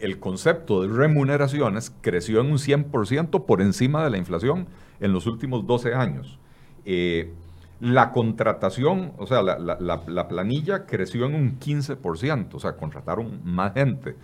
el 0.00 0.18
concepto 0.18 0.82
de 0.82 0.88
remuneraciones 0.88 1.92
creció 2.00 2.40
en 2.40 2.46
un 2.46 2.58
100% 2.58 3.44
por 3.44 3.60
encima 3.60 4.04
de 4.04 4.10
la 4.10 4.18
inflación 4.18 4.66
en 5.00 5.12
los 5.12 5.26
últimos 5.26 5.66
12 5.66 5.94
años. 5.94 6.38
Eh, 6.84 7.32
la 7.80 8.10
contratación, 8.10 9.12
o 9.18 9.26
sea, 9.26 9.42
la, 9.42 9.58
la, 9.58 10.28
planilla 10.28 10.86
creció 10.86 11.26
en 11.26 11.34
un 11.34 11.58
15%, 11.60 12.54
o 12.54 12.58
sea, 12.58 12.76
contrataron 12.76 13.40
más 13.44 13.74
gente. 13.74 14.16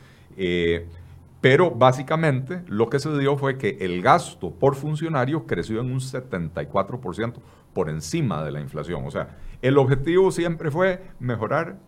Pero 1.43 1.73
básicamente 1.73 2.63
lo 2.69 2.89
que 2.89 3.01
se 3.01 3.19
dio 3.19 3.37
fue 3.37 3.59
que 3.59 3.77
el 3.81 4.01
gasto 4.01 4.53
por 4.53 4.77
funcionario 4.77 5.45
creció 5.45 5.81
en 5.81 5.91
un 5.91 5.99
74% 5.99 7.35
por 7.75 7.91
encima 7.91 8.45
de 8.45 8.53
la 8.53 8.61
inflación. 8.61 9.05
O 9.05 9.11
sea, 9.11 9.37
el 9.61 9.77
objetivo 9.77 10.31
siempre 10.31 10.71
fue 10.71 11.03
mejorar 11.19 11.81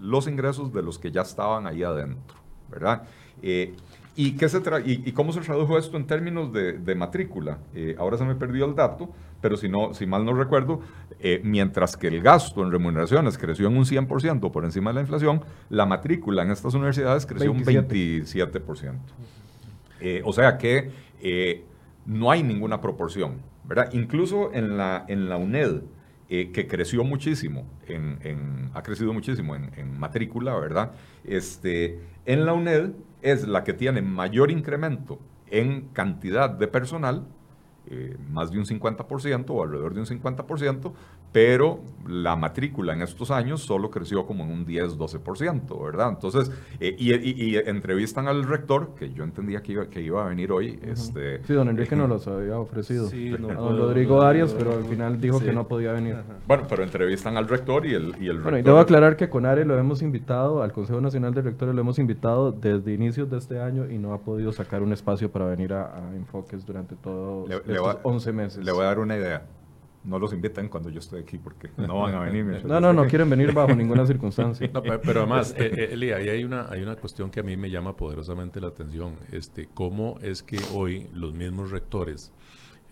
los 0.00 0.28
ingresos 0.28 0.72
de 0.72 0.82
los 0.82 1.00
que 1.00 1.10
ya 1.10 1.22
estaban 1.22 1.66
ahí 1.66 1.82
adentro, 1.82 2.38
¿verdad? 2.70 3.02
Eh, 3.42 3.74
¿Y, 4.14 4.32
qué 4.32 4.48
se 4.48 4.60
y, 4.84 5.12
cómo 5.12 5.32
se 5.32 5.40
tradujo 5.40 5.78
esto 5.78 5.96
en 5.96 6.06
términos 6.06 6.52
de, 6.52 6.94
matrícula? 6.94 7.58
Eh, 7.74 7.96
ahora 7.98 8.18
se 8.18 8.24
me 8.24 8.34
perdió 8.34 8.66
el 8.66 8.74
dato, 8.74 9.08
pero 9.40 9.56
si, 9.56 9.70
no, 9.70 9.94
si 9.94 10.04
mal 10.04 10.24
no 10.24 10.34
recuerdo, 10.34 10.80
eh, 11.18 11.40
mientras 11.42 11.96
que 11.96 12.08
el 12.08 12.20
gasto 12.20 12.62
en 12.62 12.70
remuneraciones 12.70 13.38
creció 13.38 13.68
en 13.68 13.76
un 13.76 13.84
100% 13.84 14.50
por 14.50 14.64
encima 14.66 14.90
de 14.90 14.94
la 14.96 15.00
inflación, 15.00 15.40
la 15.70 15.86
matrícula 15.86 16.42
en 16.42 16.50
estas 16.50 16.74
universidades 16.74 17.24
creció 17.24 17.52
un 17.52 17.64
27%. 17.64 18.92
Eh, 20.00 20.20
o 20.24 20.32
sea 20.32 20.58
que 20.58 20.90
no 22.04 22.30
hay 22.30 22.42
ninguna 22.42 22.82
proporción, 22.82 23.36
¿verdad? 23.64 23.88
Incluso 23.92 24.52
en 24.52 24.76
la, 24.76 25.06
en 25.08 25.30
la 25.30 25.38
UNED, 25.38 25.82
que 26.28 26.66
creció 26.66 27.04
muchísimo, 27.04 27.66
en, 27.86 28.70
ha 28.74 28.82
crecido 28.82 29.12
muchísimo 29.12 29.54
en, 29.54 29.70
en 29.76 29.98
matrícula, 29.98 30.54
¿verdad? 30.58 30.92
Este, 31.24 32.00
en 32.24 32.46
la 32.46 32.54
UNED 32.54 32.92
es 33.22 33.46
la 33.46 33.64
que 33.64 33.72
tiene 33.72 34.02
mayor 34.02 34.50
incremento 34.50 35.18
en 35.46 35.88
cantidad 35.92 36.50
de 36.50 36.66
personal, 36.66 37.26
eh, 37.86 38.16
más 38.30 38.50
de 38.50 38.58
un 38.58 38.66
50% 38.66 39.50
o 39.50 39.62
alrededor 39.62 39.94
de 39.94 40.00
un 40.00 40.06
50%, 40.06 40.92
pero 41.32 41.80
la 42.06 42.36
matrícula 42.36 42.92
en 42.92 43.02
estos 43.02 43.30
años 43.30 43.62
solo 43.62 43.90
creció 43.90 44.26
como 44.26 44.44
en 44.44 44.50
un 44.50 44.66
10-12%, 44.66 45.84
¿verdad? 45.84 46.10
Entonces, 46.10 46.50
eh, 46.80 46.96
y, 46.98 47.56
entrevistan 47.56 48.28
al 48.28 48.44
rector, 48.44 48.94
que 48.98 49.12
yo 49.12 49.24
entendía 49.24 49.62
que 49.62 49.72
iba, 49.72 49.86
que 49.86 50.00
iba 50.00 50.24
a 50.24 50.28
venir 50.28 50.52
hoy. 50.52 50.78
este, 50.82 51.42
sí, 51.44 51.52
don 51.54 51.68
Enrique 51.68 51.94
nos 51.96 52.08
los 52.08 52.26
había 52.26 52.58
ofrecido. 52.58 53.08
Sí, 53.08 53.32
a 53.32 53.36
don 53.36 53.78
Rodrigo 53.78 54.22
Arias, 54.22 54.54
pero 54.56 54.72
al 54.72 54.84
final 54.84 55.20
dijo 55.20 55.40
que 55.40 55.52
no 55.52 55.66
podía 55.66 55.92
venir. 55.92 56.16
Bueno, 56.46 56.64
pero 56.68 56.82
entrevistan 56.82 57.36
al 57.36 57.48
rector 57.48 57.86
y 57.86 57.94
el, 57.94 58.14
y 58.20 58.28
el 58.28 58.40
Bueno, 58.40 58.58
y 58.58 58.62
debo 58.62 58.78
aclarar 58.78 59.16
que 59.16 59.28
con 59.28 59.46
Are 59.46 59.64
lo 59.64 59.78
hemos 59.78 60.02
invitado, 60.02 60.62
al 60.62 60.72
Consejo 60.72 61.00
Nacional 61.00 61.34
de 61.34 61.42
Rectores 61.42 61.74
lo 61.74 61.80
hemos 61.80 61.98
invitado 61.98 62.52
desde 62.52 62.92
inicios 62.92 63.30
de 63.30 63.38
este 63.38 63.60
año 63.60 63.88
y 63.90 63.98
no 63.98 64.12
ha 64.12 64.18
podido 64.18 64.52
sacar 64.52 64.82
un 64.82 64.92
espacio 64.92 65.30
para 65.30 65.46
venir 65.46 65.72
a, 65.72 65.92
Enfoques 66.14 66.66
durante 66.66 66.96
todos 66.96 67.48
estos 67.50 67.96
11 68.02 68.32
meses. 68.32 68.64
Le 68.64 68.72
voy 68.72 68.82
a 68.82 68.86
dar 68.86 68.98
una 68.98 69.16
idea 69.16 69.42
no 70.04 70.18
los 70.18 70.32
inviten 70.32 70.68
cuando 70.68 70.90
yo 70.90 70.98
estoy 70.98 71.20
aquí 71.20 71.38
porque 71.38 71.70
no 71.76 72.00
van 72.00 72.14
a 72.14 72.20
venir. 72.20 72.62
no, 72.64 72.80
no, 72.80 72.92
no 72.92 73.06
quieren 73.06 73.30
venir 73.30 73.52
bajo 73.52 73.74
ninguna 73.74 74.06
circunstancia. 74.06 74.70
pero, 75.02 75.20
además, 75.20 75.54
eh, 75.56 75.70
eh, 75.76 75.88
Eli, 75.92 76.12
ahí 76.12 76.28
hay 76.28 76.44
una, 76.44 76.68
hay 76.68 76.82
una 76.82 76.96
cuestión 76.96 77.30
que 77.30 77.40
a 77.40 77.42
mí 77.42 77.56
me 77.56 77.70
llama 77.70 77.96
poderosamente 77.96 78.60
la 78.60 78.68
atención. 78.68 79.16
Este, 79.30 79.68
¿Cómo 79.72 80.18
es 80.20 80.42
que 80.42 80.58
hoy 80.74 81.08
los 81.12 81.32
mismos 81.34 81.70
rectores 81.70 82.32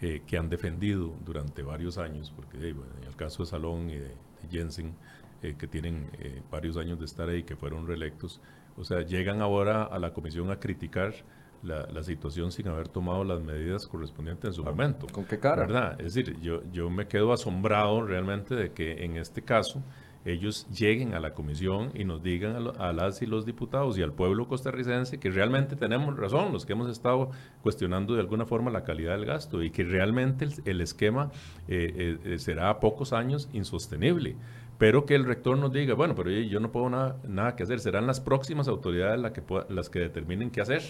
eh, 0.01 0.23
que 0.27 0.39
han 0.39 0.49
defendido 0.49 1.15
durante 1.25 1.63
varios 1.63 1.99
años, 1.99 2.33
porque 2.35 2.57
en 2.69 3.05
el 3.07 3.17
caso 3.17 3.43
de 3.43 3.51
Salón 3.51 3.91
y 3.91 3.97
de, 3.97 4.15
Jensen, 4.51 4.95
que 5.41 5.67
tienen 5.67 6.11
varios 6.51 6.77
años 6.77 6.99
de 6.99 7.07
estar 7.07 7.29
ahí, 7.29 7.45
que 7.45 7.57
fueron 7.57 7.87
reelectos, 7.87 8.43
o 8.77 8.85
sea, 8.85 9.01
llegan 9.01 9.41
ahora 9.41 9.85
a 9.85 9.99
la 9.99 10.13
comisión 10.13 10.51
a 10.51 10.61
criticar 10.61 11.15
la, 11.63 12.03
situación 12.03 12.51
sin 12.53 12.69
haber 12.69 12.89
tomado 12.89 13.25
las 13.25 13.41
medidas 13.43 13.87
correspondientes 13.87 14.49
en 14.49 14.53
su 14.55 14.65
momento. 14.65 15.07
¿Con 15.13 15.25
qué 15.25 15.39
cara? 15.39 15.67
¿Verdad? 15.67 16.01
Es 16.01 16.15
decir, 16.15 16.41
yo, 16.41 16.63
yo 16.73 16.91
me 16.91 17.07
quedo 17.07 17.33
asombrado 17.33 18.03
realmente 18.03 18.55
de 18.55 18.73
que 18.73 19.05
en 19.05 19.17
este 19.17 19.43
caso 19.43 19.83
ellos 20.25 20.67
lleguen 20.69 21.15
a 21.15 21.21
la 21.21 21.33
comisión 21.33 21.93
y 21.95 22.05
nos 22.05 22.23
digan 22.23 22.57
a, 22.79 22.93
las 22.93 23.23
y 23.23 23.27
los 23.27 23.47
diputados 23.47 23.97
y 23.97 24.03
al 24.03 24.13
pueblo 24.13 24.49
costarricense 24.49 25.19
que 25.19 25.31
realmente 25.31 25.77
tenemos 25.77 26.17
razón, 26.17 26.53
los 26.53 26.67
que 26.67 26.75
hemos 26.75 26.91
estado 26.91 27.31
cuestionando 27.63 28.15
de 28.15 28.21
alguna 28.21 28.45
forma 28.45 28.71
la 28.71 28.85
calidad 28.85 29.13
del 29.13 29.25
gasto 29.25 29.63
y 29.63 29.71
que 29.71 29.83
realmente 29.83 30.47
el, 30.65 30.81
esquema 30.83 31.31
eh, 31.69 32.19
eh, 32.25 32.39
será 32.39 32.69
a 32.69 32.81
pocos 32.81 33.13
años 33.13 33.49
insostenible 33.53 34.37
pero 34.77 35.05
que 35.05 35.15
el 35.15 35.27
rector 35.27 35.59
nos 35.59 35.71
diga, 35.75 35.93
bueno, 35.93 36.15
pero 36.15 36.31
yo 36.31 36.59
no 36.59 36.73
puedo 36.73 36.89
nada, 36.89 37.19
nada 37.29 37.55
que 37.55 37.65
hacer, 37.65 37.81
serán 37.81 38.07
las 38.07 38.19
próximas 38.19 38.67
autoridades 38.67 39.21
las 39.21 39.33
que, 39.33 39.43
las 39.69 39.91
que 39.91 39.99
determinen 39.99 40.51
qué 40.51 40.63
hacer 40.63 40.81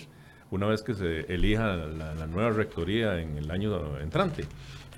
una 0.50 0.66
vez 0.66 0.82
que 0.82 0.94
se 0.94 1.32
elija 1.32 1.76
la, 1.76 2.26
nueva 2.26 2.50
rectoría 2.50 3.20
en 3.20 3.38
el 3.38 3.50
año 3.50 3.98
entrante. 3.98 4.44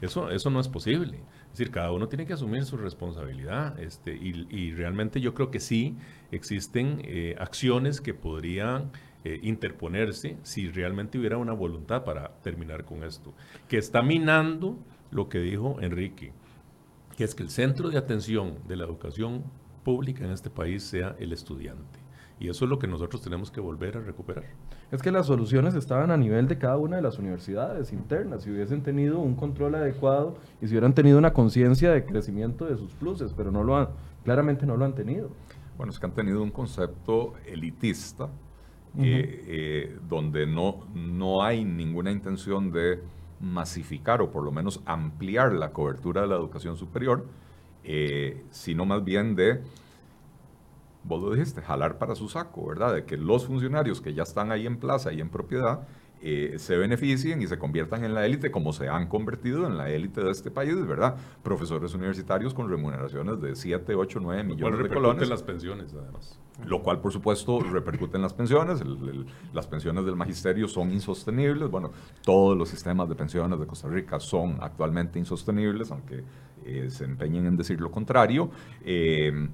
Eso, 0.00 0.30
eso 0.30 0.50
no 0.50 0.60
es 0.60 0.68
posible. 0.68 1.18
Es 1.52 1.58
decir, 1.58 1.70
cada 1.70 1.92
uno 1.92 2.08
tiene 2.08 2.26
que 2.26 2.32
asumir 2.32 2.64
su 2.64 2.78
responsabilidad 2.78 3.78
este, 3.78 4.14
y, 4.14 4.72
realmente 4.72 5.20
yo 5.20 5.34
creo 5.34 5.50
que 5.50 5.60
sí 5.60 5.96
existen 6.30 7.02
eh, 7.04 7.36
acciones 7.38 8.00
que 8.00 8.14
podrían 8.14 8.90
eh, 9.24 9.38
interponerse 9.42 10.38
si 10.42 10.70
realmente 10.70 11.18
hubiera 11.18 11.36
una 11.36 11.52
voluntad 11.52 12.04
para 12.04 12.30
terminar 12.42 12.84
con 12.84 13.04
esto. 13.04 13.34
Que 13.68 13.76
está 13.76 14.02
minando 14.02 14.78
lo 15.10 15.28
que 15.28 15.40
dijo 15.40 15.76
Enrique, 15.80 16.32
que 17.16 17.24
es 17.24 17.34
que 17.34 17.42
el 17.42 17.50
centro 17.50 17.90
de 17.90 17.98
atención 17.98 18.58
de 18.66 18.76
la 18.76 18.84
educación 18.84 19.44
pública 19.84 20.24
en 20.24 20.30
este 20.30 20.48
país 20.48 20.82
sea 20.82 21.14
el 21.18 21.32
estudiante. 21.32 22.01
Y 22.42 22.48
eso 22.48 22.64
es 22.64 22.68
lo 22.68 22.80
que 22.80 22.88
nosotros 22.88 23.22
tenemos 23.22 23.52
que 23.52 23.60
volver 23.60 23.96
a 23.96 24.00
recuperar. 24.00 24.42
Es 24.90 25.00
que 25.00 25.12
las 25.12 25.26
soluciones 25.26 25.76
estaban 25.76 26.10
a 26.10 26.16
nivel 26.16 26.48
de 26.48 26.58
cada 26.58 26.76
una 26.76 26.96
de 26.96 27.02
las 27.02 27.20
universidades 27.20 27.92
internas. 27.92 28.42
Si 28.42 28.50
hubiesen 28.50 28.82
tenido 28.82 29.20
un 29.20 29.36
control 29.36 29.76
adecuado 29.76 30.34
y 30.60 30.66
si 30.66 30.72
hubieran 30.72 30.92
tenido 30.92 31.18
una 31.18 31.32
conciencia 31.32 31.92
de 31.92 32.04
crecimiento 32.04 32.64
de 32.64 32.76
sus 32.76 32.94
pluses, 32.94 33.32
pero 33.32 33.52
no 33.52 33.62
lo 33.62 33.76
han, 33.76 33.90
claramente 34.24 34.66
no 34.66 34.76
lo 34.76 34.84
han 34.84 34.96
tenido. 34.96 35.30
Bueno, 35.76 35.92
es 35.92 36.00
que 36.00 36.06
han 36.06 36.14
tenido 36.14 36.42
un 36.42 36.50
concepto 36.50 37.34
elitista 37.46 38.28
eh, 38.98 39.44
eh, 39.46 39.98
donde 40.08 40.44
no, 40.44 40.88
no 40.96 41.44
hay 41.44 41.64
ninguna 41.64 42.10
intención 42.10 42.72
de 42.72 43.04
masificar 43.38 44.20
o 44.20 44.32
por 44.32 44.42
lo 44.42 44.50
menos 44.50 44.82
ampliar 44.84 45.52
la 45.52 45.70
cobertura 45.70 46.22
de 46.22 46.26
la 46.26 46.34
educación 46.34 46.76
superior, 46.76 47.24
eh, 47.84 48.42
sino 48.50 48.84
más 48.84 49.04
bien 49.04 49.36
de 49.36 49.62
vos 51.04 51.22
lo 51.22 51.32
dijiste, 51.32 51.62
jalar 51.62 51.98
para 51.98 52.14
su 52.14 52.28
saco, 52.28 52.66
¿verdad? 52.66 52.94
De 52.94 53.04
que 53.04 53.16
los 53.16 53.46
funcionarios 53.46 54.00
que 54.00 54.14
ya 54.14 54.22
están 54.22 54.52
ahí 54.52 54.66
en 54.66 54.76
plaza 54.78 55.12
y 55.12 55.20
en 55.20 55.28
propiedad 55.28 55.86
eh, 56.24 56.54
se 56.58 56.76
beneficien 56.76 57.42
y 57.42 57.48
se 57.48 57.58
conviertan 57.58 58.04
en 58.04 58.14
la 58.14 58.24
élite 58.24 58.52
como 58.52 58.72
se 58.72 58.88
han 58.88 59.08
convertido 59.08 59.66
en 59.66 59.76
la 59.76 59.90
élite 59.90 60.22
de 60.22 60.30
este 60.30 60.52
país, 60.52 60.74
¿verdad? 60.86 61.16
Profesores 61.42 61.94
universitarios 61.94 62.54
con 62.54 62.68
remuneraciones 62.68 63.40
de 63.40 63.56
7, 63.56 63.96
8, 63.96 64.20
9 64.22 64.44
millones 64.44 64.78
de 64.84 64.88
colones. 64.88 65.28
las 65.28 65.42
pensiones, 65.42 65.92
además. 65.92 66.38
Lo 66.64 66.80
cual, 66.80 67.00
por 67.00 67.12
supuesto, 67.12 67.58
repercute 67.58 68.18
en 68.18 68.22
las 68.22 68.34
pensiones. 68.34 68.80
las 69.52 69.66
pensiones 69.66 70.04
del 70.04 70.14
magisterio 70.14 70.68
son 70.68 70.92
insostenibles. 70.92 71.68
Bueno, 71.68 71.90
todos 72.22 72.56
los 72.56 72.68
sistemas 72.68 73.08
de 73.08 73.16
pensiones 73.16 73.58
de 73.58 73.66
Costa 73.66 73.88
Rica 73.88 74.20
son 74.20 74.58
actualmente 74.60 75.18
insostenibles, 75.18 75.90
aunque 75.90 76.22
eh, 76.64 76.86
se 76.88 77.04
empeñen 77.04 77.46
en 77.46 77.56
decir 77.56 77.80
lo 77.80 77.90
contrario. 77.90 78.48
Eh, 78.84 79.48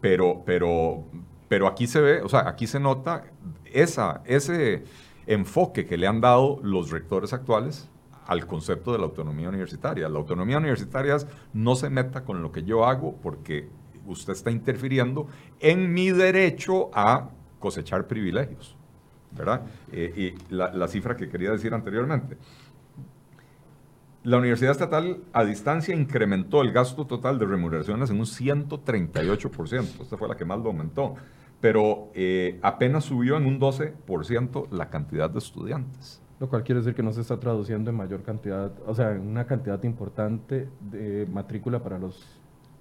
pero, 0.00 0.42
pero, 0.44 1.04
pero 1.48 1.66
aquí 1.66 1.86
se 1.86 2.00
ve, 2.00 2.22
o 2.22 2.28
sea, 2.28 2.48
aquí 2.48 2.66
se 2.66 2.80
nota 2.80 3.24
esa, 3.64 4.22
ese 4.24 4.84
enfoque 5.26 5.86
que 5.86 5.96
le 5.96 6.06
han 6.06 6.20
dado 6.20 6.60
los 6.62 6.90
rectores 6.90 7.32
actuales 7.32 7.88
al 8.26 8.46
concepto 8.46 8.92
de 8.92 8.98
la 8.98 9.04
autonomía 9.04 9.48
universitaria. 9.48 10.08
La 10.08 10.18
autonomía 10.18 10.58
universitaria 10.58 11.16
es 11.16 11.26
no 11.52 11.76
se 11.76 11.90
meta 11.90 12.24
con 12.24 12.42
lo 12.42 12.50
que 12.50 12.64
yo 12.64 12.84
hago 12.84 13.16
porque 13.22 13.68
usted 14.06 14.32
está 14.32 14.50
interfiriendo 14.50 15.26
en 15.60 15.92
mi 15.92 16.10
derecho 16.10 16.90
a 16.92 17.30
cosechar 17.58 18.06
privilegios. 18.06 18.76
¿Verdad? 19.32 19.62
y 19.92 20.32
la, 20.48 20.72
la 20.72 20.88
cifra 20.88 21.14
que 21.14 21.28
quería 21.28 21.50
decir 21.50 21.74
anteriormente. 21.74 22.38
La 24.26 24.38
Universidad 24.38 24.72
Estatal 24.72 25.18
a 25.32 25.44
distancia 25.44 25.94
incrementó 25.94 26.60
el 26.60 26.72
gasto 26.72 27.06
total 27.06 27.38
de 27.38 27.46
remuneraciones 27.46 28.10
en 28.10 28.18
un 28.18 28.26
138%. 28.26 30.02
Esta 30.02 30.16
fue 30.16 30.26
la 30.26 30.34
que 30.34 30.44
más 30.44 30.58
lo 30.58 30.66
aumentó. 30.70 31.14
Pero 31.60 32.10
eh, 32.12 32.58
apenas 32.60 33.04
subió 33.04 33.36
en 33.36 33.46
un 33.46 33.60
12% 33.60 34.66
la 34.72 34.90
cantidad 34.90 35.30
de 35.30 35.38
estudiantes. 35.38 36.20
Lo 36.40 36.48
cual 36.48 36.64
quiere 36.64 36.80
decir 36.80 36.96
que 36.96 37.04
no 37.04 37.12
se 37.12 37.20
está 37.20 37.38
traduciendo 37.38 37.88
en 37.90 37.96
mayor 37.96 38.24
cantidad, 38.24 38.72
o 38.84 38.96
sea, 38.96 39.12
en 39.12 39.20
una 39.20 39.46
cantidad 39.46 39.80
importante 39.84 40.68
de 40.80 41.28
matrícula 41.32 41.80
para 41.80 41.96
los 41.96 42.26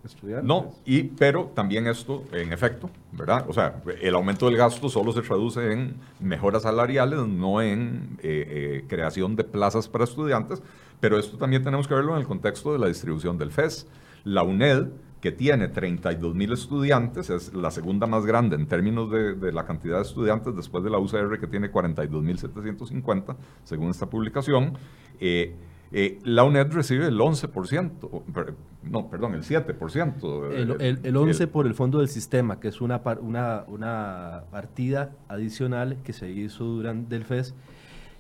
estudiantes. 0.04 0.48
No, 0.48 0.72
y, 0.84 1.04
pero 1.04 1.52
también 1.54 1.86
esto, 1.86 2.24
en 2.32 2.54
efecto, 2.54 2.90
¿verdad? 3.12 3.46
O 3.48 3.54
sea, 3.54 3.84
el 4.02 4.16
aumento 4.16 4.48
del 4.48 4.58
gasto 4.58 4.90
solo 4.90 5.12
se 5.12 5.22
traduce 5.22 5.72
en 5.72 5.94
mejoras 6.20 6.64
salariales, 6.64 7.20
no 7.20 7.62
en 7.62 8.18
eh, 8.24 8.48
eh, 8.82 8.86
creación 8.88 9.36
de 9.36 9.44
plazas 9.44 9.88
para 9.88 10.06
estudiantes, 10.06 10.64
pero 11.00 11.20
esto 11.20 11.38
también 11.38 11.64
tenemos 11.64 11.88
que 11.88 11.94
verlo 11.94 12.14
en 12.14 12.20
el 12.20 12.28
contexto 12.28 12.74
de 12.74 12.80
la 12.80 12.88
distribución 12.88 13.38
del 13.38 13.52
FES. 13.52 13.88
La 14.24 14.44
UNED, 14.44 14.88
que 15.22 15.32
tiene 15.32 15.68
32 15.68 16.36
mil 16.36 16.52
estudiantes, 16.54 17.30
es 17.30 17.54
la 17.54 17.72
segunda 17.72 18.08
más 18.08 18.26
grande 18.26 18.56
en 18.56 18.68
términos 18.68 19.12
de, 19.12 19.52
la 19.52 19.66
cantidad 19.66 19.98
de 19.98 20.04
estudiantes 20.04 20.56
después 20.56 20.84
de 20.84 20.90
la 20.90 20.98
UCR, 21.00 21.40
que 21.40 21.48
tiene 21.48 21.70
42 21.70 22.24
mil 22.24 22.38
750, 22.38 23.36
según 23.64 23.90
esta 23.90 24.10
publicación. 24.10 24.78
Eh, 25.20 25.56
eh, 25.92 26.20
la 26.24 26.44
UNED 26.44 26.72
recibe 26.74 27.08
el 27.08 27.18
11%, 27.20 28.54
no, 28.84 29.10
perdón, 29.10 29.36
el 29.36 29.44
7%. 29.44 30.52
El, 30.52 30.72
el, 30.82 31.00
el 31.04 31.16
11% 31.16 31.48
por 31.48 31.68
el 31.68 31.74
fondo 31.74 32.00
del 32.00 32.10
sistema, 32.10 32.60
que 32.60 32.68
es 32.68 32.82
una, 32.82 33.02
una, 33.22 33.64
una 33.68 34.44
partida 34.52 35.12
adicional 35.28 35.98
que 36.04 36.14
se 36.14 36.30
hizo 36.30 36.66
durante 36.66 37.16
el 37.16 37.24
FES, 37.24 37.54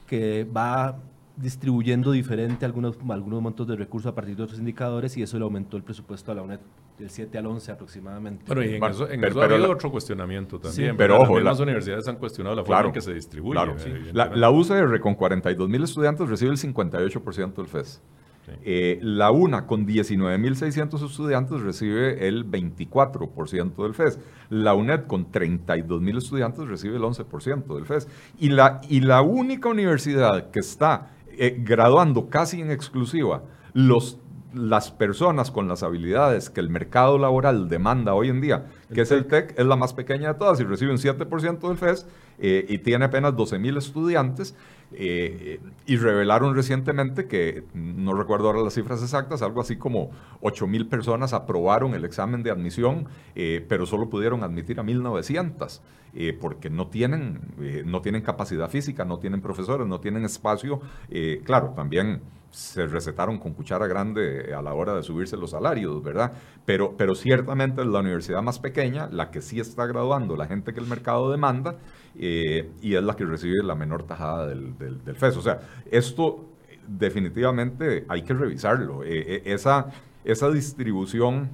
que 0.08 0.46
va 0.46 1.00
distribuyendo 1.38 2.12
diferente 2.12 2.66
algunos, 2.66 2.98
algunos 3.10 3.42
montos 3.42 3.68
de 3.68 3.76
recursos 3.76 4.12
a 4.12 4.16
partir 4.16 4.36
de 4.36 4.44
otros 4.44 4.60
indicadores 4.60 5.16
y 5.18 5.24
eso 5.24 5.38
le 5.38 5.44
aumentó 5.44 5.78
el 5.78 5.84
presupuesto 5.84 6.32
a 6.32 6.36
la 6.36 6.42
UNED 6.42 6.60
del 6.98 7.10
7 7.10 7.38
al 7.38 7.46
11 7.48 7.72
aproximadamente. 7.72 8.46
Pero 8.48 8.62
en 8.62 8.84
eso, 8.84 9.10
en 9.10 9.20
pero, 9.20 9.42
ha 9.42 9.46
habido 9.46 9.72
otro 9.72 9.92
cuestionamiento 9.92 10.60
también. 10.60 10.96
pero 10.96 11.22
ojo, 11.22 11.40
las 11.40 11.60
universidades 11.60 12.08
han 12.08 12.16
cuestionado 12.16 12.56
la 12.56 12.64
forma 12.64 12.88
en 12.88 12.94
que 12.94 13.02
se 13.02 13.14
distribuye. 13.14 13.60
la, 14.14 14.28
la, 14.34 14.50
UCR 14.50 15.00
con 15.00 15.16
42 15.16 15.68
mil 15.68 15.84
estudiantes 15.84 16.30
recibe 16.30 16.52
el 16.52 16.58
58% 16.58 17.54
del 17.56 17.68
FES. 17.68 18.02
Eh, 18.64 19.00
la 19.02 19.32
UNA 19.32 19.66
con 19.66 19.88
19.600 19.88 21.04
estudiantes 21.04 21.62
recibe 21.62 22.28
el 22.28 22.50
24% 22.50 23.76
del 23.76 23.94
FES. 23.94 24.20
La 24.50 24.74
UNED 24.74 25.08
con 25.08 25.32
32.000 25.32 26.18
estudiantes 26.18 26.68
recibe 26.68 26.98
el 26.98 27.02
11% 27.02 27.76
del 27.76 27.86
FES. 27.86 28.08
Y 28.40 28.50
la, 28.50 28.82
y 28.88 29.02
la 29.02 29.22
única 29.22 29.70
universidad 29.70 30.52
que 30.52 30.60
está 30.60 31.12
eh, 31.40 31.56
graduando 31.60 32.30
casi 32.30 32.62
en 32.62 32.72
exclusiva 32.72 33.44
los, 33.74 34.20
las 34.56 34.91
personas 34.91 35.51
con 35.51 35.68
las 35.68 35.84
habilidades 35.84 36.49
que 36.49 36.62
el 36.62 36.70
mercado 36.70 37.18
laboral 37.18 37.70
demanda 37.70 38.14
hoy 38.14 38.30
en 38.30 38.41
día, 38.41 38.66
que 38.93 39.01
es 39.01 39.12
el 39.12 39.26
TEC, 39.26 39.53
es 39.58 39.66
la 39.66 39.76
más 39.76 39.93
pequeña 39.93 40.34
de 40.34 40.39
todas 40.39 40.60
y 40.60 40.64
recibe 40.64 40.91
un 40.91 40.97
7% 40.97 41.60
del 41.68 41.78
FES 41.78 42.08
eh, 42.39 42.66
y 42.70 42.78
tiene 42.80 43.06
apenas 43.06 43.34
12.000 43.34 43.78
estudiantes. 43.78 44.56
Eh, 44.93 45.60
y 45.86 45.97
revelaron 45.97 46.56
recientemente 46.56 47.28
que, 47.28 47.64
no 47.74 48.14
recuerdo 48.14 48.47
ahora 48.47 48.62
las 48.62 48.76
cifras 48.76 49.01
exactas, 49.01 49.41
algo 49.41 49.62
así 49.62 49.76
como 49.76 50.12
8 50.41 50.68
mil 50.68 50.88
personas 50.88 51.34
aprobaron 51.34 51.95
el 51.95 52.06
examen 52.06 52.43
de 52.43 52.51
admisión, 52.51 53.08
eh, 53.36 53.66
pero 53.68 53.86
solo 53.86 54.10
pudieron 54.10 54.43
admitir 54.43 54.80
a 54.80 54.84
1.900, 54.84 55.82
eh, 56.14 56.38
porque 56.39 56.70
no 56.70 56.88
tienen, 56.88 57.41
no 57.86 58.01
tienen 58.01 58.22
capacidad 58.22 58.70
física, 58.70 59.03
no 59.03 59.20
tienen 59.20 59.41
profesores, 59.41 59.88
no 59.88 59.99
tienen 59.99 60.24
espacio. 60.24 60.80
claro, 61.43 61.74
también 61.76 62.22
se 62.56 62.88
recetaron 62.88 63.38
con 63.38 63.53
cuchara 63.53 63.86
grande 63.86 64.53
a 64.56 64.62
la 64.62 64.74
hora 64.74 64.95
de 64.95 65.03
subirse 65.03 65.36
los 65.36 65.51
salarios, 65.51 66.01
¿verdad? 66.01 66.32
Pero, 66.66 66.95
pero 66.97 67.14
ciertamente 67.14 67.82
es 67.82 67.88
la 67.88 67.99
universidad 67.99 68.41
más 68.41 68.60
pequeña, 68.60 69.10
la 69.12 69.30
que 69.30 69.41
sí 69.41 69.60
está 69.60 69.86
graduando 69.86 70.38
la 70.38 70.47
gente 70.47 70.74
que 70.74 70.80
el 70.80 70.88
mercado 70.88 71.30
demanda, 71.30 71.76
eh, 72.18 72.72
y 72.82 72.95
es 72.95 73.03
la 73.03 73.18
que 73.18 73.26
recibe 73.26 73.62
la 73.62 73.76
menor 73.76 74.03
tajada 74.03 74.47
del, 74.47 74.78
del, 74.78 75.16
FES. 75.18 75.36
O 75.36 75.41
sea, 75.41 75.60
esto 75.91 76.45
definitivamente 76.88 78.06
hay 78.08 78.22
que 78.22 78.34
revisarlo. 78.34 79.03
Eh, 79.03 79.36
eh, 79.36 79.41
esa, 79.47 79.88
esa 80.24 80.49
distribución 80.49 81.49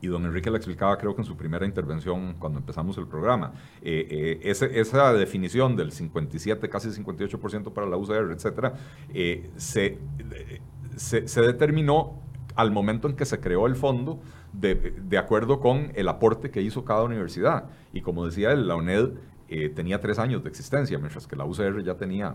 y 0.00 0.08
don 0.08 0.24
Enrique 0.24 0.50
la 0.50 0.56
explicaba 0.56 0.96
creo 0.98 1.14
que 1.14 1.22
en 1.22 1.26
su 1.26 1.36
primera 1.36 1.66
intervención 1.66 2.34
cuando 2.38 2.58
empezamos 2.58 2.98
el 2.98 3.06
programa, 3.06 3.52
esa 3.82 5.12
definición 5.12 5.76
del 5.76 5.92
57, 5.92 6.68
casi 6.68 6.88
58% 6.88 7.72
para 7.72 7.86
la 7.86 7.96
UCR, 7.96 8.32
etcétera, 8.32 8.74
se, 9.56 9.98
se, 10.96 11.28
se, 11.28 11.40
determinó 11.40 12.20
al 12.54 12.70
momento 12.70 13.08
en 13.08 13.16
que 13.16 13.24
se 13.24 13.40
creó 13.40 13.66
el 13.66 13.76
fondo 13.76 14.20
de, 14.52 14.74
de, 14.74 15.18
acuerdo 15.18 15.60
con 15.60 15.92
el 15.94 16.08
aporte 16.08 16.50
que 16.50 16.62
hizo 16.62 16.84
cada 16.84 17.02
universidad. 17.02 17.64
Y 17.92 18.00
como 18.00 18.24
decía 18.24 18.52
él, 18.52 18.66
la 18.66 18.76
UNED 18.76 19.10
eh, 19.48 19.68
tenía 19.68 20.00
tres 20.00 20.18
años 20.18 20.42
de 20.42 20.48
existencia, 20.48 20.98
mientras 20.98 21.26
que 21.26 21.36
la 21.36 21.44
UCR 21.44 21.82
ya 21.84 21.94
tenía 21.94 22.34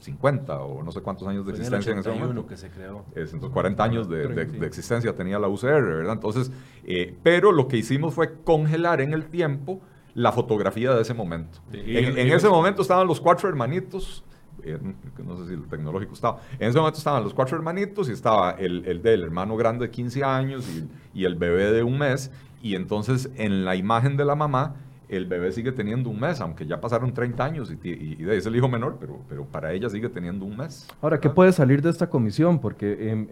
50 0.00 0.60
o 0.60 0.82
no 0.82 0.92
sé 0.92 1.00
cuántos 1.00 1.26
años 1.28 1.44
de 1.46 1.52
existencia 1.52 1.92
en 1.92 1.98
ese 1.98 2.10
momento. 2.10 2.46
que 2.46 2.56
se 2.56 2.70
creó. 2.70 3.04
Es, 3.14 3.32
entonces, 3.32 3.52
40 3.52 3.84
años 3.84 4.08
de, 4.08 4.28
de, 4.28 4.66
existencia 4.66 5.14
tenía 5.14 5.38
la 5.38 5.48
UCR, 5.48 5.82
¿verdad? 5.82 6.14
Entonces, 6.14 6.50
eh, 6.84 7.16
pero 7.22 7.52
lo 7.52 7.68
que 7.68 7.76
hicimos 7.76 8.14
fue 8.14 8.40
congelar 8.42 9.00
en 9.00 9.12
el 9.12 9.26
tiempo 9.26 9.80
la 10.14 10.32
fotografía 10.32 10.92
de 10.94 11.02
ese 11.02 11.14
momento. 11.14 11.60
en, 11.72 12.32
ese 12.32 12.48
momento 12.48 12.82
estaban 12.82 13.06
los 13.06 13.20
cuatro 13.20 13.48
hermanitos, 13.48 14.24
eh, 14.62 14.78
no 15.24 15.36
sé 15.36 15.46
si 15.46 15.54
el 15.54 15.68
tecnológico 15.68 16.14
estaba, 16.14 16.40
en 16.58 16.68
ese 16.68 16.78
momento 16.78 16.98
estaban 16.98 17.22
los 17.22 17.34
cuatro 17.34 17.56
hermanitos 17.56 18.08
y 18.08 18.12
estaba 18.12 18.52
el, 18.52 18.84
el 18.86 19.02
del 19.02 19.22
hermano 19.22 19.56
grande 19.56 19.86
de 19.86 19.90
15 19.90 20.24
años 20.24 20.68
y, 20.68 21.20
y 21.20 21.24
el 21.24 21.36
bebé 21.36 21.70
de 21.72 21.82
un 21.82 21.98
mes, 21.98 22.32
y 22.62 22.74
entonces 22.74 23.30
en 23.36 23.64
la 23.64 23.76
imagen 23.76 24.16
de 24.16 24.24
la 24.24 24.34
mamá 24.34 24.74
el 25.08 25.26
bebé 25.26 25.52
sigue 25.52 25.72
teniendo 25.72 26.10
un 26.10 26.20
mes, 26.20 26.40
aunque 26.40 26.66
ya 26.66 26.80
pasaron 26.80 27.12
30 27.12 27.44
años 27.44 27.72
y, 27.72 27.88
y, 27.88 28.30
es 28.30 28.46
el 28.46 28.56
hijo 28.56 28.68
menor, 28.68 28.96
pero, 29.00 29.20
pero 29.28 29.44
para 29.44 29.72
ella 29.72 29.88
sigue 29.88 30.08
teniendo 30.08 30.44
un 30.44 30.56
mes. 30.56 30.86
Ahora, 31.00 31.18
¿qué 31.18 31.30
puede 31.30 31.52
salir 31.52 31.80
de 31.80 31.90
esta 31.90 32.08
comisión? 32.08 32.60
Porque 32.60 33.26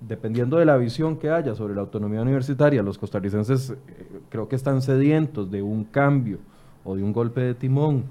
dependiendo 0.00 0.58
de 0.58 0.64
la 0.66 0.76
visión 0.76 1.16
que 1.16 1.30
haya 1.30 1.54
sobre 1.54 1.74
la 1.74 1.80
autonomía 1.80 2.20
universitaria, 2.20 2.82
los 2.82 2.98
costarricenses 2.98 3.70
eh, 3.70 3.76
creo 4.28 4.48
que 4.48 4.56
están 4.56 4.82
sedientos 4.82 5.50
de 5.50 5.62
un 5.62 5.84
cambio 5.84 6.38
o 6.84 6.96
de 6.96 7.02
un 7.02 7.12
golpe 7.12 7.40
de 7.40 7.54
timón 7.54 8.04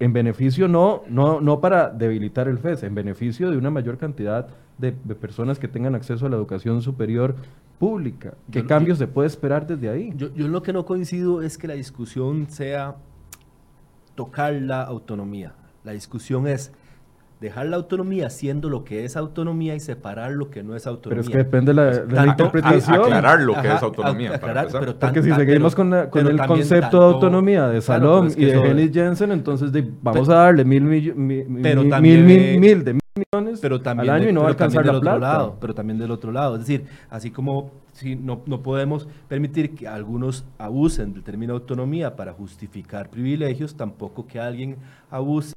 en 0.00 0.14
beneficio 0.14 0.66
no, 0.66 1.02
no, 1.08 1.40
no 1.40 1.60
para 1.60 1.90
debilitar 1.90 2.48
el 2.48 2.58
FES, 2.58 2.82
en 2.82 2.94
beneficio 2.94 3.50
de 3.50 3.58
una 3.58 3.70
mayor 3.70 3.98
cantidad 3.98 4.48
de, 4.78 4.92
personas 4.92 5.58
que 5.58 5.68
tengan 5.68 5.94
acceso 5.94 6.24
a 6.24 6.30
la 6.30 6.36
educación 6.36 6.80
superior 6.80 7.36
pública. 7.78 8.34
¿Qué 8.50 8.64
cambios 8.64 8.96
se 8.96 9.06
puede 9.06 9.28
esperar 9.28 9.66
desde 9.66 9.90
ahí? 9.90 10.12
Yo, 10.16 10.34
yo 10.34 10.48
lo 10.48 10.62
que 10.62 10.72
no 10.72 10.86
coincido 10.86 11.42
es 11.42 11.58
que 11.58 11.68
la 11.68 11.74
discusión 11.74 12.46
sea 12.48 12.96
tocar 14.14 14.54
la 14.54 14.82
autonomía. 14.82 15.54
La 15.84 15.92
discusión 15.92 16.46
es 16.46 16.72
dejar 17.40 17.66
la 17.66 17.76
autonomía 17.76 18.28
siendo 18.28 18.68
lo 18.68 18.84
que 18.84 19.04
es 19.04 19.16
autonomía 19.16 19.74
y 19.74 19.80
separar 19.80 20.32
lo 20.32 20.50
que 20.50 20.62
no 20.62 20.76
es 20.76 20.86
autonomía. 20.86 21.22
Pero 21.22 21.28
es 21.28 21.28
que 21.28 21.38
depende 21.38 21.72
de 21.72 22.14
la, 22.14 22.26
interpretación. 22.26 23.00
aclarar 23.00 23.40
lo 23.40 23.54
que 23.60 23.68
es 23.68 23.82
autonomía. 23.82 24.38
pero 24.40 24.98
Porque 24.98 25.22
si 25.22 25.32
seguimos 25.32 25.74
con, 25.74 25.92
el 25.94 26.46
concepto 26.46 27.00
de 27.00 27.14
autonomía 27.14 27.68
de 27.68 27.80
Salom 27.80 28.28
y 28.36 28.44
de 28.44 28.52
Henry 28.52 28.92
Jensen, 28.92 29.32
entonces 29.32 29.72
vamos 30.02 30.28
a 30.28 30.34
darle 30.34 30.64
mil, 30.64 30.82
mil, 30.82 31.14
mil, 31.14 31.48
mil, 31.48 32.84
de 32.84 33.00
millones 33.14 33.58
pero 33.60 33.80
también 33.80 34.10
al 34.10 34.20
año 34.20 34.30
y 34.30 34.32
no 34.32 34.40
va 34.40 34.46
a 34.46 34.50
alcanzar 34.50 34.84
la 34.84 35.00
plata. 35.00 35.18
Lado, 35.18 35.56
pero 35.60 35.74
también 35.74 35.98
del 35.98 36.10
otro 36.10 36.32
lado. 36.32 36.56
Es 36.56 36.60
decir, 36.60 36.86
así 37.08 37.30
como 37.30 37.70
si 37.92 38.16
no, 38.16 38.42
no 38.46 38.62
podemos 38.62 39.08
permitir 39.28 39.74
que 39.74 39.88
algunos 39.88 40.44
abusen 40.58 41.14
del 41.14 41.22
término 41.22 41.54
autonomía 41.54 42.16
para 42.16 42.32
justificar 42.32 43.08
privilegios, 43.08 43.74
tampoco 43.74 44.26
que 44.26 44.38
alguien 44.38 44.76
abuse 45.10 45.54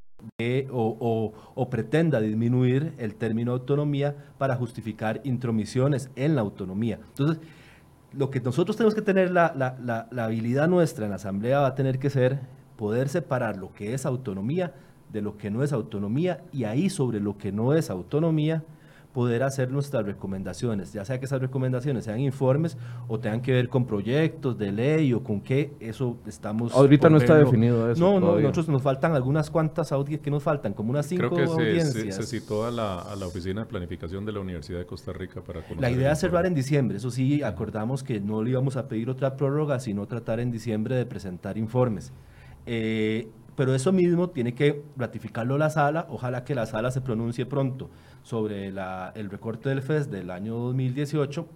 o, 0.72 1.68
pretenda 1.70 2.20
disminuir 2.20 2.94
el 2.98 3.16
término 3.16 3.52
autonomía 3.52 4.16
para 4.38 4.56
justificar 4.56 5.22
intromisiones 5.24 6.10
en 6.16 6.36
la 6.36 6.42
autonomía. 6.42 7.00
Entonces, 7.10 7.40
lo 8.14 8.30
que 8.30 8.40
nosotros 8.40 8.78
tenemos 8.78 8.96
que 8.96 9.02
tener, 9.02 9.32
la, 9.32 9.54
la, 9.56 10.24
habilidad 10.24 10.68
nuestra 10.68 11.06
en 11.06 11.12
la 11.12 11.16
Asamblea 11.16 11.62
va 11.62 11.68
a 11.68 11.76
tener 11.76 12.00
que 12.00 12.10
ser 12.10 12.40
poder 12.78 13.10
separar 13.10 13.58
lo 13.58 13.74
que 13.74 13.94
es 13.94 14.06
autonomía 14.06 14.74
de 15.12 15.22
lo 15.22 15.38
que 15.38 15.52
no 15.52 15.64
es 15.64 15.72
autonomía 15.74 16.44
y 16.52 16.64
ahí 16.64 16.90
sobre 16.90 17.20
lo 17.20 17.38
que 17.38 17.52
no 17.52 17.74
es 17.74 17.90
autonomía, 17.90 18.64
poder 19.14 19.44
hacer 19.44 19.72
nuestras 19.72 20.06
recomendaciones, 20.06 20.92
ya 20.92 21.06
sea 21.06 21.20
que 21.20 21.26
esas 21.26 21.40
recomendaciones 21.40 22.06
sean 22.06 22.20
informes 22.20 22.78
o 23.08 23.20
tengan 23.20 23.42
que 23.42 23.52
ver 23.52 23.70
con 23.70 23.86
proyectos 23.86 24.58
de 24.58 24.72
ley 24.72 25.14
o 25.14 25.24
con 25.24 25.40
qué, 25.40 25.72
eso 25.80 26.18
estamos... 26.26 26.74
Ahorita 26.74 27.10
no 27.10 27.18
está 27.18 27.36
definido 27.36 27.90
eso. 27.92 28.02
No, 28.02 28.20
no, 28.20 28.40
nosotros 28.40 28.70
nos 28.70 28.82
faltan 28.82 29.14
algunas 29.14 29.52
cuantas 29.52 29.92
audiencias, 29.92 30.24
que 30.24 30.32
nos 30.32 30.42
faltan? 30.42 30.74
Como 30.74 30.90
unas 30.90 31.06
cinco 31.06 31.30
Creo 31.30 31.46
que 31.46 31.52
audiencias. 31.52 32.16
Se, 32.16 32.24
se, 32.24 32.40
citó 32.40 32.66
a 32.66 32.72
la, 32.72 33.00
a 33.00 33.16
la, 33.16 33.28
Oficina 33.28 33.62
de 33.62 33.68
Planificación 33.68 34.26
de 34.26 34.32
la 34.32 34.40
Universidad 34.40 34.80
de 34.80 34.86
Costa 34.86 35.14
Rica 35.14 35.42
para 35.42 35.62
conocer 35.62 35.82
La 35.82 35.92
idea 35.92 36.12
es 36.12 36.20
cerrar 36.20 36.48
en 36.48 36.56
diciembre, 36.56 36.98
eso 36.98 37.12
sí, 37.12 37.44
acordamos 37.44 38.04
que 38.04 38.20
no 38.20 38.42
le 38.42 38.50
íbamos 38.50 38.78
a 38.78 38.88
pedir 38.88 39.10
otra 39.10 39.38
prórroga, 39.38 39.80
sino 39.80 40.08
tratar 40.08 40.40
en 40.40 40.52
diciembre 40.52 40.96
de 40.96 41.06
presentar 41.06 41.58
informes. 41.58 42.12
Eh, 42.66 43.28
pero 43.56 43.76
eso 43.76 43.92
mismo 43.92 44.30
tiene 44.30 44.54
que 44.54 44.84
ratificarlo 44.98 45.58
la 45.58 45.70
sala, 45.70 46.08
ojalá 46.10 46.44
que 46.44 46.56
la 46.56 46.66
sala 46.66 46.92
se 46.92 47.02
pronuncie 47.02 47.46
pronto 47.46 47.90
sobre 48.24 48.68
el 48.68 49.30
recorte 49.30 49.70
del 49.70 49.82
FES 49.82 50.10
del 50.10 50.32
año 50.32 50.56
2018 50.56 51.48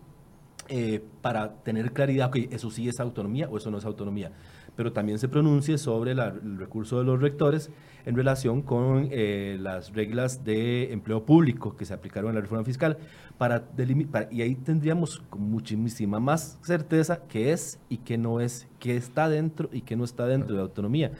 eh, 0.70 1.02
para 1.22 1.54
tener 1.64 1.94
claridad 1.94 2.30
que 2.30 2.50
eso 2.52 2.70
sí 2.70 2.90
es 2.90 3.00
autonomía 3.00 3.48
o 3.50 3.58
eso 3.58 3.72
no 3.72 3.78
es 3.78 3.86
autonomía, 3.86 4.32
pero 4.76 4.92
también 4.92 5.18
se 5.18 5.30
pronuncie 5.30 5.78
sobre 5.78 6.12
el 6.12 6.58
recurso 6.58 7.00
de 7.00 7.06
los 7.06 7.22
rectores 7.22 7.72
en 8.06 8.16
relación 8.16 8.62
con 8.62 9.08
eh, 9.12 9.58
las 9.62 9.94
reglas 9.94 10.44
de 10.44 10.92
empleo 10.92 11.26
público 11.26 11.78
que 11.78 11.86
se 11.86 11.94
aplicaron 11.94 12.30
en 12.30 12.36
la 12.36 12.42
reforma 12.42 12.66
fiscal 12.66 12.98
para 13.38 13.60
delimitar, 13.60 14.28
y 14.30 14.42
ahí 14.42 14.56
tendríamos 14.56 15.24
muchísima 15.38 16.20
más 16.20 16.60
certeza 16.62 17.22
qué 17.30 17.54
es 17.54 17.80
y 17.88 18.00
qué 18.00 18.18
no 18.18 18.42
es, 18.42 18.68
qué 18.80 18.98
está 18.98 19.30
dentro 19.30 19.70
y 19.72 19.82
qué 19.82 19.96
no 19.96 20.04
está 20.04 20.26
dentro 20.26 20.54
de 20.54 20.62
autonomía. 20.62 21.12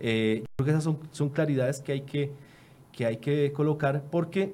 Eh, 0.00 0.44
creo 0.56 0.64
que 0.64 0.70
esas 0.70 0.84
son, 0.84 0.98
son 1.12 1.28
claridades 1.30 1.80
que 1.80 1.92
hay 1.92 2.00
que, 2.02 2.30
que 2.92 3.06
hay 3.06 3.16
que 3.16 3.52
colocar 3.52 4.04
porque 4.10 4.52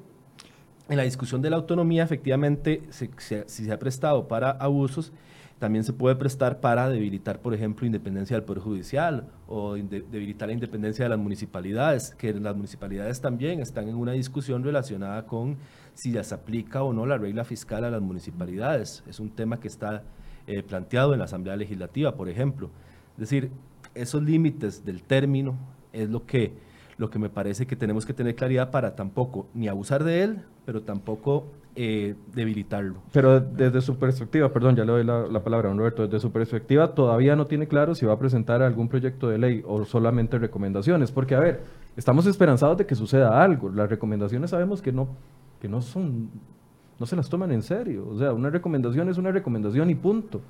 en 0.89 0.97
la 0.97 1.05
discusión 1.05 1.41
de 1.43 1.51
la 1.51 1.57
autonomía, 1.57 2.03
efectivamente, 2.03 2.83
si 2.91 3.09
se, 3.47 3.73
ha 3.73 3.79
prestado 3.79 4.29
para 4.29 4.51
abusos, 4.51 5.13
también 5.59 5.85
se 5.85 5.93
puede 5.93 6.17
prestar 6.17 6.61
para 6.61 6.89
debilitar, 6.89 7.39
por 7.39 7.55
ejemplo, 7.55 7.87
independencia 7.87 8.37
del 8.37 8.45
Poder 8.45 8.63
Judicial 8.63 9.29
o 9.47 9.75
debilitar 9.75 10.49
la 10.49 10.55
independencia 10.55 11.05
de 11.05 11.09
las 11.09 11.19
municipalidades, 11.19 12.17
que 12.17 12.35
las 12.35 12.57
municipalidades 12.57 13.21
también 13.21 13.61
están 13.61 13.89
en 13.89 13.95
una 13.95 14.13
discusión 14.13 14.65
relacionada 14.65 15.25
con 15.25 15.57
si 15.95 16.11
las 16.11 16.33
aplica 16.33 16.83
o 16.83 16.93
no 16.93 17.07
la 17.07 17.17
regla 17.17 17.45
fiscal 17.45 17.85
a 17.85 17.91
las 17.91 18.03
municipalidades. 18.03 19.05
Es 19.09 19.21
un 19.21 19.31
tema 19.31 19.61
que 19.61 19.69
está 19.69 20.03
eh, 20.49 20.65
planteado 20.65 21.13
en 21.13 21.21
la 21.21 21.27
Asamblea 21.27 21.55
Legislativa, 21.55 22.17
por 22.17 22.29
ejemplo. 22.29 22.69
Es 23.15 23.21
decir, 23.21 23.51
esos 23.95 24.23
límites 24.23 24.85
del 24.85 25.03
término 25.03 25.57
es 25.93 26.09
lo 26.09 26.25
que 26.27 26.53
lo 26.99 27.11
que 27.11 27.19
me 27.19 27.29
parece 27.29 27.67
que 27.67 27.75
tenemos 27.75 28.07
que 28.07 28.15
tener 28.15 28.35
claridad 28.35 28.71
para 28.71 28.95
tampoco 28.95 29.49
ni 29.55 29.67
abusar 29.67 30.05
de 30.05 30.23
él, 30.23 30.43
pero 30.65 30.83
tampoco 30.83 31.47
eh, 31.75 32.15
debilitarlo. 32.35 32.97
Pero 33.13 33.41
desde 33.41 33.81
su 33.81 33.97
perspectiva, 33.97 34.53
perdón, 34.53 34.77
ya 34.77 34.85
le 34.85 34.93
doy 34.93 35.05
la, 35.05 35.43
palabra 35.43 35.71
a 35.71 35.75
Roberto, 35.75 36.05
desde 36.05 36.21
su 36.21 36.31
perspectiva 36.31 36.95
todavía 36.95 37.35
no 37.35 37.47
tiene 37.47 37.67
claro 37.67 37.95
si 37.95 38.07
va 38.07 38.13
a 38.13 38.19
presentar 38.19 38.63
algún 38.63 38.89
proyecto 38.89 39.29
de 39.29 39.39
ley 39.39 39.63
o 39.67 39.85
solamente 39.85 40.39
recomendaciones, 40.39 41.11
porque 41.11 41.35
a 41.35 41.41
ver, 41.41 41.63
estamos 41.97 42.27
esperanzados 42.27 42.79
de 42.79 42.87
que 42.87 42.95
suceda 42.95 43.43
algo, 43.43 43.71
las 43.71 43.91
recomendaciones 43.91 44.51
sabemos 44.51 44.83
que 44.83 44.93
no, 44.93 45.09
que 45.61 45.69
no 45.69 45.81
son, 45.81 46.31
no 47.01 47.07
se 47.07 47.17
las 47.17 47.29
toman 47.29 47.53
en 47.53 47.63
serio, 47.63 48.07
o 48.09 48.19
sea, 48.19 48.33
una 48.33 48.51
recomendación 48.51 49.09
es 49.09 49.19
una 49.19 49.33
recomendación 49.33 49.91
y 49.91 49.95
punto. 49.95 50.41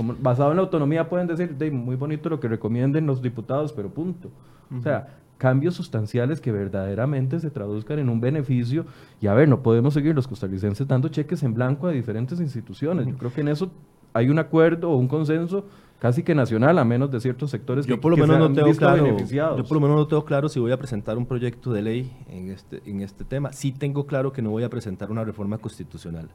Como 0.00 0.16
basado 0.18 0.50
en 0.50 0.56
la 0.56 0.62
autonomía 0.62 1.10
pueden 1.10 1.26
decir, 1.26 1.54
muy 1.70 1.94
bonito 1.94 2.30
lo 2.30 2.40
que 2.40 2.48
recomienden 2.48 3.06
los 3.06 3.20
diputados, 3.20 3.74
pero 3.74 3.90
punto. 3.90 4.30
O 4.74 4.80
sea, 4.80 5.18
cambios 5.36 5.74
sustanciales 5.74 6.40
que 6.40 6.50
verdaderamente 6.50 7.38
se 7.38 7.50
traduzcan 7.50 7.98
en 7.98 8.08
un 8.08 8.18
beneficio. 8.18 8.86
Y 9.20 9.26
a 9.26 9.34
ver, 9.34 9.46
no 9.46 9.62
podemos 9.62 9.92
seguir 9.92 10.14
los 10.14 10.26
costarricenses 10.26 10.88
dando 10.88 11.08
cheques 11.08 11.42
en 11.42 11.52
blanco 11.52 11.86
a 11.86 11.90
diferentes 11.90 12.40
instituciones. 12.40 13.06
Yo 13.06 13.18
creo 13.18 13.30
que 13.30 13.42
en 13.42 13.48
eso 13.48 13.70
hay 14.14 14.30
un 14.30 14.38
acuerdo 14.38 14.90
o 14.90 14.96
un 14.96 15.06
consenso 15.06 15.66
casi 15.98 16.22
que 16.22 16.34
nacional, 16.34 16.78
a 16.78 16.84
menos 16.86 17.10
de 17.10 17.20
ciertos 17.20 17.50
sectores 17.50 17.84
yo 17.84 18.00
por 18.00 18.10
lo 18.10 18.16
menos 18.16 18.38
no 18.38 18.50
tengo 18.54 18.74
claro, 18.74 19.18
Yo 19.18 19.64
por 19.64 19.74
lo 19.74 19.80
menos 19.80 19.96
no 19.98 20.06
tengo 20.06 20.24
claro 20.24 20.48
si 20.48 20.58
voy 20.58 20.72
a 20.72 20.78
presentar 20.78 21.18
un 21.18 21.26
proyecto 21.26 21.74
de 21.74 21.82
ley 21.82 22.10
en 22.30 22.48
este, 22.48 22.80
en 22.86 23.02
este 23.02 23.22
tema. 23.22 23.52
Sí 23.52 23.70
tengo 23.70 24.06
claro 24.06 24.32
que 24.32 24.40
no 24.40 24.48
voy 24.48 24.62
a 24.62 24.70
presentar 24.70 25.10
una 25.10 25.24
reforma 25.24 25.58
constitucional. 25.58 26.30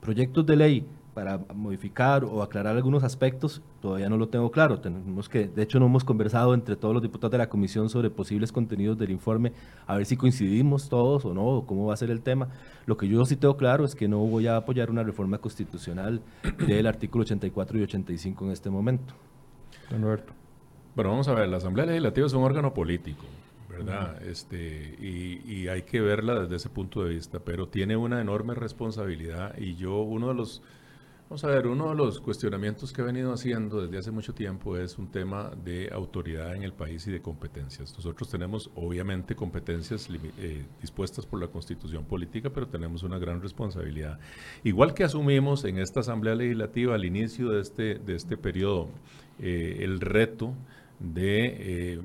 Proyectos 0.00 0.46
de 0.46 0.56
ley 0.56 0.86
para 1.20 1.38
modificar 1.54 2.24
o 2.24 2.42
aclarar 2.42 2.76
algunos 2.76 3.04
aspectos, 3.04 3.60
todavía 3.82 4.08
no 4.08 4.16
lo 4.16 4.28
tengo 4.28 4.50
claro. 4.50 4.80
Tenemos 4.80 5.28
que, 5.28 5.48
de 5.48 5.62
hecho, 5.62 5.78
no 5.78 5.84
hemos 5.84 6.02
conversado 6.02 6.54
entre 6.54 6.76
todos 6.76 6.94
los 6.94 7.02
diputados 7.02 7.32
de 7.32 7.36
la 7.36 7.50
comisión 7.50 7.90
sobre 7.90 8.08
posibles 8.08 8.52
contenidos 8.52 8.96
del 8.96 9.10
informe, 9.10 9.52
a 9.86 9.98
ver 9.98 10.06
si 10.06 10.16
coincidimos 10.16 10.88
todos 10.88 11.26
o 11.26 11.34
no, 11.34 11.44
o 11.44 11.66
cómo 11.66 11.84
va 11.84 11.92
a 11.92 11.98
ser 11.98 12.10
el 12.10 12.22
tema. 12.22 12.48
Lo 12.86 12.96
que 12.96 13.06
yo 13.06 13.22
sí 13.26 13.36
tengo 13.36 13.58
claro 13.58 13.84
es 13.84 13.94
que 13.94 14.08
no 14.08 14.20
voy 14.20 14.46
a 14.46 14.56
apoyar 14.56 14.90
una 14.90 15.02
reforma 15.02 15.36
constitucional 15.36 16.22
del 16.66 16.86
artículo 16.86 17.24
84 17.24 17.78
y 17.78 17.82
85 17.82 18.46
en 18.46 18.50
este 18.52 18.70
momento. 18.70 19.12
Roberto. 19.90 20.32
Bueno, 20.96 21.10
vamos 21.10 21.28
a 21.28 21.34
ver, 21.34 21.50
la 21.50 21.58
Asamblea 21.58 21.84
Legislativa 21.84 22.26
es 22.26 22.32
un 22.32 22.44
órgano 22.44 22.72
político. 22.72 23.26
¿verdad? 23.68 24.20
Este, 24.22 24.96
y, 25.00 25.40
y, 25.46 25.68
hay 25.68 25.82
que 25.82 26.00
verla 26.00 26.40
desde 26.40 26.56
ese 26.56 26.68
punto 26.68 27.04
de 27.04 27.14
vista, 27.14 27.38
pero 27.38 27.68
tiene 27.68 27.96
una 27.96 28.20
enorme 28.20 28.54
responsabilidad 28.54 29.56
y 29.56 29.76
yo, 29.76 30.02
uno 30.02 30.28
de 30.28 30.34
los 30.34 30.62
Vamos 31.30 31.44
a 31.44 31.46
ver, 31.46 31.68
uno 31.68 31.90
de 31.90 31.94
los 31.94 32.18
cuestionamientos 32.18 32.92
que 32.92 33.02
he 33.02 33.04
venido 33.04 33.32
haciendo 33.32 33.80
desde 33.82 33.98
hace 33.98 34.10
mucho 34.10 34.34
tiempo 34.34 34.76
es 34.76 34.98
un 34.98 35.12
tema 35.12 35.52
de 35.64 35.88
autoridad 35.92 36.56
en 36.56 36.64
el 36.64 36.72
país 36.72 37.06
y 37.06 37.12
de 37.12 37.22
competencias. 37.22 37.94
Nosotros 37.94 38.28
tenemos 38.28 38.68
obviamente 38.74 39.36
competencias 39.36 40.08
eh, 40.10 40.64
dispuestas 40.80 41.26
por 41.26 41.40
la 41.40 41.46
constitución 41.46 42.04
política, 42.04 42.50
pero 42.50 42.66
tenemos 42.66 43.04
una 43.04 43.16
gran 43.20 43.40
responsabilidad. 43.40 44.18
Igual 44.64 44.92
que 44.92 45.04
asumimos 45.04 45.64
en 45.64 45.78
esta 45.78 46.00
Asamblea 46.00 46.34
Legislativa 46.34 46.96
al 46.96 47.04
inicio 47.04 47.50
de 47.50 47.60
este, 47.60 47.94
de 47.94 48.16
este 48.16 48.36
periodo 48.36 48.88
eh, 49.38 49.76
el 49.82 50.00
reto 50.00 50.52
de, 50.98 51.94
eh, 51.94 52.00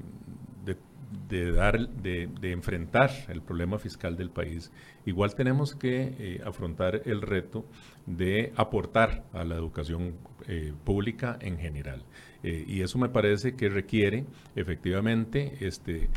de 1.30 1.52
dar, 1.52 1.90
de, 1.90 2.52
enfrentar 2.52 3.10
el 3.30 3.42
problema 3.42 3.80
fiscal 3.80 4.18
del 4.18 4.30
país, 4.30 4.72
igual 5.08 5.34
tenemos 5.34 5.74
que 5.74 6.42
afrontar 6.46 7.02
el 7.06 7.22
reto 7.24 7.66
de 8.06 8.54
aportar 8.56 9.24
a 9.34 9.44
la 9.44 9.56
educación 9.56 10.16
eh, 10.48 10.74
pública 10.84 11.38
en 11.42 11.58
general. 11.58 12.04
Eh, 12.44 12.66
y 12.68 12.82
eso 12.82 12.98
me 12.98 13.10
parece 13.10 13.56
que 13.56 13.70
requiere 13.70 14.26
efectivamente 14.56 15.58
este, 15.62 16.10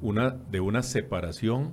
una, 0.00 0.30
de 0.30 0.60
una 0.60 0.82
separación 0.82 1.72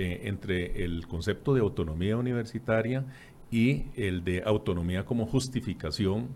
entre 0.00 0.84
el 0.84 1.08
concepto 1.08 1.54
de 1.54 1.60
autonomía 1.60 2.16
universitaria 2.16 3.04
y 3.50 3.86
el 3.96 4.22
de 4.22 4.42
autonomía 4.44 5.04
como 5.04 5.26
justificación 5.26 6.28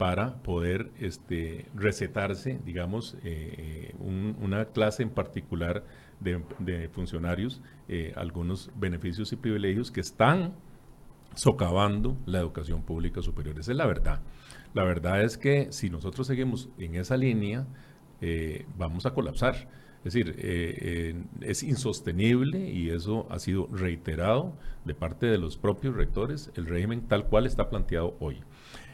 para 0.00 0.42
poder 0.42 0.90
este, 0.98 1.66
recetarse, 1.74 2.58
digamos, 2.64 3.18
eh, 3.22 3.94
una 3.98 4.64
clase 4.64 5.02
en 5.02 5.10
particular 5.10 5.84
de, 6.20 6.88
funcionarios, 6.88 7.60
eh, 7.86 8.14
algunos 8.16 8.70
beneficios 8.76 9.30
y 9.34 9.36
privilegios 9.36 9.90
que 9.90 10.00
están 10.00 10.54
socavando 11.34 12.16
la 12.26 12.38
educación 12.38 12.82
pública 12.82 13.22
superior. 13.22 13.58
Esa 13.58 13.72
es 13.72 13.76
la 13.76 13.86
verdad. 13.86 14.20
La 14.74 14.84
verdad 14.84 15.22
es 15.22 15.38
que 15.38 15.72
si 15.72 15.90
nosotros 15.90 16.26
seguimos 16.26 16.68
en 16.78 16.94
esa 16.94 17.16
línea, 17.16 17.66
eh, 18.20 18.66
vamos 18.78 19.06
a 19.06 19.14
colapsar. 19.14 19.68
Es 20.04 20.14
decir, 20.14 20.34
es 21.42 21.62
insostenible 21.62 22.70
y 22.70 22.88
eso 22.88 23.26
ha 23.28 23.38
sido 23.38 23.66
reiterado 23.66 24.54
de 24.86 24.94
parte 24.94 25.26
de 25.26 25.36
los 25.36 25.58
propios 25.58 25.94
rectores, 25.94 26.50
el 26.54 26.64
régimen 26.64 27.02
tal 27.06 27.26
cual 27.26 27.44
está 27.44 27.68
planteado 27.68 28.16
hoy. 28.18 28.38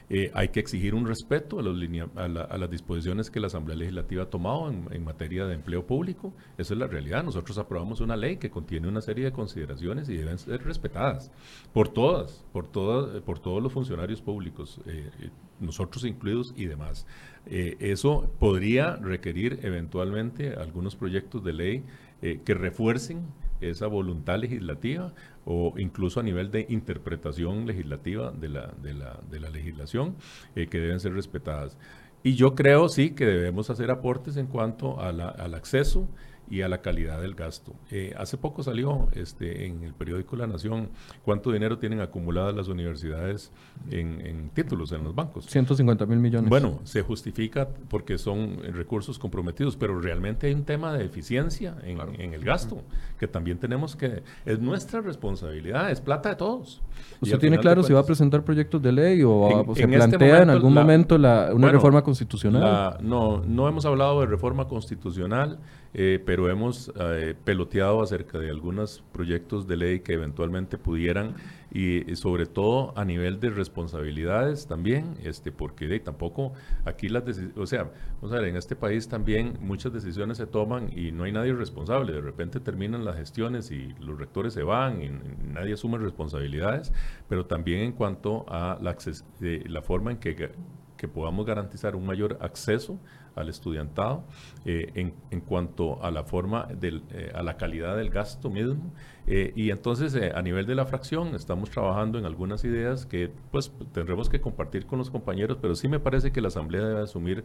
Eh, 0.09 0.31
hay 0.35 0.49
que 0.49 0.61
exigir 0.61 0.95
un 0.95 1.07
respeto 1.07 1.59
a, 1.59 1.63
los 1.63 1.77
las 1.77 2.71
disposiciones 2.71 3.31
que 3.31 3.41
la 3.41 3.49
Asamblea 3.49 3.77
Legislativa 3.77 4.23
ha 4.25 4.31
tomado 4.31 4.71
en, 4.71 5.05
materia 5.05 5.47
de 5.47 5.55
empleo 5.55 5.85
público. 5.85 6.33
Eso 6.59 6.75
es 6.75 6.81
la 6.81 6.87
realidad. 6.87 7.25
Nosotros 7.25 7.59
aprobamos 7.59 8.01
una 8.01 8.17
ley 8.17 8.37
que 8.37 8.51
contiene 8.51 8.89
una 8.89 9.01
serie 9.01 9.25
de 9.25 9.33
consideraciones 9.33 10.09
y 10.09 10.17
deben 10.17 10.39
ser 10.39 10.63
respetadas 10.63 11.33
por 11.73 11.89
todas, 11.89 12.45
por, 12.53 12.69
todas, 12.69 13.21
por 13.23 13.39
todos 13.41 13.63
los 13.63 13.73
funcionarios 13.73 14.23
públicos, 14.23 14.81
eh, 14.87 15.11
eh, 15.21 15.31
nosotros 15.59 16.05
incluidos 16.05 16.55
y 16.57 16.67
demás. 16.67 17.07
eso 17.47 18.29
podría 18.39 18.97
requerir 18.97 19.61
eventualmente 19.63 20.55
algunos 20.55 20.97
proyectos 20.97 21.43
de 21.45 21.53
ley 21.53 21.85
que 22.21 22.55
refuercen 22.55 23.27
esa 23.61 23.87
voluntad 23.87 24.39
legislativa 24.39 25.13
o 25.45 25.75
incluso 25.79 26.21
a 26.21 26.23
nivel 26.23 26.51
de 26.51 26.67
interpretación 26.69 27.67
legislativa 27.67 28.31
de 28.33 28.49
la, 28.49 28.75
de 28.83 28.95
la, 28.95 29.21
de 29.31 29.41
la 29.41 29.51
legislación 29.51 30.17
eh, 30.55 30.67
que 30.67 30.79
deben 30.79 31.01
ser 31.01 31.15
respetadas. 31.15 31.77
Y 32.23 32.35
yo 32.35 32.55
creo 32.55 32.89
sí 32.89 33.11
que 33.11 33.25
debemos 33.25 33.71
hacer 33.71 33.91
aportes 33.91 34.37
en 34.37 34.47
cuanto 34.47 35.01
al 35.01 35.55
acceso 35.55 36.09
y 36.51 36.63
a 36.63 36.69
la 36.69 36.83
calidad 36.83 37.21
del 37.21 37.35
gasto. 37.35 37.75
Eh, 37.91 38.15
hace 38.17 38.37
poco 38.37 38.63
salió 38.63 39.09
este, 39.13 39.67
en 39.67 39.83
el 39.83 39.95
periódico 39.95 40.37
La 40.37 40.47
Nación 40.47 40.91
cuánto 41.25 41.53
dinero 41.53 41.79
tienen 41.79 42.01
acumuladas 42.01 42.55
las 42.55 42.69
universidades 42.69 43.53
en, 43.91 44.51
títulos 44.55 44.93
en 44.93 45.05
los 45.05 45.15
bancos. 45.15 45.47
150 45.47 46.07
mil 46.07 46.19
millones. 46.19 46.49
Bueno, 46.49 46.81
se 46.85 47.03
justifica 47.03 47.69
porque 47.89 48.19
son 48.19 48.59
recursos 48.73 49.19
comprometidos, 49.19 49.77
pero 49.77 50.01
realmente 50.01 50.47
hay 50.47 50.55
un 50.55 50.65
tema 50.65 50.93
de 50.93 51.05
eficiencia 51.05 51.77
en, 51.83 51.99
en 52.21 52.35
el 52.35 52.45
gasto, 52.45 52.83
que 53.19 53.27
también 53.27 53.59
tenemos 53.59 53.97
que, 53.97 54.23
es 54.45 54.61
nuestra 54.61 55.01
responsabilidad, 55.01 55.91
es 55.91 56.01
plata 56.01 56.31
de 56.31 56.37
todos. 56.37 56.81
¿Usted 57.21 57.39
tiene 57.39 57.59
claro 57.59 57.83
si 57.83 57.93
va 57.93 58.01
a 58.01 58.07
presentar 58.07 58.45
proyectos 58.45 58.81
de 58.83 58.93
ley 58.93 59.23
o, 59.25 59.65
se 59.75 59.83
este 59.83 59.89
plantea 59.89 60.43
en 60.43 60.51
algún 60.51 60.73
momento 60.73 61.19
la, 61.19 61.51
una 61.53 61.71
reforma 61.71 62.03
constitucional? 62.03 62.99
no, 63.01 63.43
no 63.47 63.69
hemos 63.69 63.85
hablado 63.85 64.21
de 64.21 64.27
reforma 64.27 64.67
constitucional. 64.69 65.59
Eh, 65.99 66.23
pero 66.23 66.51
hemos 66.51 66.93
eh, 67.01 67.35
peloteado 67.43 68.03
acerca 68.03 68.39
de 68.39 68.51
algunos 68.51 69.03
proyectos 69.13 69.67
de 69.67 69.79
ley 69.79 70.01
que 70.01 70.13
eventualmente 70.13 70.77
pudieran, 70.77 71.37
y, 71.73 72.15
sobre 72.17 72.45
todo 72.45 72.93
a 72.99 73.05
nivel 73.07 73.41
de 73.41 73.49
responsabilidades 73.49 74.67
también, 74.67 75.17
este, 75.25 75.53
porque 75.53 75.99
tampoco 76.01 76.53
aquí 76.85 77.09
las 77.09 77.25
decisiones, 77.25 77.57
o 77.57 77.67
sea, 77.67 77.91
vamos 78.21 78.37
a 78.37 78.41
ver, 78.41 78.51
en 78.51 78.57
este 78.57 78.77
país 78.77 79.09
también 79.09 79.57
muchas 79.61 79.91
decisiones 79.91 80.37
se 80.37 80.47
toman 80.47 80.91
y 80.95 81.13
no 81.13 81.25
hay 81.25 81.33
nadie 81.33 81.55
responsable, 81.55 82.13
de 82.13 82.21
repente 82.21 82.61
terminan 82.61 83.07
las 83.07 83.17
gestiones 83.17 83.71
y 83.71 83.95
los 83.99 84.19
rectores 84.19 84.53
se 84.53 84.65
van 84.65 85.03
y 85.03 85.09
nadie 85.55 85.73
asume 85.73 85.97
responsabilidades, 85.97 86.93
pero 87.27 87.47
también 87.47 87.81
en 87.81 87.93
cuanto 87.93 88.45
a 88.49 88.79
la, 88.83 88.97
eh, 89.41 89.65
la 89.67 89.81
forma 89.81 90.11
en 90.11 90.19
que 90.19 90.51
que 90.97 91.09
podamos 91.09 91.45
garantizar 91.45 91.95
un 91.95 92.07
mayor 92.07 92.39
acceso 92.41 92.99
al 93.37 93.49
estudiantado 93.49 94.25
eh, 94.65 94.91
en, 94.95 95.15
en, 95.31 95.41
cuanto 95.41 96.03
a 96.03 96.11
la 96.11 96.25
forma, 96.25 96.67
del, 96.67 97.03
eh, 97.13 97.31
a 97.35 97.43
la 97.43 97.57
calidad 97.57 97.97
del 97.97 98.11
gasto 98.11 98.51
mismo. 98.51 98.93
Eh, 99.27 99.53
y 99.55 99.71
entonces 99.71 100.17
a 100.35 100.43
nivel 100.43 100.67
de 100.67 100.75
la 100.75 100.87
fracción 100.87 101.35
estamos 101.35 101.71
trabajando 101.71 102.19
en 102.19 102.25
algunas 102.25 102.65
ideas 102.65 103.07
que 103.07 103.31
pues 103.51 103.73
tendremos 103.93 104.29
que 104.29 104.41
compartir 104.41 104.87
con 104.87 104.99
los 104.99 105.11
compañeros, 105.11 105.59
pero 105.61 105.75
sí 105.75 105.89
me 105.89 106.01
parece 106.01 106.33
que 106.33 106.41
la 106.41 106.49
Asamblea 106.49 106.87
debe 106.87 107.03
asumir 107.03 107.45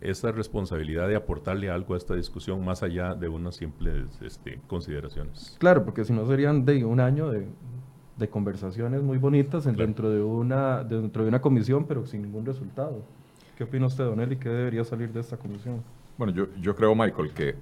esa 0.00 0.32
responsabilidad 0.32 1.06
de 1.06 1.16
aportarle 1.16 1.68
algo 1.68 1.92
a 1.92 1.98
esta 1.98 2.14
discusión 2.14 2.64
más 2.64 2.82
allá 2.82 3.14
de 3.14 3.28
unas 3.28 3.56
simples 3.56 4.06
este, 4.22 4.58
consideraciones. 4.66 5.56
Claro, 5.58 5.84
porque 5.84 6.04
si 6.04 6.14
no 6.14 6.26
serían 6.26 6.64
de 6.64 6.82
un 6.84 6.98
año 6.98 7.30
de, 7.30 7.46
de 8.16 8.28
conversaciones 8.28 9.02
muy 9.02 9.18
bonitas 9.18 9.64
dentro, 9.64 10.10
de 10.10 10.22
una, 10.22 10.84
dentro 10.84 11.24
de 11.24 11.28
una 11.28 11.40
comisión, 11.40 11.84
pero 11.86 12.06
sin 12.06 12.22
ningún 12.22 12.46
resultado. 12.46 13.02
¿Qué 13.56 13.64
opina 13.64 13.86
usted, 13.86 14.04
Don 14.04 14.20
Eli? 14.20 14.36
¿Qué 14.36 14.48
debería 14.48 14.84
salir 14.84 15.12
de 15.12 15.20
esta 15.20 15.36
comisión? 15.36 15.82
Bueno, 16.18 16.32
yo, 16.32 16.46
yo 16.60 16.74
creo, 16.74 16.94
Michael, 16.94 17.32
que 17.32 17.54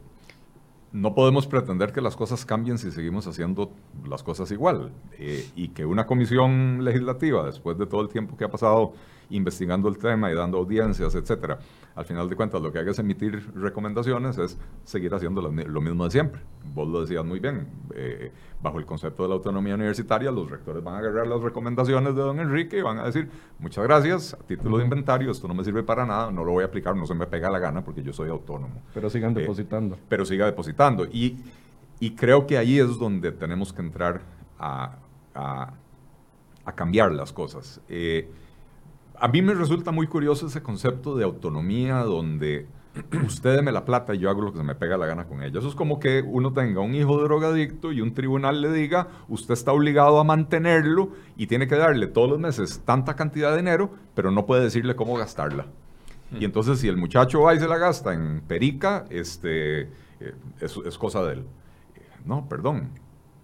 no 0.93 1.15
podemos 1.15 1.47
pretender 1.47 1.93
que 1.93 2.01
las 2.01 2.17
cosas 2.17 2.45
cambien 2.45 2.79
si 2.79 2.91
seguimos 2.91 3.27
haciendo 3.27 3.73
las 4.09 4.23
cosas 4.23 4.51
igual. 4.51 4.93
Eh, 5.19 5.47
y 5.57 5.69
que 5.69 5.85
una 5.85 6.07
comisión 6.07 6.85
legislativa, 6.85 7.45
después 7.45 7.79
de 7.79 7.87
todo 7.87 8.03
el 8.03 8.09
tiempo 8.09 8.37
que 8.37 8.45
ha 8.45 8.51
pasado 8.51 8.93
investigando 9.37 9.89
el 9.89 9.99
tema 9.99 10.31
y 10.31 10.35
dando 10.35 10.59
audiencias, 10.59 11.15
etcétera, 11.15 11.59
al 11.95 12.05
final 12.05 12.29
de 12.29 12.37
cuentas 12.37 12.63
lo 12.63 12.73
que 12.73 12.79
haga 12.79 12.91
es 12.91 12.99
emitir 12.99 13.53
recomendaciones, 13.55 14.39
es 14.39 14.59
seguir 14.85 15.13
haciendo 15.15 15.43
lo, 15.43 15.51
mismo 15.51 16.05
de 16.05 16.11
siempre. 16.11 16.41
Vos 16.75 16.89
lo 16.89 17.03
decías 17.03 17.25
muy 17.25 17.41
bien, 17.41 17.67
eh, 17.95 18.33
bajo 18.63 18.79
el 18.79 18.87
concepto 18.87 19.23
de 19.23 19.31
la 19.31 19.35
autonomía 19.35 19.75
universitaria, 19.75 20.31
los 20.31 20.51
rectores 20.51 20.83
van 20.83 20.95
a 20.95 20.99
agarrar 20.99 21.27
las 21.27 21.43
recomendaciones 21.43 22.15
de 22.15 22.21
don 22.21 22.41
Enrique 22.41 22.79
y 22.79 22.83
van 22.83 22.99
a 22.99 23.05
decir, 23.05 23.29
muchas 23.59 23.85
gracias, 23.85 24.35
a 24.35 24.39
título 24.39 24.79
de 24.79 24.85
inventario, 24.85 25.31
esto 25.31 25.49
no 25.49 25.55
me 25.55 25.65
sirve 25.65 25.83
para 25.83 26.07
nada, 26.07 26.31
no 26.31 26.45
lo 26.45 26.53
voy 26.53 26.63
a 26.63 26.67
aplicar, 26.67 26.97
no 26.97 27.07
se 27.07 27.15
me 27.15 27.27
pega 27.27 27.51
la 27.51 27.59
gana 27.59 27.85
porque 27.85 28.03
yo 28.03 28.13
soy 28.13 28.31
autónomo. 28.31 28.83
Pero 28.95 29.11
sigan 29.11 29.33
eh, 29.33 29.41
depositando. 29.41 29.99
Pero 30.09 30.25
siga 30.25 30.47
depositando. 30.47 31.07
Y, 31.07 31.37
y 32.01 32.15
creo 32.15 32.47
que 32.47 32.59
ahí 32.59 32.79
es 32.79 32.99
donde 32.99 33.33
tenemos 33.33 33.73
que 33.73 33.83
entrar 33.83 34.23
a, 34.59 34.97
a, 35.35 35.73
a 36.65 36.73
cambiar 36.73 37.13
las 37.13 37.33
cosas. 37.33 37.81
Eh, 37.89 38.31
a 39.23 39.29
mí 39.29 39.41
me 39.41 39.55
resulta 39.55 39.93
muy 39.93 40.09
curioso 40.09 40.49
ese 40.49 40.65
concepto 40.65 41.15
de 41.15 41.23
autonomía 41.23 41.99
donde 41.99 42.67
usted 43.25 43.63
me 43.63 43.71
la 43.71 43.85
plata 43.85 44.17
y 44.17 44.19
yo 44.19 44.29
hago 44.29 44.43
lo 44.43 44.53
que 44.53 44.59
se 44.59 44.65
me 44.65 44.75
pega 44.75 44.97
la 44.97 45.07
gana 45.07 45.27
con 45.27 45.45
ella. 45.45 45.61
Eso 45.61 45.69
es 45.69 45.77
como 45.77 46.01
que 46.01 46.25
uno 46.27 46.53
tenga 46.53 46.81
un 46.81 46.93
hijo 46.97 47.23
drogadicto 47.23 47.93
y 47.93 48.01
un 48.01 48.15
tribunal 48.15 48.61
le 48.61 48.73
diga, 48.73 49.07
usted 49.29 49.55
está 49.55 49.73
obligado 49.73 50.19
a 50.19 50.25
mantenerlo 50.25 51.11
y 51.37 51.47
tiene 51.47 51.69
que 51.69 51.77
darle 51.77 52.09
todos 52.09 52.31
los 52.31 52.41
meses 52.41 52.83
tanta 52.85 53.15
cantidad 53.15 53.53
de 53.53 53.59
dinero, 53.59 53.93
pero 54.17 54.33
no 54.33 54.45
puede 54.45 54.65
decirle 54.65 54.97
cómo 54.97 55.17
gastarla. 55.17 55.67
Y 56.33 56.41
hmm. 56.41 56.45
entonces 56.45 56.81
si 56.81 56.89
el 56.89 56.97
muchacho 56.97 57.43
va 57.43 57.55
y 57.55 57.61
se 57.61 57.69
la 57.69 57.79
gasta 57.79 58.15
en 58.15 58.41
perica, 58.41 59.05
este, 59.09 59.83
eh, 59.83 60.35
es 60.61 60.99
cosa 60.99 61.23
de 61.23 61.35
él. 61.35 61.45
No, 62.25 62.49
perdón, 62.49 62.89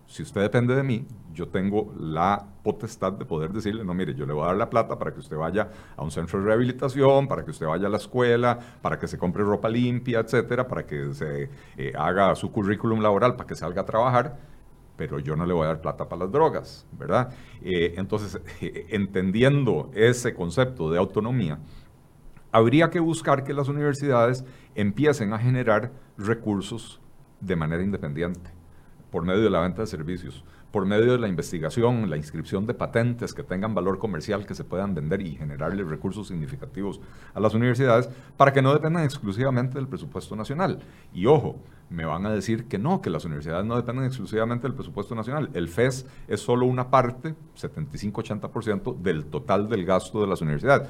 si 0.09 0.25
usted 0.25 0.41
depende 0.41 0.75
de 0.75 0.83
mí, 0.83 1.07
yo 1.39 1.47
tengo 1.47 1.95
la 1.97 2.45
potestad 2.65 3.13
de 3.13 3.25
poder 3.25 3.53
decirle, 3.53 3.85
no, 3.85 3.95
mire, 3.95 4.13
yo 4.13 4.27
le 4.27 4.33
voy 4.33 4.43
a 4.43 4.47
dar 4.49 4.57
la 4.57 4.69
plata 4.69 4.99
para 4.99 5.13
que 5.13 5.21
usted 5.21 5.37
vaya 5.37 5.71
a 5.97 6.03
un 6.03 6.11
centro 6.11 6.41
de 6.41 6.47
rehabilitación, 6.47 7.29
para 7.29 7.45
que 7.45 7.53
usted 7.53 7.65
vaya 7.65 7.87
a 7.87 7.91
la 7.91 7.99
escuela, 7.99 8.59
para 8.83 8.99
que 8.99 9.07
se 9.07 9.17
compre 9.19 9.45
ropa 9.45 9.69
limpia, 9.69 10.19
etcétera, 10.19 10.67
para 10.67 10.85
que 10.85 11.15
se 11.15 11.49
eh, 11.77 11.93
haga 11.97 12.35
su 12.35 12.51
currículum 12.51 13.01
laboral, 13.01 13.37
para 13.37 13.47
que 13.47 13.55
salga 13.55 13.83
a 13.83 13.85
trabajar, 13.85 14.37
pero 14.97 15.21
yo 15.21 15.37
no 15.37 15.47
le 15.47 15.55
voy 15.55 15.63
a 15.63 15.69
dar 15.69 15.81
plata 15.81 16.09
para 16.09 16.25
las 16.25 16.33
drogas, 16.33 16.89
¿verdad? 16.91 17.33
Eh, 17.63 17.95
entonces, 17.97 18.41
entendiendo 18.89 19.93
ese 19.95 20.35
concepto 20.35 20.91
de 20.91 20.99
autonomía, 20.99 21.61
habría 22.51 22.91
que 22.91 22.99
buscar 22.99 23.45
que 23.45 23.55
las 23.55 23.69
universidades 23.69 24.45
empiecen 24.75 25.33
a 25.33 25.39
generar 25.39 25.93
recursos 26.17 27.01
de 27.41 27.55
manera 27.55 27.85
independiente 27.85 28.59
por 29.13 29.25
medio 29.25 29.43
de 29.43 29.51
la 29.51 29.61
venta 29.61 29.83
de 29.83 29.87
servicios, 29.87 30.45
por 30.71 30.85
medio 30.85 31.13
de 31.13 31.19
la 31.19 31.29
investigación, 31.29 32.11
la 32.11 32.17
inscripción 32.17 32.67
de 32.67 32.75
patentes 32.75 33.33
que 33.33 33.43
tengan 33.43 33.75
valor 33.75 33.99
comercial 33.99 34.47
que 34.47 34.55
se 34.55 34.65
puedan 34.65 34.95
vender 34.95 35.23
y 35.23 35.37
generarle 35.37 35.83
recursos 35.85 36.29
significativos 36.29 37.01
a 37.35 37.41
las 37.41 37.55
universidades 37.55 38.09
para 38.37 38.53
que 38.53 38.63
no 38.63 38.73
dependan 38.73 39.05
exclusivamente 39.05 39.75
del 39.75 39.89
presupuesto 39.89 40.37
nacional. 40.37 40.81
Y 41.15 41.27
ojo, 41.27 41.57
me 41.91 42.05
van 42.05 42.27
a 42.27 42.31
decir 42.31 42.67
que 42.67 42.79
no, 42.79 43.01
que 43.01 43.09
las 43.11 43.25
universidades 43.25 43.65
no 43.65 43.77
dependen 43.77 44.05
exclusivamente 44.05 44.67
del 44.67 44.75
presupuesto 44.75 45.15
nacional. 45.15 45.49
El 45.55 45.69
FES 45.69 46.07
es 46.29 46.41
solo 46.41 46.67
una 46.67 46.91
parte, 46.91 47.35
75-80% 47.57 48.99
del 48.99 49.25
total 49.25 49.69
del 49.69 49.87
gasto 49.87 50.21
de 50.21 50.27
las 50.27 50.43
universidades. 50.43 50.89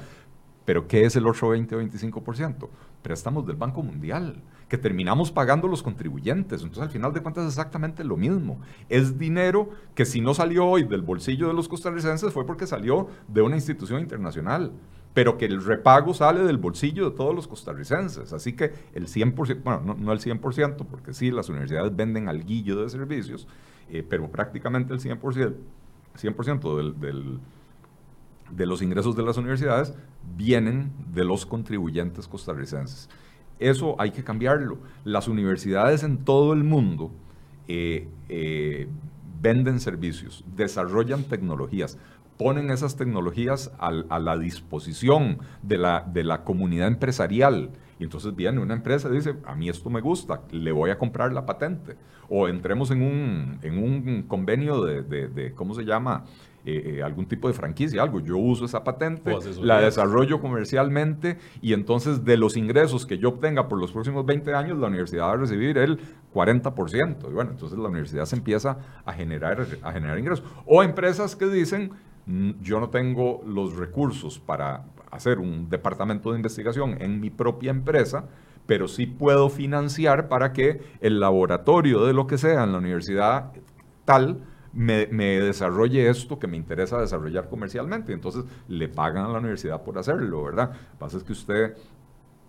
Pero 0.69 0.87
¿qué 0.87 1.03
es 1.03 1.15
el 1.15 1.25
otro 1.25 1.49
20 1.49 1.75
o 1.75 1.81
25%? 1.81 2.69
Préstamos 3.01 3.47
del 3.47 3.55
Banco 3.55 3.81
Mundial 3.81 4.43
que 4.67 4.77
terminamos 4.77 5.31
pagando 5.31 5.67
los 5.67 5.81
contribuyentes. 5.81 6.61
Entonces, 6.61 6.83
al 6.83 6.91
final 6.91 7.11
de 7.11 7.23
cuentas, 7.23 7.45
es 7.45 7.53
exactamente 7.53 8.03
lo 8.03 8.15
mismo. 8.17 8.61
Es 8.87 9.17
dinero 9.17 9.71
que 9.95 10.05
si 10.05 10.21
no 10.21 10.35
salió 10.35 10.67
hoy 10.67 10.83
del 10.83 11.01
bolsillo 11.01 11.47
de 11.47 11.55
los 11.55 11.67
costarricenses 11.67 12.31
fue 12.31 12.45
porque 12.45 12.67
salió 12.67 13.07
de 13.27 13.41
una 13.41 13.55
institución 13.55 13.99
internacional 13.99 14.71
pero 15.15 15.39
que 15.39 15.45
el 15.45 15.65
repago 15.65 16.13
sale 16.13 16.41
del 16.41 16.59
bolsillo 16.59 17.09
de 17.09 17.17
todos 17.17 17.33
los 17.33 17.47
costarricenses. 17.47 18.31
Así 18.31 18.53
que 18.53 18.71
el 18.93 19.07
100%, 19.07 19.63
bueno, 19.63 19.95
no, 19.97 20.13
el 20.13 20.19
100%, 20.19 20.85
porque 20.85 21.15
sí, 21.15 21.31
las 21.31 21.49
universidades 21.49 21.95
venden 21.95 22.29
alguillo 22.29 22.79
de 22.83 22.89
servicios, 22.89 23.47
eh, 23.89 24.05
pero 24.07 24.29
prácticamente 24.29 24.93
el 24.93 24.99
100%, 24.99 25.55
100 26.15 26.59
del, 26.77 26.99
del, 26.99 27.39
de 28.51 28.65
los 28.65 28.81
ingresos 28.81 29.15
de 29.15 29.23
las 29.23 29.37
universidades 29.37 29.93
vienen 30.35 30.91
de 31.13 31.23
los 31.25 31.45
contribuyentes 31.45 32.27
costarricenses. 32.27 33.09
Eso 33.59 33.95
hay 33.99 34.11
que 34.11 34.23
cambiarlo. 34.23 34.77
Las 35.03 35.27
universidades 35.27 36.03
en 36.03 36.19
todo 36.23 36.53
el 36.53 36.63
mundo 36.63 37.11
eh, 37.67 38.07
eh, 38.29 38.87
venden 39.41 39.79
servicios, 39.79 40.43
desarrollan 40.55 41.23
tecnologías, 41.25 41.97
ponen 42.37 42.71
esas 42.71 42.95
tecnologías 42.95 43.71
a 43.79 44.19
la 44.19 44.37
disposición 44.37 45.39
de 45.61 45.77
la, 45.77 46.01
de 46.01 46.23
la 46.23 46.45
comunidad 46.45 46.87
empresarial. 46.87 47.71
Y 47.99 48.05
entonces 48.05 48.33
viene 48.33 48.61
una 48.61 48.75
empresa 48.75 49.09
y 49.09 49.15
dice, 49.15 49.35
a 49.45 49.55
mí 49.55 49.67
esto 49.67 49.89
me 49.89 49.99
gusta, 49.99 50.41
le 50.51 50.71
voy 50.71 50.89
a 50.89 50.97
comprar 50.97 51.33
la 51.33 51.45
patente. 51.45 51.97
O 52.29 52.47
entremos 52.47 52.91
en 52.91 53.01
un, 53.01 53.59
en 53.61 53.77
un 53.77 54.23
convenio 54.23 54.85
de, 54.85 55.03
de, 55.03 55.53
¿cómo 55.53 55.73
se 55.73 55.83
llama? 55.83 56.23
Eh, 56.65 56.97
eh, 56.97 57.03
algún 57.03 57.25
tipo 57.25 57.47
de 57.47 57.53
franquicia, 57.53 58.03
algo. 58.03 58.19
Yo 58.19 58.37
uso 58.37 58.65
esa 58.65 58.83
patente, 58.83 59.33
la 59.61 59.79
desarrollo 59.79 60.41
comercialmente 60.41 61.37
y 61.61 61.71
entonces 61.71 62.25
de 62.25 62.35
los 62.35 62.57
ingresos 62.57 63.05
que 63.05 63.17
yo 63.17 63.29
obtenga 63.29 63.69
por 63.69 63.79
los 63.79 63.93
próximos 63.93 64.25
20 64.25 64.53
años, 64.53 64.77
la 64.77 64.87
universidad 64.87 65.23
va 65.23 65.33
a 65.33 65.37
recibir 65.37 65.77
el 65.77 65.99
40%. 66.33 67.29
Y 67.29 67.33
bueno, 67.33 67.51
entonces 67.51 67.79
la 67.79 67.87
universidad 67.87 68.25
se 68.25 68.35
empieza 68.35 68.77
a 69.05 69.13
generar, 69.13 69.65
a 69.81 69.91
generar 69.93 70.19
ingresos. 70.19 70.43
O 70.65 70.83
empresas 70.83 71.37
que 71.37 71.45
dicen, 71.47 71.91
mm, 72.25 72.51
yo 72.61 72.81
no 72.81 72.89
tengo 72.89 73.41
los 73.47 73.77
recursos 73.77 74.37
para 74.37 74.83
hacer 75.11 75.39
un 75.39 75.69
departamento 75.69 76.31
de 76.31 76.37
investigación 76.37 77.01
en 77.01 77.21
mi 77.21 77.29
propia 77.29 77.71
empresa, 77.71 78.25
pero 78.65 78.89
sí 78.89 79.05
puedo 79.05 79.49
financiar 79.49 80.27
para 80.27 80.51
que 80.51 80.81
el 80.99 81.21
laboratorio 81.21 82.05
de 82.05 82.11
lo 82.13 82.27
que 82.27 82.37
sea 82.37 82.65
en 82.65 82.73
la 82.73 82.79
universidad 82.79 83.53
tal 84.03 84.41
me, 84.73 85.07
desarrolle 85.07 86.09
esto 86.09 86.39
que 86.39 86.47
me 86.47 86.57
interesa 86.57 86.99
desarrollar 86.99 87.49
comercialmente. 87.49 88.13
Entonces 88.13 88.45
le 88.67 88.87
pagan 88.87 89.25
a 89.25 89.29
la 89.29 89.39
universidad 89.39 89.83
por 89.83 89.97
hacerlo, 89.97 90.43
¿verdad? 90.43 90.71
Lo 90.71 90.77
que 90.77 90.97
pasa 90.97 91.17
es 91.17 91.23
que 91.23 91.33
usted 91.33 91.77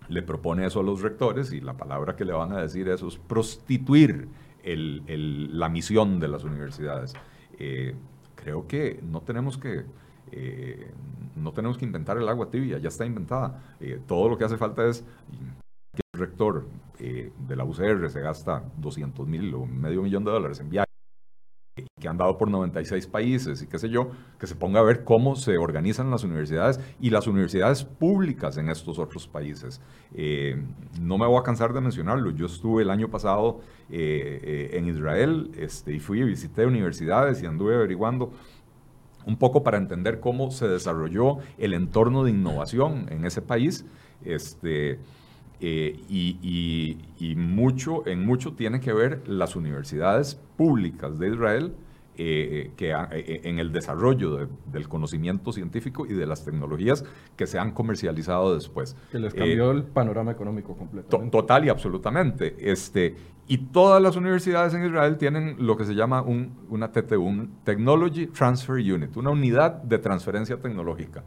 le 0.07 0.21
propone 0.21 0.65
eso 0.65 0.81
a 0.81 0.83
los 0.83 1.01
rectores 1.01 1.53
y 1.53 1.61
la 1.61 1.73
palabra 1.73 2.15
que 2.15 2.25
le 2.25 2.33
van 2.33 2.51
a 2.51 2.61
decir 2.61 2.89
eso 2.89 3.07
es 3.07 3.17
prostituir 3.17 4.27
la 4.63 5.69
misión 5.69 6.19
de 6.19 6.27
las 6.27 6.43
universidades. 6.43 7.13
Eh, 7.57 7.95
creo 8.35 8.67
que 8.67 8.99
no 9.03 9.21
tenemos 9.21 9.57
que... 9.57 9.85
Eh, 10.33 10.91
no 11.35 11.51
tenemos 11.51 11.77
que 11.77 11.85
inventar 11.85 12.17
el 12.17 12.27
agua 12.29 12.49
tibia, 12.49 12.77
ya 12.77 12.89
está 12.89 13.05
inventada. 13.05 13.75
Eh, 13.79 13.99
todo 14.05 14.29
lo 14.29 14.37
que 14.37 14.43
hace 14.43 14.57
falta 14.57 14.85
es 14.85 15.03
que 15.95 16.01
el 16.13 16.19
rector 16.19 16.67
de 16.99 17.55
la 17.55 17.63
UCR 17.63 18.09
se 18.11 18.21
gasta 18.21 18.63
200 18.77 19.27
mil 19.27 19.55
o 19.55 19.65
medio 19.65 20.03
millón 20.03 20.23
de 20.23 20.29
dólares 20.29 20.59
en 20.59 20.69
viajes 20.69 20.90
que 21.73 22.07
han 22.07 22.17
dado 22.17 22.37
por 22.37 22.49
96 22.49 23.07
países 23.07 23.61
y 23.61 23.67
qué 23.67 23.79
sé 23.79 23.89
yo, 23.89 24.11
que 24.39 24.47
se 24.47 24.55
ponga 24.55 24.81
a 24.81 24.83
ver 24.83 25.05
cómo 25.05 25.37
se 25.37 25.57
organizan 25.57 26.11
las 26.11 26.23
universidades 26.23 26.79
y 26.99 27.11
las 27.11 27.27
universidades 27.27 27.85
públicas 27.85 28.57
en 28.57 28.69
estos 28.69 28.99
otros 28.99 29.27
países. 29.27 29.79
Eh, 30.13 30.61
no 30.99 31.17
me 31.17 31.25
voy 31.25 31.39
a 31.39 31.43
cansar 31.43 31.71
de 31.73 31.79
mencionarlo, 31.79 32.31
yo 32.31 32.47
estuve 32.47 32.83
el 32.83 32.89
año 32.89 33.09
pasado 33.09 33.61
eh, 33.89 34.41
eh, 34.43 34.77
en 34.77 34.89
Israel 34.89 35.51
este, 35.57 35.93
y 35.93 35.99
fui 35.99 36.19
y 36.19 36.23
visité 36.23 36.65
universidades 36.65 37.41
y 37.41 37.45
anduve 37.45 37.75
averiguando 37.75 38.33
un 39.25 39.37
poco 39.37 39.63
para 39.63 39.77
entender 39.77 40.19
cómo 40.19 40.51
se 40.51 40.67
desarrolló 40.67 41.37
el 41.57 41.73
entorno 41.73 42.23
de 42.23 42.31
innovación 42.31 43.07
en 43.11 43.23
ese 43.23 43.41
país. 43.41 43.85
Este, 44.25 44.99
y, 45.61 46.97
y, 47.19 47.35
mucho, 47.35 48.07
en 48.07 48.25
mucho 48.25 48.53
tiene 48.53 48.79
que 48.79 48.93
ver 48.93 49.21
las 49.27 49.55
universidades 49.55 50.35
públicas 50.57 51.19
de 51.19 51.29
Israel 51.29 51.73
eh, 52.17 52.71
que 52.75 52.91
eh, 52.91 53.41
en 53.45 53.57
el 53.57 53.71
desarrollo 53.71 54.49
del 54.65 54.89
conocimiento 54.89 55.53
científico 55.53 56.05
y 56.05 56.13
de 56.13 56.25
las 56.25 56.43
tecnologías 56.43 57.05
que 57.37 57.47
se 57.47 57.57
han 57.57 57.71
comercializado 57.71 58.53
después. 58.53 58.97
Que 59.11 59.17
les 59.17 59.33
cambió 59.33 59.71
eh, 59.71 59.75
el 59.75 59.83
panorama 59.83 60.31
económico 60.31 60.75
completamente. 60.75 61.31
total 61.31 61.65
y 61.65 61.69
absolutamente. 61.69 62.55
Este, 62.59 63.15
y 63.47 63.57
todas 63.57 64.01
las 64.03 64.17
universidades 64.17 64.73
en 64.73 64.85
Israel 64.85 65.17
tienen 65.17 65.55
lo 65.59 65.77
que 65.77 65.85
se 65.85 65.95
llama 65.95 66.21
un, 66.21 66.51
una 66.69 66.91
TTU, 66.91 67.23
un 67.23 67.55
Technology 67.63 68.27
Transfer 68.27 68.75
Unit, 68.75 69.15
una 69.15 69.29
unidad 69.29 69.81
de 69.81 69.97
transferencia 69.97 70.57
tecnológica. 70.57 71.23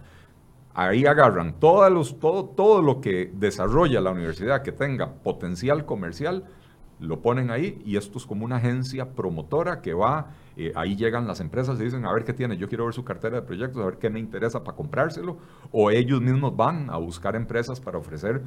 Ahí 0.75 1.07
agarran 1.07 1.61
todo 1.61 2.83
lo 2.83 3.01
que 3.01 3.31
desarrolla 3.33 4.01
la 4.01 4.11
universidad 4.11 4.63
que 4.63 4.73
tenga 4.73 5.15
potencial 5.15 5.87
comercial, 5.87 6.45
lo 6.99 7.21
ponen 7.21 7.51
ahí 7.51 7.81
y 7.85 7.97
esto 7.97 8.19
es 8.19 8.27
como 8.27 8.45
una 8.45 8.57
agencia 8.57 9.13
promotora 9.13 9.81
que 9.81 9.95
va, 9.95 10.33
eh, 10.57 10.73
ahí 10.75 10.97
llegan 10.97 11.27
las 11.27 11.41
empresas 11.41 11.79
y 11.81 11.85
dicen, 11.85 12.05
a 12.05 12.13
ver 12.13 12.25
qué 12.25 12.33
tiene, 12.33 12.57
yo 12.57 12.69
quiero 12.69 12.85
ver 12.87 12.95
su 12.95 13.05
cartera 13.05 13.37
de 13.37 13.43
proyectos, 13.43 13.83
a 13.83 13.87
ver 13.87 13.99
qué 13.99 14.11
me 14.11 14.19
interesa 14.19 14.65
para 14.65 14.77
comprárselo, 14.77 15.39
o 15.71 15.91
ellos 15.91 16.21
mismos 16.21 16.57
van 16.57 16.91
a 16.91 16.97
buscar 16.97 17.37
empresas 17.37 17.81
para 17.81 17.99
ofrecer 17.99 18.43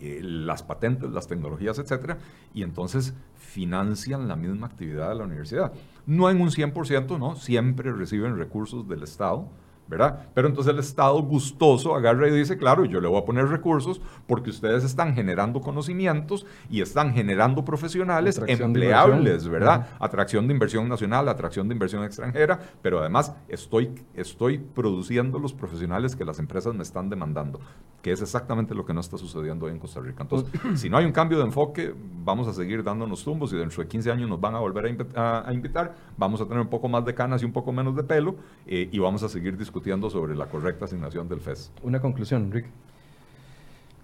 eh, 0.00 0.20
las 0.22 0.62
patentes, 0.62 1.10
las 1.10 1.26
tecnologías, 1.26 1.78
etcétera, 1.78 2.18
y 2.54 2.62
entonces 2.62 3.14
financian 3.36 4.28
la 4.28 4.36
misma 4.36 4.66
actividad 4.66 5.10
de 5.10 5.14
la 5.14 5.24
universidad. 5.24 5.72
No 6.06 6.30
en 6.30 6.40
un 6.40 6.50
100%, 6.50 7.18
no, 7.18 7.36
siempre 7.36 7.92
reciben 7.92 8.36
recursos 8.36 8.88
del 8.88 9.02
Estado, 9.02 9.48
¿verdad? 9.90 10.28
Pero 10.34 10.46
entonces 10.46 10.72
el 10.72 10.78
Estado 10.78 11.20
gustoso 11.20 11.96
agarra 11.96 12.28
y 12.28 12.30
dice, 12.30 12.56
claro, 12.56 12.84
yo 12.84 13.00
le 13.00 13.08
voy 13.08 13.20
a 13.20 13.24
poner 13.24 13.48
recursos 13.48 14.00
porque 14.28 14.50
ustedes 14.50 14.84
están 14.84 15.14
generando 15.14 15.60
conocimientos 15.60 16.46
y 16.70 16.80
están 16.80 17.12
generando 17.12 17.64
profesionales 17.64 18.40
empleables, 18.46 19.48
¿verdad? 19.48 19.88
Atracción 19.98 20.46
de 20.46 20.54
inversión 20.54 20.88
nacional, 20.88 21.28
atracción 21.28 21.66
de 21.68 21.74
inversión 21.74 22.04
extranjera, 22.04 22.60
pero 22.80 23.00
además 23.00 23.34
estoy, 23.48 23.90
estoy 24.14 24.58
produciendo 24.58 25.40
los 25.40 25.52
profesionales 25.52 26.14
que 26.14 26.24
las 26.24 26.38
empresas 26.38 26.72
me 26.72 26.84
están 26.84 27.10
demandando, 27.10 27.58
que 28.00 28.12
es 28.12 28.22
exactamente 28.22 28.76
lo 28.76 28.86
que 28.86 28.94
no 28.94 29.00
está 29.00 29.18
sucediendo 29.18 29.66
hoy 29.66 29.72
en 29.72 29.80
Costa 29.80 29.98
Rica. 29.98 30.22
Entonces, 30.22 30.48
si 30.80 30.88
no 30.88 30.98
hay 30.98 31.04
un 31.04 31.12
cambio 31.12 31.38
de 31.38 31.44
enfoque, 31.44 31.92
vamos 32.24 32.46
a 32.46 32.52
seguir 32.52 32.84
dándonos 32.84 33.24
tumbos 33.24 33.52
y 33.52 33.56
dentro 33.56 33.82
de 33.82 33.88
15 33.88 34.12
años 34.12 34.28
nos 34.28 34.40
van 34.40 34.54
a 34.54 34.60
volver 34.60 34.86
a, 35.16 35.52
invitar, 35.52 35.96
vamos 36.16 36.40
a 36.40 36.44
tener 36.44 36.60
un 36.60 36.68
poco 36.68 36.88
más 36.88 37.04
de 37.04 37.12
canas 37.12 37.42
y 37.42 37.44
un 37.44 37.52
poco 37.52 37.72
menos 37.72 37.96
de 37.96 38.04
pelo 38.04 38.36
eh, 38.68 38.88
y 38.92 38.98
vamos 39.00 39.24
a 39.24 39.28
seguir 39.28 39.56
discutiendo 39.56 39.79
sobre 40.10 40.34
la 40.36 40.46
correcta 40.46 40.84
asignación 40.84 41.28
del 41.28 41.40
FES. 41.40 41.72
Una 41.82 42.00
conclusión, 42.00 42.50
Rick. 42.50 42.66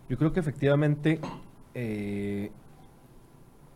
Yo 0.08 0.16
creo 0.16 0.32
que 0.32 0.40
efectivamente 0.40 1.20
eh, 1.74 2.50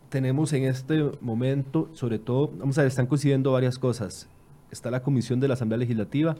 tenemos 0.09 0.53
en 0.53 0.63
este 0.63 1.11
momento, 1.21 1.89
sobre 1.93 2.19
todo, 2.19 2.51
vamos 2.57 2.77
a 2.77 2.81
ver, 2.81 2.89
están 2.89 3.07
coincidiendo 3.07 3.51
varias 3.51 3.77
cosas. 3.77 4.27
Está 4.71 4.89
la 4.91 5.03
Comisión 5.03 5.39
de 5.39 5.47
la 5.47 5.55
Asamblea 5.55 5.77
Legislativa, 5.77 6.35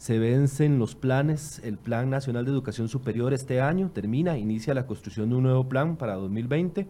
se 0.00 0.18
vencen 0.18 0.78
los 0.78 0.94
planes, 0.94 1.60
el 1.62 1.76
Plan 1.76 2.08
Nacional 2.08 2.46
de 2.46 2.50
Educación 2.50 2.88
Superior 2.88 3.34
este 3.34 3.60
año 3.60 3.90
termina, 3.90 4.38
inicia 4.38 4.72
la 4.72 4.86
construcción 4.86 5.28
de 5.28 5.36
un 5.36 5.42
nuevo 5.42 5.68
plan 5.68 5.96
para 5.96 6.14
2020. 6.14 6.86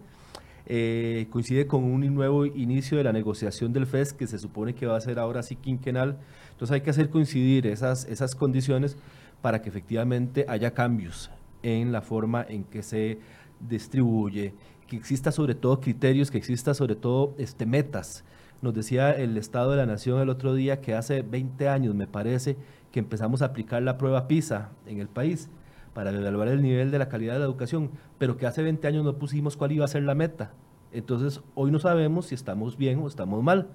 Eh, 0.67 1.27
coincide 1.31 1.67
con 1.67 1.83
un 1.83 2.15
nuevo 2.15 2.47
inicio 2.47 2.99
de 2.99 3.03
la 3.03 3.13
negociación 3.13 3.73
del 3.73 3.87
FES 3.87 4.13
que 4.13 4.29
se 4.29 4.39
supone 4.39 4.75
que 4.75 4.87
va 4.87 4.97
a 4.97 5.01
ser 5.01 5.19
ahora 5.19 5.43
sí 5.43 5.57
quinquenal 5.57 6.19
entonces 6.61 6.75
hay 6.75 6.83
que 6.83 6.91
hacer 6.91 7.09
coincidir 7.09 7.67
esas, 7.67 8.05
esas 8.05 8.35
condiciones 8.35 8.99
para 9.41 9.63
que 9.63 9.71
efectivamente 9.71 10.45
haya 10.47 10.75
cambios 10.75 11.31
en 11.63 11.91
la 11.91 12.03
forma 12.03 12.45
en 12.47 12.65
que 12.65 12.83
se 12.83 13.19
distribuye, 13.67 14.53
que 14.87 14.95
exista 14.95 15.33
sobre 15.33 15.55
todo 15.55 15.81
criterios, 15.81 16.31
que 16.31 16.37
exista 16.37 16.75
sobre 16.75 16.97
todo 16.97 17.35
este, 17.39 17.65
metas. 17.65 18.25
Nos 18.61 18.75
decía 18.75 19.11
el 19.13 19.39
Estado 19.39 19.71
de 19.71 19.79
la 19.79 19.87
Nación 19.87 20.21
el 20.21 20.29
otro 20.29 20.53
día 20.53 20.83
que 20.83 20.95
hace 20.95 21.23
20 21.23 21.67
años, 21.71 21.95
me 21.95 22.07
parece, 22.07 22.59
que 22.93 22.99
empezamos 22.99 23.41
a 23.41 23.47
aplicar 23.47 23.81
la 23.81 23.97
prueba 23.97 24.29
PISA 24.29 24.69
en 24.85 25.01
el 25.01 25.09
país 25.09 25.49
para 25.95 26.11
evaluar 26.11 26.49
el 26.49 26.61
nivel 26.61 26.91
de 26.91 26.99
la 26.99 27.09
calidad 27.09 27.33
de 27.33 27.39
la 27.39 27.47
educación, 27.47 27.91
pero 28.19 28.37
que 28.37 28.47
hace 28.47 28.63
20 28.63 28.87
años 28.87 29.03
no 29.03 29.17
pusimos 29.17 29.57
cuál 29.57 29.73
iba 29.73 29.87
a 29.87 29.89
ser 29.89 30.03
la 30.03 30.15
meta. 30.15 30.53
Entonces, 30.93 31.41
hoy 31.55 31.71
no 31.71 31.79
sabemos 31.79 32.27
si 32.27 32.35
estamos 32.35 32.77
bien 32.77 32.99
o 32.99 33.09
estamos 33.09 33.43
mal 33.43 33.71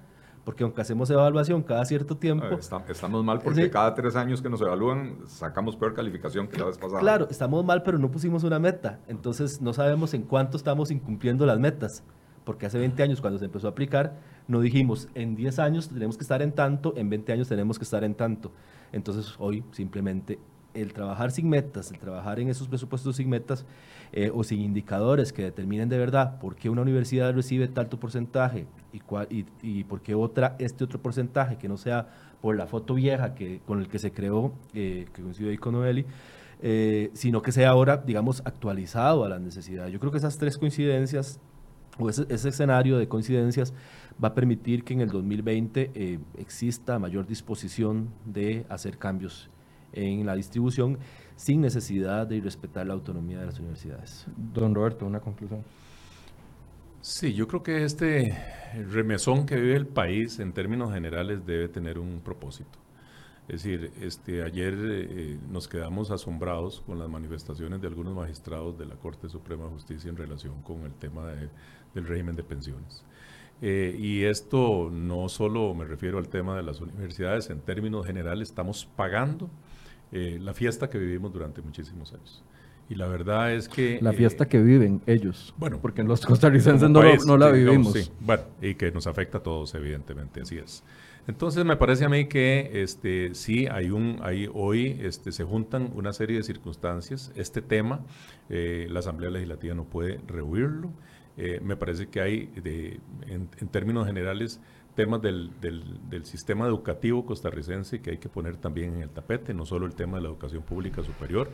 porque 0.46 0.62
aunque 0.62 0.80
hacemos 0.80 1.10
evaluación 1.10 1.60
cada 1.64 1.84
cierto 1.84 2.16
tiempo... 2.18 2.46
estamos 2.88 3.24
mal 3.24 3.40
porque 3.40 3.68
cada 3.68 3.92
tres 3.96 4.14
años 4.14 4.40
que 4.40 4.48
nos 4.48 4.60
evalúan 4.60 5.18
sacamos 5.26 5.74
peor 5.74 5.92
calificación 5.92 6.46
que 6.46 6.56
la 6.56 6.66
vez 6.66 6.78
pasada. 6.78 7.00
Claro, 7.00 7.26
estamos 7.28 7.64
mal, 7.64 7.82
pero 7.82 7.98
no 7.98 8.12
pusimos 8.12 8.44
una 8.44 8.60
meta. 8.60 9.00
Entonces 9.08 9.60
no 9.60 9.72
sabemos 9.72 10.14
en 10.14 10.22
cuánto 10.22 10.56
estamos 10.56 10.92
incumpliendo 10.92 11.46
las 11.46 11.58
metas. 11.58 12.04
Porque 12.44 12.64
hace 12.64 12.78
20 12.78 13.02
años 13.02 13.20
cuando 13.20 13.40
se 13.40 13.44
empezó 13.44 13.66
a 13.66 13.70
aplicar, 13.70 14.20
no 14.46 14.60
dijimos, 14.60 15.08
en 15.16 15.34
10 15.34 15.58
años 15.58 15.88
tenemos 15.88 16.16
que 16.16 16.22
estar 16.22 16.40
en 16.40 16.52
tanto, 16.52 16.94
en 16.96 17.10
20 17.10 17.32
años 17.32 17.48
tenemos 17.48 17.76
que 17.76 17.82
estar 17.84 18.04
en 18.04 18.14
tanto. 18.14 18.52
Entonces 18.92 19.34
hoy 19.40 19.64
simplemente 19.72 20.38
el 20.76 20.92
trabajar 20.92 21.30
sin 21.30 21.48
metas, 21.48 21.90
el 21.90 21.98
trabajar 21.98 22.38
en 22.38 22.48
esos 22.48 22.68
presupuestos 22.68 23.16
sin 23.16 23.28
metas 23.28 23.64
eh, 24.12 24.30
o 24.32 24.44
sin 24.44 24.60
indicadores 24.60 25.32
que 25.32 25.42
determinen 25.42 25.88
de 25.88 25.98
verdad 25.98 26.38
por 26.38 26.54
qué 26.54 26.68
una 26.68 26.82
universidad 26.82 27.34
recibe 27.34 27.68
tanto 27.68 27.98
porcentaje 27.98 28.66
y, 28.92 29.00
cuál, 29.00 29.26
y, 29.30 29.84
por 29.84 30.00
qué 30.02 30.14
otra 30.14 30.56
este 30.58 30.84
otro 30.84 31.00
porcentaje, 31.00 31.56
que 31.56 31.68
no 31.68 31.76
sea 31.76 32.08
por 32.40 32.56
la 32.56 32.66
foto 32.66 32.94
vieja 32.94 33.34
que, 33.34 33.60
con 33.66 33.80
el 33.80 33.88
que 33.88 33.98
se 33.98 34.12
creó, 34.12 34.52
eh, 34.74 35.06
que 35.12 35.22
coincide 35.22 35.50
ahí 35.50 35.58
con 35.58 35.74
Noeli, 35.74 36.06
eh, 36.62 37.10
sino 37.14 37.42
que 37.42 37.52
sea 37.52 37.70
ahora, 37.70 37.96
digamos, 37.98 38.42
actualizado 38.44 39.24
a 39.24 39.28
las 39.28 39.40
necesidades. 39.40 39.92
Yo 39.92 39.98
creo 39.98 40.12
que 40.12 40.18
esas 40.18 40.38
tres 40.38 40.56
coincidencias 40.56 41.40
o 41.98 42.10
ese, 42.10 42.26
ese 42.28 42.50
escenario 42.50 42.98
de 42.98 43.08
coincidencias 43.08 43.72
va 44.22 44.28
a 44.28 44.34
permitir 44.34 44.84
que 44.84 44.92
en 44.92 45.00
el 45.00 45.08
2020 45.08 46.20
exista 46.36 46.98
mayor 46.98 47.26
disposición 47.26 48.10
de 48.26 48.66
hacer 48.68 48.98
cambios 48.98 49.50
en 49.92 50.26
la 50.26 50.34
distribución 50.34 50.98
sin 51.36 51.60
necesidad 51.60 52.26
de 52.26 52.40
respetar 52.40 52.86
la 52.86 52.94
autonomía 52.94 53.40
de 53.40 53.46
las 53.46 53.58
universidades. 53.58 54.26
Don 54.36 54.74
Roberto, 54.74 55.06
una 55.06 55.20
conclusión. 55.20 55.62
Sí, 57.00 57.34
yo 57.34 57.46
creo 57.46 57.62
que 57.62 57.84
este 57.84 58.36
remesón 58.90 59.46
que 59.46 59.56
vive 59.56 59.76
el 59.76 59.86
país 59.86 60.40
en 60.40 60.52
términos 60.52 60.92
generales 60.92 61.46
debe 61.46 61.68
tener 61.68 61.98
un 61.98 62.20
propósito. 62.20 62.78
Es 63.48 63.62
decir, 63.62 63.92
este, 64.00 64.42
ayer 64.42 64.74
eh, 64.76 65.38
nos 65.48 65.68
quedamos 65.68 66.10
asombrados 66.10 66.80
con 66.80 66.98
las 66.98 67.08
manifestaciones 67.08 67.80
de 67.80 67.86
algunos 67.86 68.16
magistrados 68.16 68.76
de 68.76 68.86
la 68.86 68.96
Corte 68.96 69.28
Suprema 69.28 69.64
de 69.64 69.70
Justicia 69.70 70.10
en 70.10 70.16
relación 70.16 70.62
con 70.62 70.82
el 70.82 70.94
tema 70.94 71.28
del 71.94 72.06
régimen 72.06 72.34
de 72.34 72.42
pensiones. 72.42 73.04
Eh, 73.62 73.94
y 73.96 74.24
esto 74.24 74.90
no 74.90 75.28
solo 75.28 75.72
me 75.74 75.84
refiero 75.84 76.18
al 76.18 76.28
tema 76.28 76.56
de 76.56 76.64
las 76.64 76.80
universidades, 76.80 77.48
en 77.50 77.60
términos 77.60 78.04
generales 78.04 78.48
estamos 78.48 78.84
pagando 78.96 79.48
eh, 80.12 80.38
la 80.40 80.54
fiesta 80.54 80.88
que 80.88 80.98
vivimos 80.98 81.32
durante 81.32 81.62
muchísimos 81.62 82.12
años. 82.12 82.44
Y 82.88 82.94
la 82.94 83.08
verdad 83.08 83.52
es 83.52 83.68
que... 83.68 83.98
La 84.00 84.12
fiesta 84.12 84.44
eh, 84.44 84.48
que 84.48 84.62
viven 84.62 85.02
ellos. 85.06 85.52
Bueno. 85.58 85.80
Porque 85.80 86.04
los 86.04 86.24
costarricenses 86.24 86.88
no, 86.88 87.02
no, 87.26 87.36
la 87.36 87.50
vivimos. 87.50 87.92
sí, 87.92 88.08
bueno, 88.20 88.44
y 88.62 88.74
que 88.76 88.92
nos 88.92 89.08
afecta 89.08 89.38
a 89.38 89.42
todos, 89.42 89.74
evidentemente, 89.74 90.42
así 90.42 90.58
es. 90.58 90.84
Entonces 91.26 91.64
me 91.64 91.76
parece 91.76 92.04
a 92.04 92.08
mí 92.08 92.26
que 92.26 92.70
este, 92.82 93.34
sí, 93.34 93.66
hay 93.66 93.90
un, 93.90 94.20
hay, 94.22 94.48
hoy 94.54 94.96
este, 95.02 95.32
se 95.32 95.42
juntan 95.42 95.90
una 95.96 96.12
serie 96.12 96.36
de 96.36 96.44
circunstancias. 96.44 97.32
Este 97.34 97.60
tema, 97.60 98.04
eh, 98.48 98.86
la 98.88 99.00
Asamblea 99.00 99.30
Legislativa 99.30 99.74
no 99.74 99.84
puede 99.84 100.20
rehuirlo. 100.28 100.90
me 101.62 101.76
parece 101.76 102.06
que 102.06 102.20
hay, 102.20 102.46
de, 102.62 103.00
en, 103.26 103.48
en 103.58 103.68
términos 103.68 104.06
generales, 104.06 104.60
temas 104.96 105.22
del, 105.22 105.50
del, 105.60 106.24
sistema 106.24 106.66
educativo 106.66 107.24
costarricense 107.24 108.00
que 108.00 108.10
hay 108.10 108.18
que 108.18 108.28
poner 108.28 108.56
también 108.56 108.94
en 108.94 109.02
el 109.02 109.10
tapete, 109.10 109.54
no 109.54 109.64
solo 109.64 109.86
el 109.86 109.94
tema 109.94 110.16
de 110.16 110.24
la 110.24 110.28
educación 110.30 110.62
pública 110.62 111.04
superior. 111.04 111.50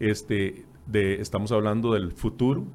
este, 0.00 0.66
de, 0.86 1.20
estamos 1.20 1.52
hablando 1.52 1.94
del 1.94 2.12
futuro 2.12 2.66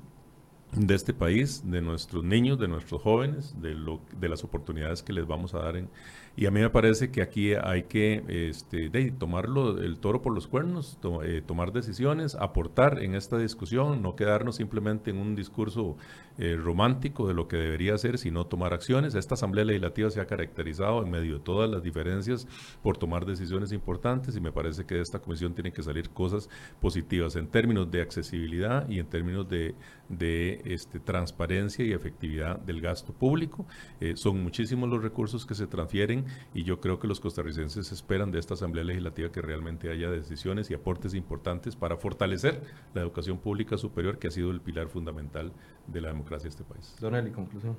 de 0.72 0.96
este 0.96 1.14
país, 1.14 1.64
de 1.66 1.82
nuestros 1.82 2.24
niños, 2.24 2.60
de 2.60 2.68
nuestros 2.68 3.02
jóvenes, 3.02 3.56
de, 3.62 3.74
lo, 3.74 4.02
de 4.20 4.30
las 4.30 4.44
oportunidades 4.44 5.02
que 5.02 5.14
les 5.14 5.26
vamos 5.26 5.54
a 5.54 5.60
dar 5.60 5.78
en, 5.78 5.90
y 6.38 6.46
a 6.46 6.52
mí 6.52 6.60
me 6.60 6.70
parece 6.70 7.10
que 7.10 7.24
aquí 7.24 7.56
hay 7.56 7.84
que 7.84 8.24
este, 8.28 8.90
de, 8.90 9.10
tomarlo 9.10 9.80
el 9.80 9.98
toro 9.98 10.22
por 10.22 10.36
los 10.36 10.46
cuernos, 10.46 11.00
eh, 11.24 11.42
tomar 11.44 11.74
decisiones, 11.74 12.36
aportar 12.36 13.02
en 13.02 13.16
esta 13.16 13.40
discusión, 13.40 14.04
no 14.04 14.16
quedarnos 14.16 14.58
simplemente 14.58 15.10
en 15.10 15.18
un 15.18 15.36
discurso 15.36 15.98
eh, 16.38 16.56
romántico 16.56 17.28
de 17.28 17.34
lo 17.34 17.48
que 17.48 17.58
debería 17.58 17.98
ser, 17.98 18.20
sino 18.20 18.46
tomar 18.46 18.72
acciones. 18.72 19.16
Esta 19.16 19.34
Asamblea 19.34 19.66
Legislativa 19.66 20.12
se 20.12 20.22
ha 20.22 20.28
caracterizado 20.28 21.02
en 21.02 21.10
medio 21.10 21.40
de 21.40 21.40
todas 21.40 21.68
las 21.72 21.82
diferencias 21.82 22.48
por 22.84 23.00
tomar 23.00 23.26
decisiones 23.26 23.72
importantes 23.72 24.36
y 24.36 24.40
me 24.40 24.52
parece 24.52 24.86
que 24.86 24.94
de 24.94 25.02
esta 25.02 25.18
comisión 25.18 25.56
tienen 25.56 25.74
que 25.74 25.82
salir 25.82 26.12
cosas 26.12 26.52
positivas 26.80 27.36
en 27.36 27.48
términos 27.48 27.90
de 27.90 28.00
accesibilidad 28.00 28.88
y 28.88 29.00
en 29.00 29.08
términos 29.08 29.50
de, 29.50 29.74
de 30.08 30.57
este, 30.66 31.00
transparencia 31.00 31.86
y 31.86 31.92
efectividad 31.92 32.60
del 32.60 32.82
gasto 32.82 33.14
público. 33.14 33.66
Eh, 34.00 34.16
son 34.16 34.44
muchísimos 34.44 34.90
los 34.90 35.02
recursos 35.02 35.46
que 35.46 35.56
se 35.56 35.68
transfieren 35.68 36.26
y 36.54 36.64
yo 36.64 36.80
creo 36.80 37.00
que 37.00 37.08
los 37.08 37.20
costarricenses 37.20 37.92
esperan 37.92 38.32
de 38.32 38.40
esta 38.40 38.54
Asamblea 38.54 38.84
Legislativa 38.84 39.32
que 39.32 39.42
realmente 39.42 39.90
haya 39.90 40.10
decisiones 40.10 40.70
y 40.72 40.74
aportes 40.74 41.14
importantes 41.14 41.76
para 41.76 41.98
fortalecer 41.98 42.62
la 42.94 43.02
educación 43.02 43.38
pública 43.38 43.78
superior 43.78 44.18
que 44.20 44.28
ha 44.28 44.32
sido 44.32 44.52
el 44.52 44.62
pilar 44.62 44.88
fundamental 44.88 45.52
de 45.88 46.02
la 46.02 46.10
democracia 46.10 46.44
de 46.44 46.50
este 46.50 46.64
país. 46.64 46.96
Donelli, 47.00 47.32
conclusión. 47.32 47.78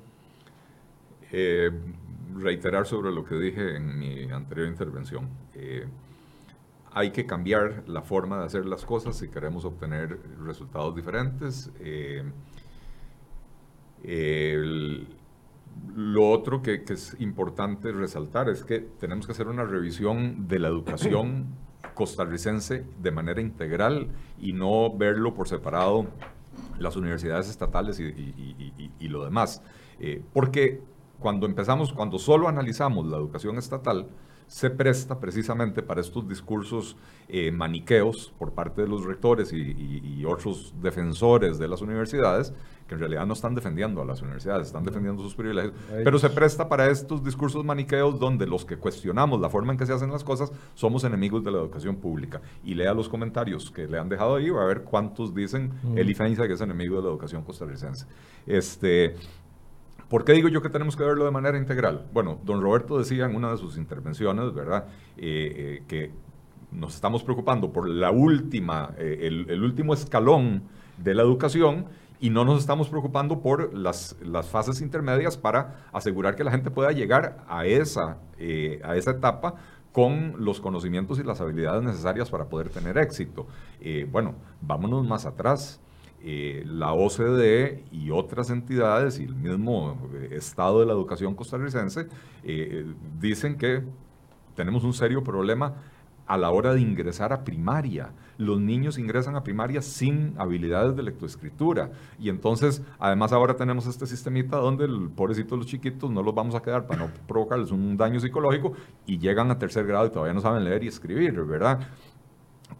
Eh, 1.31 1.69
reiterar 2.35 2.87
sobre 2.87 3.11
lo 3.11 3.23
que 3.23 3.35
dije 3.35 3.75
en 3.75 3.99
mi 3.99 4.31
anterior 4.31 4.67
intervención. 4.67 5.27
Eh, 5.53 5.85
hay 6.91 7.11
que 7.11 7.25
cambiar 7.25 7.83
la 7.87 8.01
forma 8.01 8.39
de 8.39 8.45
hacer 8.45 8.65
las 8.65 8.83
cosas 8.83 9.17
si 9.17 9.27
queremos 9.27 9.63
obtener 9.65 10.19
resultados 10.43 10.95
diferentes. 10.95 11.71
Eh, 11.79 12.23
el, 14.03 15.07
lo 15.95 16.29
otro 16.29 16.61
que, 16.61 16.83
es 16.87 17.15
importante 17.19 17.91
resaltar 17.91 18.49
es 18.49 18.63
que 18.63 18.79
tenemos 18.79 19.25
que 19.25 19.31
hacer 19.31 19.47
una 19.47 19.65
revisión 19.65 20.47
de 20.47 20.59
la 20.59 20.67
educación 20.67 21.47
costarricense 21.93 22.85
de 23.01 23.11
manera 23.11 23.41
integral 23.41 24.09
y 24.39 24.53
no 24.53 24.95
verlo 24.95 25.33
por 25.33 25.47
separado 25.47 26.07
las 26.79 26.95
universidades 26.95 27.49
estatales 27.49 27.99
y, 27.99 29.07
lo 29.07 29.25
demás. 29.25 29.61
Eh, 29.99 30.21
porque 30.33 30.81
cuando 31.19 31.45
empezamos, 31.45 31.91
cuando 31.93 32.19
solo 32.19 32.47
analizamos 32.47 33.05
la 33.07 33.17
educación 33.17 33.57
estatal, 33.57 34.07
se 34.49 34.71
presta 34.71 35.19
precisamente 35.19 35.83
para 35.83 36.01
estos 36.01 36.27
discursos 36.27 36.97
eh, 37.27 37.51
maniqueos 37.51 38.33
por 38.39 38.51
parte 38.51 38.81
de 38.81 38.87
los 38.87 39.05
rectores 39.05 39.53
y, 39.53 40.25
otros 40.25 40.73
defensores 40.81 41.59
de 41.59 41.67
las 41.67 41.81
universidades, 41.81 42.53
que 42.87 42.95
en 42.95 42.99
realidad 42.99 43.27
no 43.27 43.33
están 43.33 43.53
defendiendo 43.53 44.01
a 44.01 44.05
las 44.05 44.21
universidades, 44.21 44.67
están 44.67 44.83
defendiendo 44.83 45.21
sus 45.21 45.35
privilegios, 45.35 45.73
pero 46.03 46.17
se 46.17 46.29
presta 46.29 46.67
para 46.67 46.89
estos 46.89 47.23
discursos 47.23 47.63
maniqueos 47.63 48.19
donde 48.19 48.47
los 48.47 48.65
que 48.65 48.77
cuestionamos 48.77 49.39
la 49.39 49.49
forma 49.49 49.71
en 49.71 49.77
que 49.77 49.85
se 49.85 49.93
hacen 49.93 50.11
las 50.11 50.23
cosas 50.23 50.51
somos 50.73 51.03
enemigos 51.03 51.43
de 51.43 51.51
la 51.51 51.59
educación 51.59 51.97
pública. 51.97 52.41
Y 52.63 52.73
lea 52.73 52.93
los 52.93 53.07
comentarios 53.07 53.69
que 53.69 53.87
le 53.87 53.99
han 53.99 54.09
dejado 54.09 54.35
ahí, 54.35 54.49
va 54.49 54.63
a 54.63 54.65
ver 54.65 54.81
cuántos 54.81 55.33
dicen 55.35 55.71
el 55.95 56.09
IFENSA 56.09 56.47
que 56.47 56.53
es 56.53 56.61
enemigo 56.61 56.95
de 56.97 57.03
la 57.03 57.09
educación 57.09 57.43
costarricense. 57.43 58.07
Este, 58.47 59.15
¿Por 60.09 60.25
qué 60.25 60.33
digo 60.33 60.47
yo 60.49 60.63
que 60.63 60.69
tenemos 60.69 60.95
que 60.95 61.03
verlo 61.03 61.23
de 61.25 61.31
manera 61.31 61.57
integral? 61.57 62.07
Bueno, 62.11 62.39
don 62.43 62.61
Roberto 62.61 62.97
decía 62.97 63.25
en 63.25 63.35
una 63.35 63.51
de 63.51 63.57
sus 63.57 63.77
intervenciones, 63.77 64.53
¿verdad?, 64.55 64.85
eh, 65.17 65.53
eh, 65.81 65.83
que 65.87 66.11
nos 66.71 66.95
estamos 66.95 67.23
preocupando 67.23 67.71
por 67.71 67.87
la 67.87 68.09
última, 68.09 68.95
eh, 68.97 69.45
el, 69.47 69.63
último 69.63 69.93
escalón 69.93 70.63
de 70.97 71.13
la 71.13 71.21
educación 71.21 71.85
y 72.19 72.31
no 72.31 72.43
nos 72.43 72.59
estamos 72.59 72.89
preocupando 72.89 73.41
por 73.41 73.71
las, 73.73 74.15
las 74.23 74.49
fases 74.49 74.81
intermedias 74.81 75.37
para 75.37 75.85
asegurar 75.93 76.35
que 76.35 76.43
la 76.43 76.51
gente 76.51 76.71
pueda 76.71 76.91
llegar 76.91 77.45
a 77.47 77.67
esa, 77.67 78.17
a 78.83 78.95
esa 78.95 79.11
etapa 79.11 79.55
con 79.91 80.35
los 80.39 80.59
conocimientos 80.59 81.19
y 81.19 81.23
las 81.23 81.39
habilidades 81.39 81.83
necesarias 81.83 82.31
para 82.31 82.45
poder 82.49 82.69
tener 82.69 82.97
éxito. 82.97 83.47
bueno, 84.11 84.35
vámonos 84.61 85.07
más 85.07 85.25
atrás. 85.25 85.79
Eh, 86.21 86.63
la 86.65 86.91
OCDE 86.91 87.85
y 87.91 88.11
otras 88.11 88.49
entidades 88.49 89.19
y 89.19 89.23
el 89.23 89.35
mismo 89.35 89.97
eh, 90.13 90.29
estado 90.33 90.81
de 90.81 90.85
la 90.85 90.91
educación 90.91 91.33
costarricense 91.33 92.07
eh, 92.43 92.85
dicen 93.21 93.57
que 93.57 93.83
tenemos 94.53 94.83
un 94.83 94.93
serio 94.93 95.23
problema 95.23 95.75
a 96.29 96.37
la 96.37 96.51
hora 96.51 96.73
de 96.73 96.81
ingresar 96.81 97.33
a 97.33 97.43
primaria. 97.43 98.11
Los 98.37 98.59
niños 98.61 98.99
ingresan 98.99 99.35
a 99.35 99.43
primaria 99.43 99.81
sin 99.81 100.35
habilidades 100.37 100.95
de 100.95 101.01
lectoescritura. 101.01 101.89
Y 102.19 102.29
entonces, 102.29 102.83
además 102.99 103.31
ahora 103.31 103.55
tenemos 103.55 103.87
este 103.87 104.05
sistemita 104.05 104.57
donde 104.57 104.85
el 104.85 105.09
pobrecito 105.09 105.57
los 105.57 105.65
chiquitos 105.65 106.11
no 106.11 106.21
los 106.21 106.35
vamos 106.35 106.53
a 106.53 106.61
quedar 106.61 106.85
para 106.85 107.05
no 107.05 107.11
provocarles 107.27 107.71
un 107.71 107.97
daño 107.97 108.19
psicológico 108.19 108.73
y 109.07 109.17
llegan 109.17 109.49
a 109.49 109.57
tercer 109.57 109.87
grado 109.87 110.05
y 110.05 110.11
todavía 110.11 110.35
no 110.35 110.41
saben 110.41 110.63
leer 110.63 110.83
y 110.83 110.87
escribir, 110.89 111.33
¿verdad? 111.45 111.79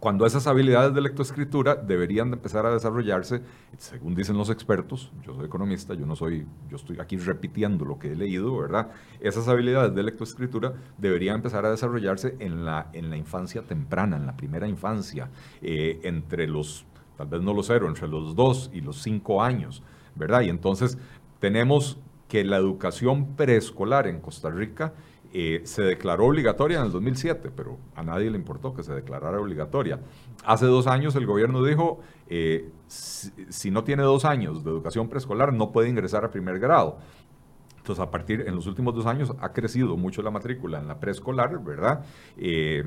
Cuando 0.00 0.24
esas 0.24 0.46
habilidades 0.46 0.94
de 0.94 1.02
lectoescritura 1.02 1.74
deberían 1.74 2.30
de 2.30 2.36
empezar 2.36 2.64
a 2.64 2.72
desarrollarse, 2.72 3.42
según 3.76 4.14
dicen 4.14 4.38
los 4.38 4.48
expertos, 4.48 5.12
yo 5.22 5.34
soy 5.34 5.44
economista, 5.44 5.92
yo 5.92 6.06
no 6.06 6.16
soy, 6.16 6.46
yo 6.70 6.76
estoy 6.76 6.98
aquí 6.98 7.18
repitiendo 7.18 7.84
lo 7.84 7.98
que 7.98 8.12
he 8.12 8.16
leído, 8.16 8.56
¿verdad? 8.56 8.88
Esas 9.20 9.46
habilidades 9.46 9.94
de 9.94 10.02
lectoescritura 10.02 10.72
deberían 10.96 11.36
empezar 11.36 11.66
a 11.66 11.70
desarrollarse 11.70 12.34
en 12.38 12.64
la, 12.64 12.88
en 12.94 13.10
la 13.10 13.18
infancia 13.18 13.60
temprana, 13.60 14.16
en 14.16 14.24
la 14.24 14.38
primera 14.38 14.66
infancia, 14.66 15.28
eh, 15.60 16.00
entre 16.02 16.46
los, 16.46 16.86
tal 17.18 17.26
vez 17.26 17.42
no 17.42 17.52
los 17.52 17.66
cero, 17.66 17.86
entre 17.86 18.08
los 18.08 18.34
dos 18.34 18.70
y 18.72 18.80
los 18.80 19.02
cinco 19.02 19.42
años, 19.42 19.82
¿verdad? 20.14 20.40
Y 20.40 20.48
entonces 20.48 20.96
tenemos 21.40 21.98
que 22.26 22.42
la 22.42 22.56
educación 22.56 23.36
preescolar 23.36 24.06
en 24.06 24.20
Costa 24.20 24.48
Rica 24.48 24.94
eh, 25.32 25.60
se 25.64 25.82
declaró 25.82 26.26
obligatoria 26.26 26.80
en 26.80 26.86
el 26.86 26.92
2007, 26.92 27.50
pero 27.54 27.78
a 27.94 28.02
nadie 28.02 28.30
le 28.30 28.36
importó 28.36 28.74
que 28.74 28.82
se 28.82 28.92
declarara 28.92 29.40
obligatoria. 29.40 30.00
Hace 30.44 30.66
dos 30.66 30.88
años 30.88 31.14
el 31.14 31.24
gobierno 31.24 31.62
dijo, 31.62 32.00
eh, 32.28 32.68
si, 32.88 33.70
no 33.70 33.84
tiene 33.84 34.02
dos 34.02 34.24
años 34.24 34.64
de 34.64 34.70
educación 34.70 35.08
preescolar, 35.08 35.52
no 35.52 35.70
puede 35.70 35.88
ingresar 35.88 36.24
a 36.24 36.30
primer 36.30 36.58
grado. 36.58 36.98
Entonces, 37.76 38.02
a 38.02 38.10
partir, 38.10 38.44
en 38.46 38.56
los 38.56 38.66
últimos 38.66 38.92
dos 38.94 39.06
años 39.06 39.32
ha 39.40 39.52
crecido 39.52 39.96
mucho 39.96 40.20
la 40.22 40.32
matrícula 40.32 40.80
en 40.80 40.88
la 40.88 40.98
preescolar, 40.98 41.62
¿verdad? 41.62 42.04
Eh, 42.36 42.82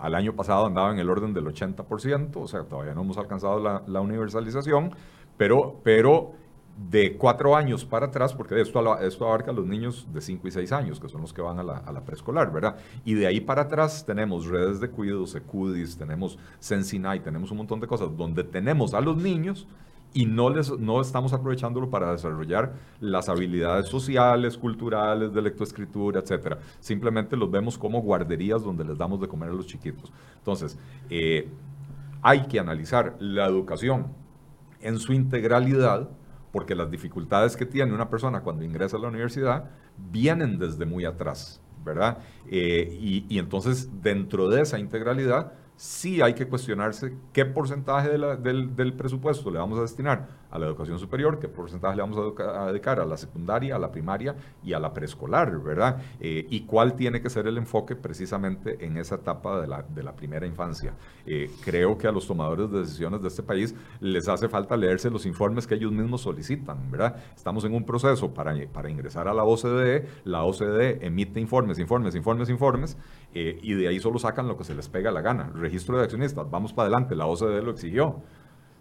al 0.00 0.16
año 0.16 0.34
pasado 0.34 0.66
andaba 0.66 0.92
en 0.92 0.98
el 0.98 1.08
orden 1.08 1.32
del 1.32 1.46
80%, 1.46 2.30
o 2.34 2.48
sea, 2.48 2.64
todavía 2.64 2.94
no 2.94 3.02
hemos 3.02 3.18
alcanzado 3.18 3.60
la, 3.60 3.84
la 3.86 4.00
universalización, 4.00 4.90
pero, 5.36 5.80
pero 5.84 6.32
de 6.76 7.16
cuatro 7.16 7.54
años 7.54 7.84
para 7.84 8.06
atrás, 8.06 8.34
porque 8.34 8.60
esto, 8.60 8.98
esto 8.98 9.26
abarca 9.26 9.50
a 9.52 9.54
los 9.54 9.66
niños 9.66 10.08
de 10.12 10.20
cinco 10.20 10.48
y 10.48 10.50
seis 10.50 10.72
años, 10.72 10.98
que 10.98 11.08
son 11.08 11.20
los 11.20 11.32
que 11.32 11.40
van 11.40 11.58
a 11.58 11.62
la, 11.62 12.04
preescolar, 12.04 12.52
¿verdad? 12.52 12.76
Y 13.04 13.14
de 13.14 13.26
ahí 13.26 13.40
para 13.40 13.62
atrás 13.62 14.04
tenemos 14.04 14.46
redes 14.46 14.80
de 14.80 14.90
cuidados, 14.90 15.30
Secudis, 15.30 15.96
tenemos 15.96 16.38
Sensinay, 16.58 17.20
tenemos 17.20 17.50
un 17.50 17.58
montón 17.58 17.80
de 17.80 17.86
cosas 17.86 18.08
donde 18.16 18.42
tenemos 18.42 18.92
a 18.92 19.00
los 19.00 19.16
niños 19.16 19.68
y 20.12 20.26
no, 20.26 20.48
les, 20.48 20.70
no 20.78 21.00
estamos 21.00 21.32
aprovechándolo 21.32 21.90
para 21.90 22.12
desarrollar 22.12 22.72
las 23.00 23.28
habilidades 23.28 23.88
sociales, 23.88 24.56
culturales, 24.56 25.32
de 25.32 25.42
lectoescritura, 25.42 26.20
etcétera. 26.20 26.58
Simplemente 26.80 27.36
los 27.36 27.50
vemos 27.50 27.76
como 27.76 28.00
guarderías 28.00 28.62
donde 28.62 28.84
les 28.84 28.96
damos 28.96 29.20
de 29.20 29.26
comer 29.26 29.50
a 29.50 29.52
los 29.52 29.66
chiquitos. 29.66 30.12
Entonces, 30.38 30.78
eh, 31.10 31.48
hay 32.22 32.46
que 32.46 32.60
analizar 32.60 33.16
la 33.18 33.46
educación 33.46 34.06
en 34.80 34.98
su 34.98 35.12
integralidad, 35.12 36.08
porque 36.54 36.76
las 36.76 36.88
dificultades 36.88 37.56
que 37.56 37.66
tiene 37.66 37.92
una 37.92 38.08
persona 38.08 38.42
cuando 38.42 38.62
ingresa 38.62 38.96
a 38.96 39.00
la 39.00 39.08
universidad 39.08 39.72
vienen 39.98 40.56
desde 40.56 40.86
muy 40.86 41.04
atrás, 41.04 41.60
¿verdad? 41.84 42.18
Eh, 42.48 42.96
y, 43.00 43.26
y, 43.28 43.40
entonces, 43.40 43.90
dentro 44.00 44.48
de 44.48 44.62
esa 44.62 44.78
integralidad, 44.78 45.52
sí 45.76 46.22
hay 46.22 46.34
que 46.34 46.46
cuestionarse 46.46 47.12
qué 47.32 47.44
porcentaje 47.44 48.08
del, 48.08 48.76
del, 48.76 48.92
presupuesto 48.92 49.50
le 49.50 49.58
vamos 49.58 49.78
a 49.78 49.82
destinar 49.82 50.28
a 50.50 50.58
la 50.58 50.66
educación 50.66 51.00
superior, 51.00 51.40
qué 51.40 51.48
porcentaje 51.48 51.96
le 51.96 52.02
vamos 52.02 52.16
a, 52.38 52.66
dedicar 52.66 53.00
a 53.00 53.04
la 53.04 53.16
secundaria, 53.16 53.74
a 53.74 53.78
la 53.78 53.90
primaria 53.90 54.36
y 54.62 54.72
a 54.72 54.78
la 54.78 54.94
preescolar, 54.94 55.58
¿verdad? 55.60 56.00
Eh, 56.20 56.46
y 56.48 56.60
cuál 56.60 56.94
tiene 56.94 57.20
que 57.20 57.28
ser 57.28 57.48
el 57.48 57.58
enfoque 57.58 57.96
precisamente 57.96 58.84
en 58.84 58.96
esa 58.96 59.16
etapa 59.16 59.60
de 59.60 59.66
la, 59.66 59.82
de 59.82 60.04
la 60.04 60.14
primera 60.14 60.46
infancia. 60.46 60.94
Eh, 61.26 61.50
creo 61.64 61.98
que 61.98 62.06
a 62.06 62.12
los 62.12 62.26
tomadores 62.28 62.70
de 62.70 62.80
decisiones 62.80 63.20
de 63.20 63.28
este 63.28 63.42
país 63.42 63.74
les 63.98 64.28
hace 64.28 64.48
falta 64.48 64.76
leerse 64.76 65.10
los 65.10 65.26
informes 65.26 65.66
que 65.66 65.74
ellos 65.74 65.90
mismos 65.90 66.20
solicitan, 66.20 66.88
¿verdad? 66.88 67.16
Estamos 67.34 67.64
en 67.64 67.74
un 67.74 67.84
proceso 67.84 68.32
para, 68.32 68.54
para 68.68 68.88
ingresar 68.88 69.26
a 69.26 69.34
la 69.34 69.42
OCDE, 69.42 70.06
la 70.24 70.44
OCDE 70.44 71.04
emite 71.04 71.40
informes, 71.40 71.80
informes, 71.80 72.14
informes, 72.14 72.48
informes, 72.48 72.96
eh, 73.34 73.58
y 73.62 73.74
de 73.74 73.88
ahí 73.88 73.98
solo 73.98 74.18
sacan 74.20 74.46
lo 74.46 74.56
que 74.56 74.64
se 74.64 74.74
les 74.74 74.88
pega 74.88 75.10
la 75.10 75.20
gana. 75.20 75.50
Registro 75.54 75.98
de 75.98 76.04
accionistas, 76.04 76.48
vamos 76.50 76.72
para 76.72 76.86
adelante, 76.86 77.16
la 77.16 77.26
OCDE 77.26 77.62
lo 77.62 77.72
exigió. 77.72 78.22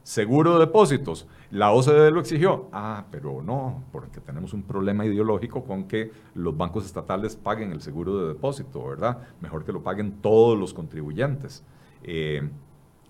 Seguro 0.04 0.54
de 0.54 0.60
depósitos, 0.60 1.28
la 1.50 1.72
OCDE 1.72 2.12
lo 2.12 2.20
exigió. 2.20 2.70
Ah, 2.72 3.06
pero 3.10 3.42
no, 3.42 3.84
porque 3.92 4.20
tenemos 4.20 4.54
un 4.54 4.64
problema 4.64 5.06
ideológico 5.06 5.64
con 5.64 5.86
que 5.86 6.12
los 6.36 6.56
bancos 6.56 6.86
estatales 6.86 7.36
paguen 7.36 7.72
el 7.72 7.82
seguro 7.82 8.18
de 8.18 8.28
depósito, 8.28 8.86
¿verdad? 8.86 9.20
Mejor 9.42 9.66
que 9.66 9.72
lo 9.72 9.82
paguen 9.82 10.22
todos 10.22 10.60
los 10.60 10.74
contribuyentes. 10.74 11.64
Eh, 12.04 12.48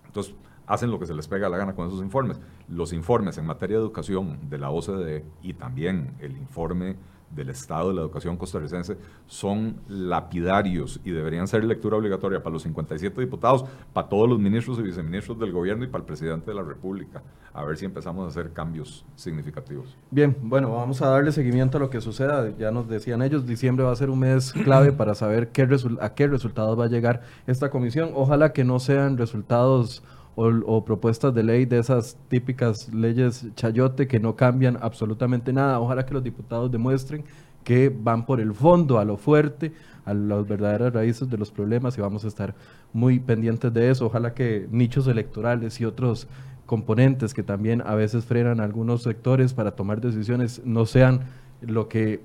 entonces, 0.06 0.34
hacen 0.66 0.90
lo 0.90 0.98
que 0.98 1.06
se 1.06 1.14
les 1.14 1.28
pega 1.28 1.48
la 1.48 1.58
gana 1.58 1.74
con 1.74 1.88
esos 1.88 2.00
informes. 2.00 2.40
Los 2.68 2.92
informes 2.92 3.36
en 3.36 3.44
materia 3.44 3.76
de 3.76 3.82
educación 3.82 4.48
de 4.48 4.58
la 4.58 4.70
OCDE 4.70 5.24
y 5.42 5.54
también 5.54 6.14
el 6.20 6.36
informe 6.36 6.96
del 7.34 7.50
estado 7.50 7.88
de 7.88 7.94
la 7.94 8.00
educación 8.02 8.36
costarricense 8.36 8.96
son 9.26 9.76
lapidarios 9.88 11.00
y 11.04 11.10
deberían 11.10 11.46
ser 11.48 11.64
lectura 11.64 11.96
obligatoria 11.96 12.42
para 12.42 12.52
los 12.52 12.62
57 12.62 13.20
diputados, 13.20 13.64
para 13.92 14.08
todos 14.08 14.28
los 14.28 14.38
ministros 14.38 14.78
y 14.78 14.82
viceministros 14.82 15.38
del 15.38 15.52
gobierno 15.52 15.84
y 15.84 15.88
para 15.88 16.02
el 16.02 16.06
presidente 16.06 16.50
de 16.50 16.54
la 16.54 16.62
República. 16.62 17.22
A 17.52 17.64
ver 17.64 17.76
si 17.76 17.84
empezamos 17.84 18.24
a 18.24 18.28
hacer 18.28 18.52
cambios 18.52 19.04
significativos. 19.14 19.96
Bien, 20.10 20.36
bueno, 20.42 20.72
vamos 20.72 21.00
a 21.02 21.08
darle 21.08 21.32
seguimiento 21.32 21.78
a 21.78 21.80
lo 21.80 21.90
que 21.90 22.00
suceda. 22.00 22.50
Ya 22.58 22.70
nos 22.70 22.88
decían 22.88 23.22
ellos, 23.22 23.46
diciembre 23.46 23.84
va 23.84 23.92
a 23.92 23.96
ser 23.96 24.10
un 24.10 24.18
mes 24.20 24.52
clave 24.52 24.92
para 24.92 25.14
saber 25.14 25.48
qué 25.48 25.68
a 26.00 26.14
qué 26.14 26.26
resultados 26.26 26.78
va 26.78 26.84
a 26.84 26.88
llegar 26.88 27.22
esta 27.46 27.70
comisión. 27.70 28.10
Ojalá 28.14 28.52
que 28.52 28.64
no 28.64 28.78
sean 28.80 29.16
resultados 29.16 30.02
o, 30.36 30.84
propuestas 30.84 31.34
de 31.34 31.42
ley 31.42 31.64
de 31.64 31.78
esas 31.78 32.16
típicas 32.28 32.92
leyes 32.92 33.46
chayote 33.54 34.06
que 34.08 34.18
no 34.18 34.34
cambian 34.36 34.78
absolutamente 34.80 35.52
nada. 35.52 35.80
Ojalá 35.80 36.04
que 36.04 36.14
los 36.14 36.24
diputados 36.24 36.70
demuestren 36.70 37.24
que 37.62 37.88
van 37.88 38.26
por 38.26 38.40
el 38.40 38.52
fondo, 38.52 38.98
a 38.98 39.04
lo 39.04 39.16
fuerte, 39.16 39.72
a 40.04 40.12
las 40.12 40.46
verdaderas 40.46 40.92
raíces 40.92 41.30
de 41.30 41.38
los 41.38 41.50
problemas 41.50 41.96
y 41.96 42.00
vamos 42.00 42.24
a 42.24 42.28
estar 42.28 42.54
muy 42.92 43.20
pendientes 43.20 43.72
de 43.72 43.90
eso. 43.90 44.06
Ojalá 44.06 44.34
que 44.34 44.68
nichos 44.70 45.06
electorales 45.06 45.80
y 45.80 45.84
otros 45.84 46.28
componentes 46.66 47.34
que 47.34 47.42
también 47.42 47.82
a 47.84 47.94
veces 47.94 48.24
frenan 48.24 48.60
algunos 48.60 49.02
sectores 49.02 49.54
para 49.54 49.72
tomar 49.72 50.00
decisiones 50.00 50.62
no 50.64 50.86
sean 50.86 51.20
lo 51.60 51.88
que, 51.88 52.20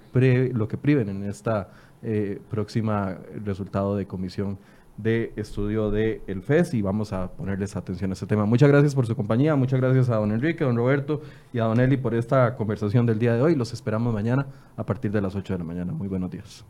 lo 0.54 0.68
que 0.68 0.78
priven 0.78 1.10
en 1.10 1.24
esta 1.24 1.70
eh, 2.02 2.40
próxima 2.50 3.18
resultado 3.44 3.96
de 3.96 4.08
comisión 4.08 4.58
de 5.02 5.32
estudio 5.38 5.92
del 5.92 6.22
el 6.28 6.42
FES 6.42 6.74
y 6.74 6.82
vamos 6.82 7.14
a 7.14 7.32
ponerles 7.32 7.76
atención 7.78 8.12
a 8.12 8.14
este 8.14 8.26
tema. 8.26 8.46
Muchas 8.46 8.68
gracias 8.68 8.94
por 8.94 9.08
su 9.08 9.16
compañía, 9.16 9.56
muchas 9.56 9.80
gracias 9.80 10.10
a 10.10 10.18
don 10.18 10.32
Enrique, 10.32 10.64
a 10.64 10.68
don 10.68 10.76
Roberto 10.76 11.22
y 11.54 11.60
a 11.60 11.64
don 11.64 11.80
Eli 11.80 11.96
por 11.96 12.14
esta 12.14 12.56
conversación 12.56 13.06
del 13.06 13.18
día 13.18 13.34
de 13.34 13.42
hoy. 13.42 13.56
Los 13.56 13.72
esperamos 13.72 14.14
mañana 14.14 14.48
a 14.76 14.86
partir 14.86 15.12
de 15.12 15.22
las 15.22 15.36
8 15.36 15.54
de 15.54 15.60
la 15.60 15.66
mañana. 15.66 15.94
Muy 15.94 16.10
buenos 16.10 16.30
días. 16.30 16.66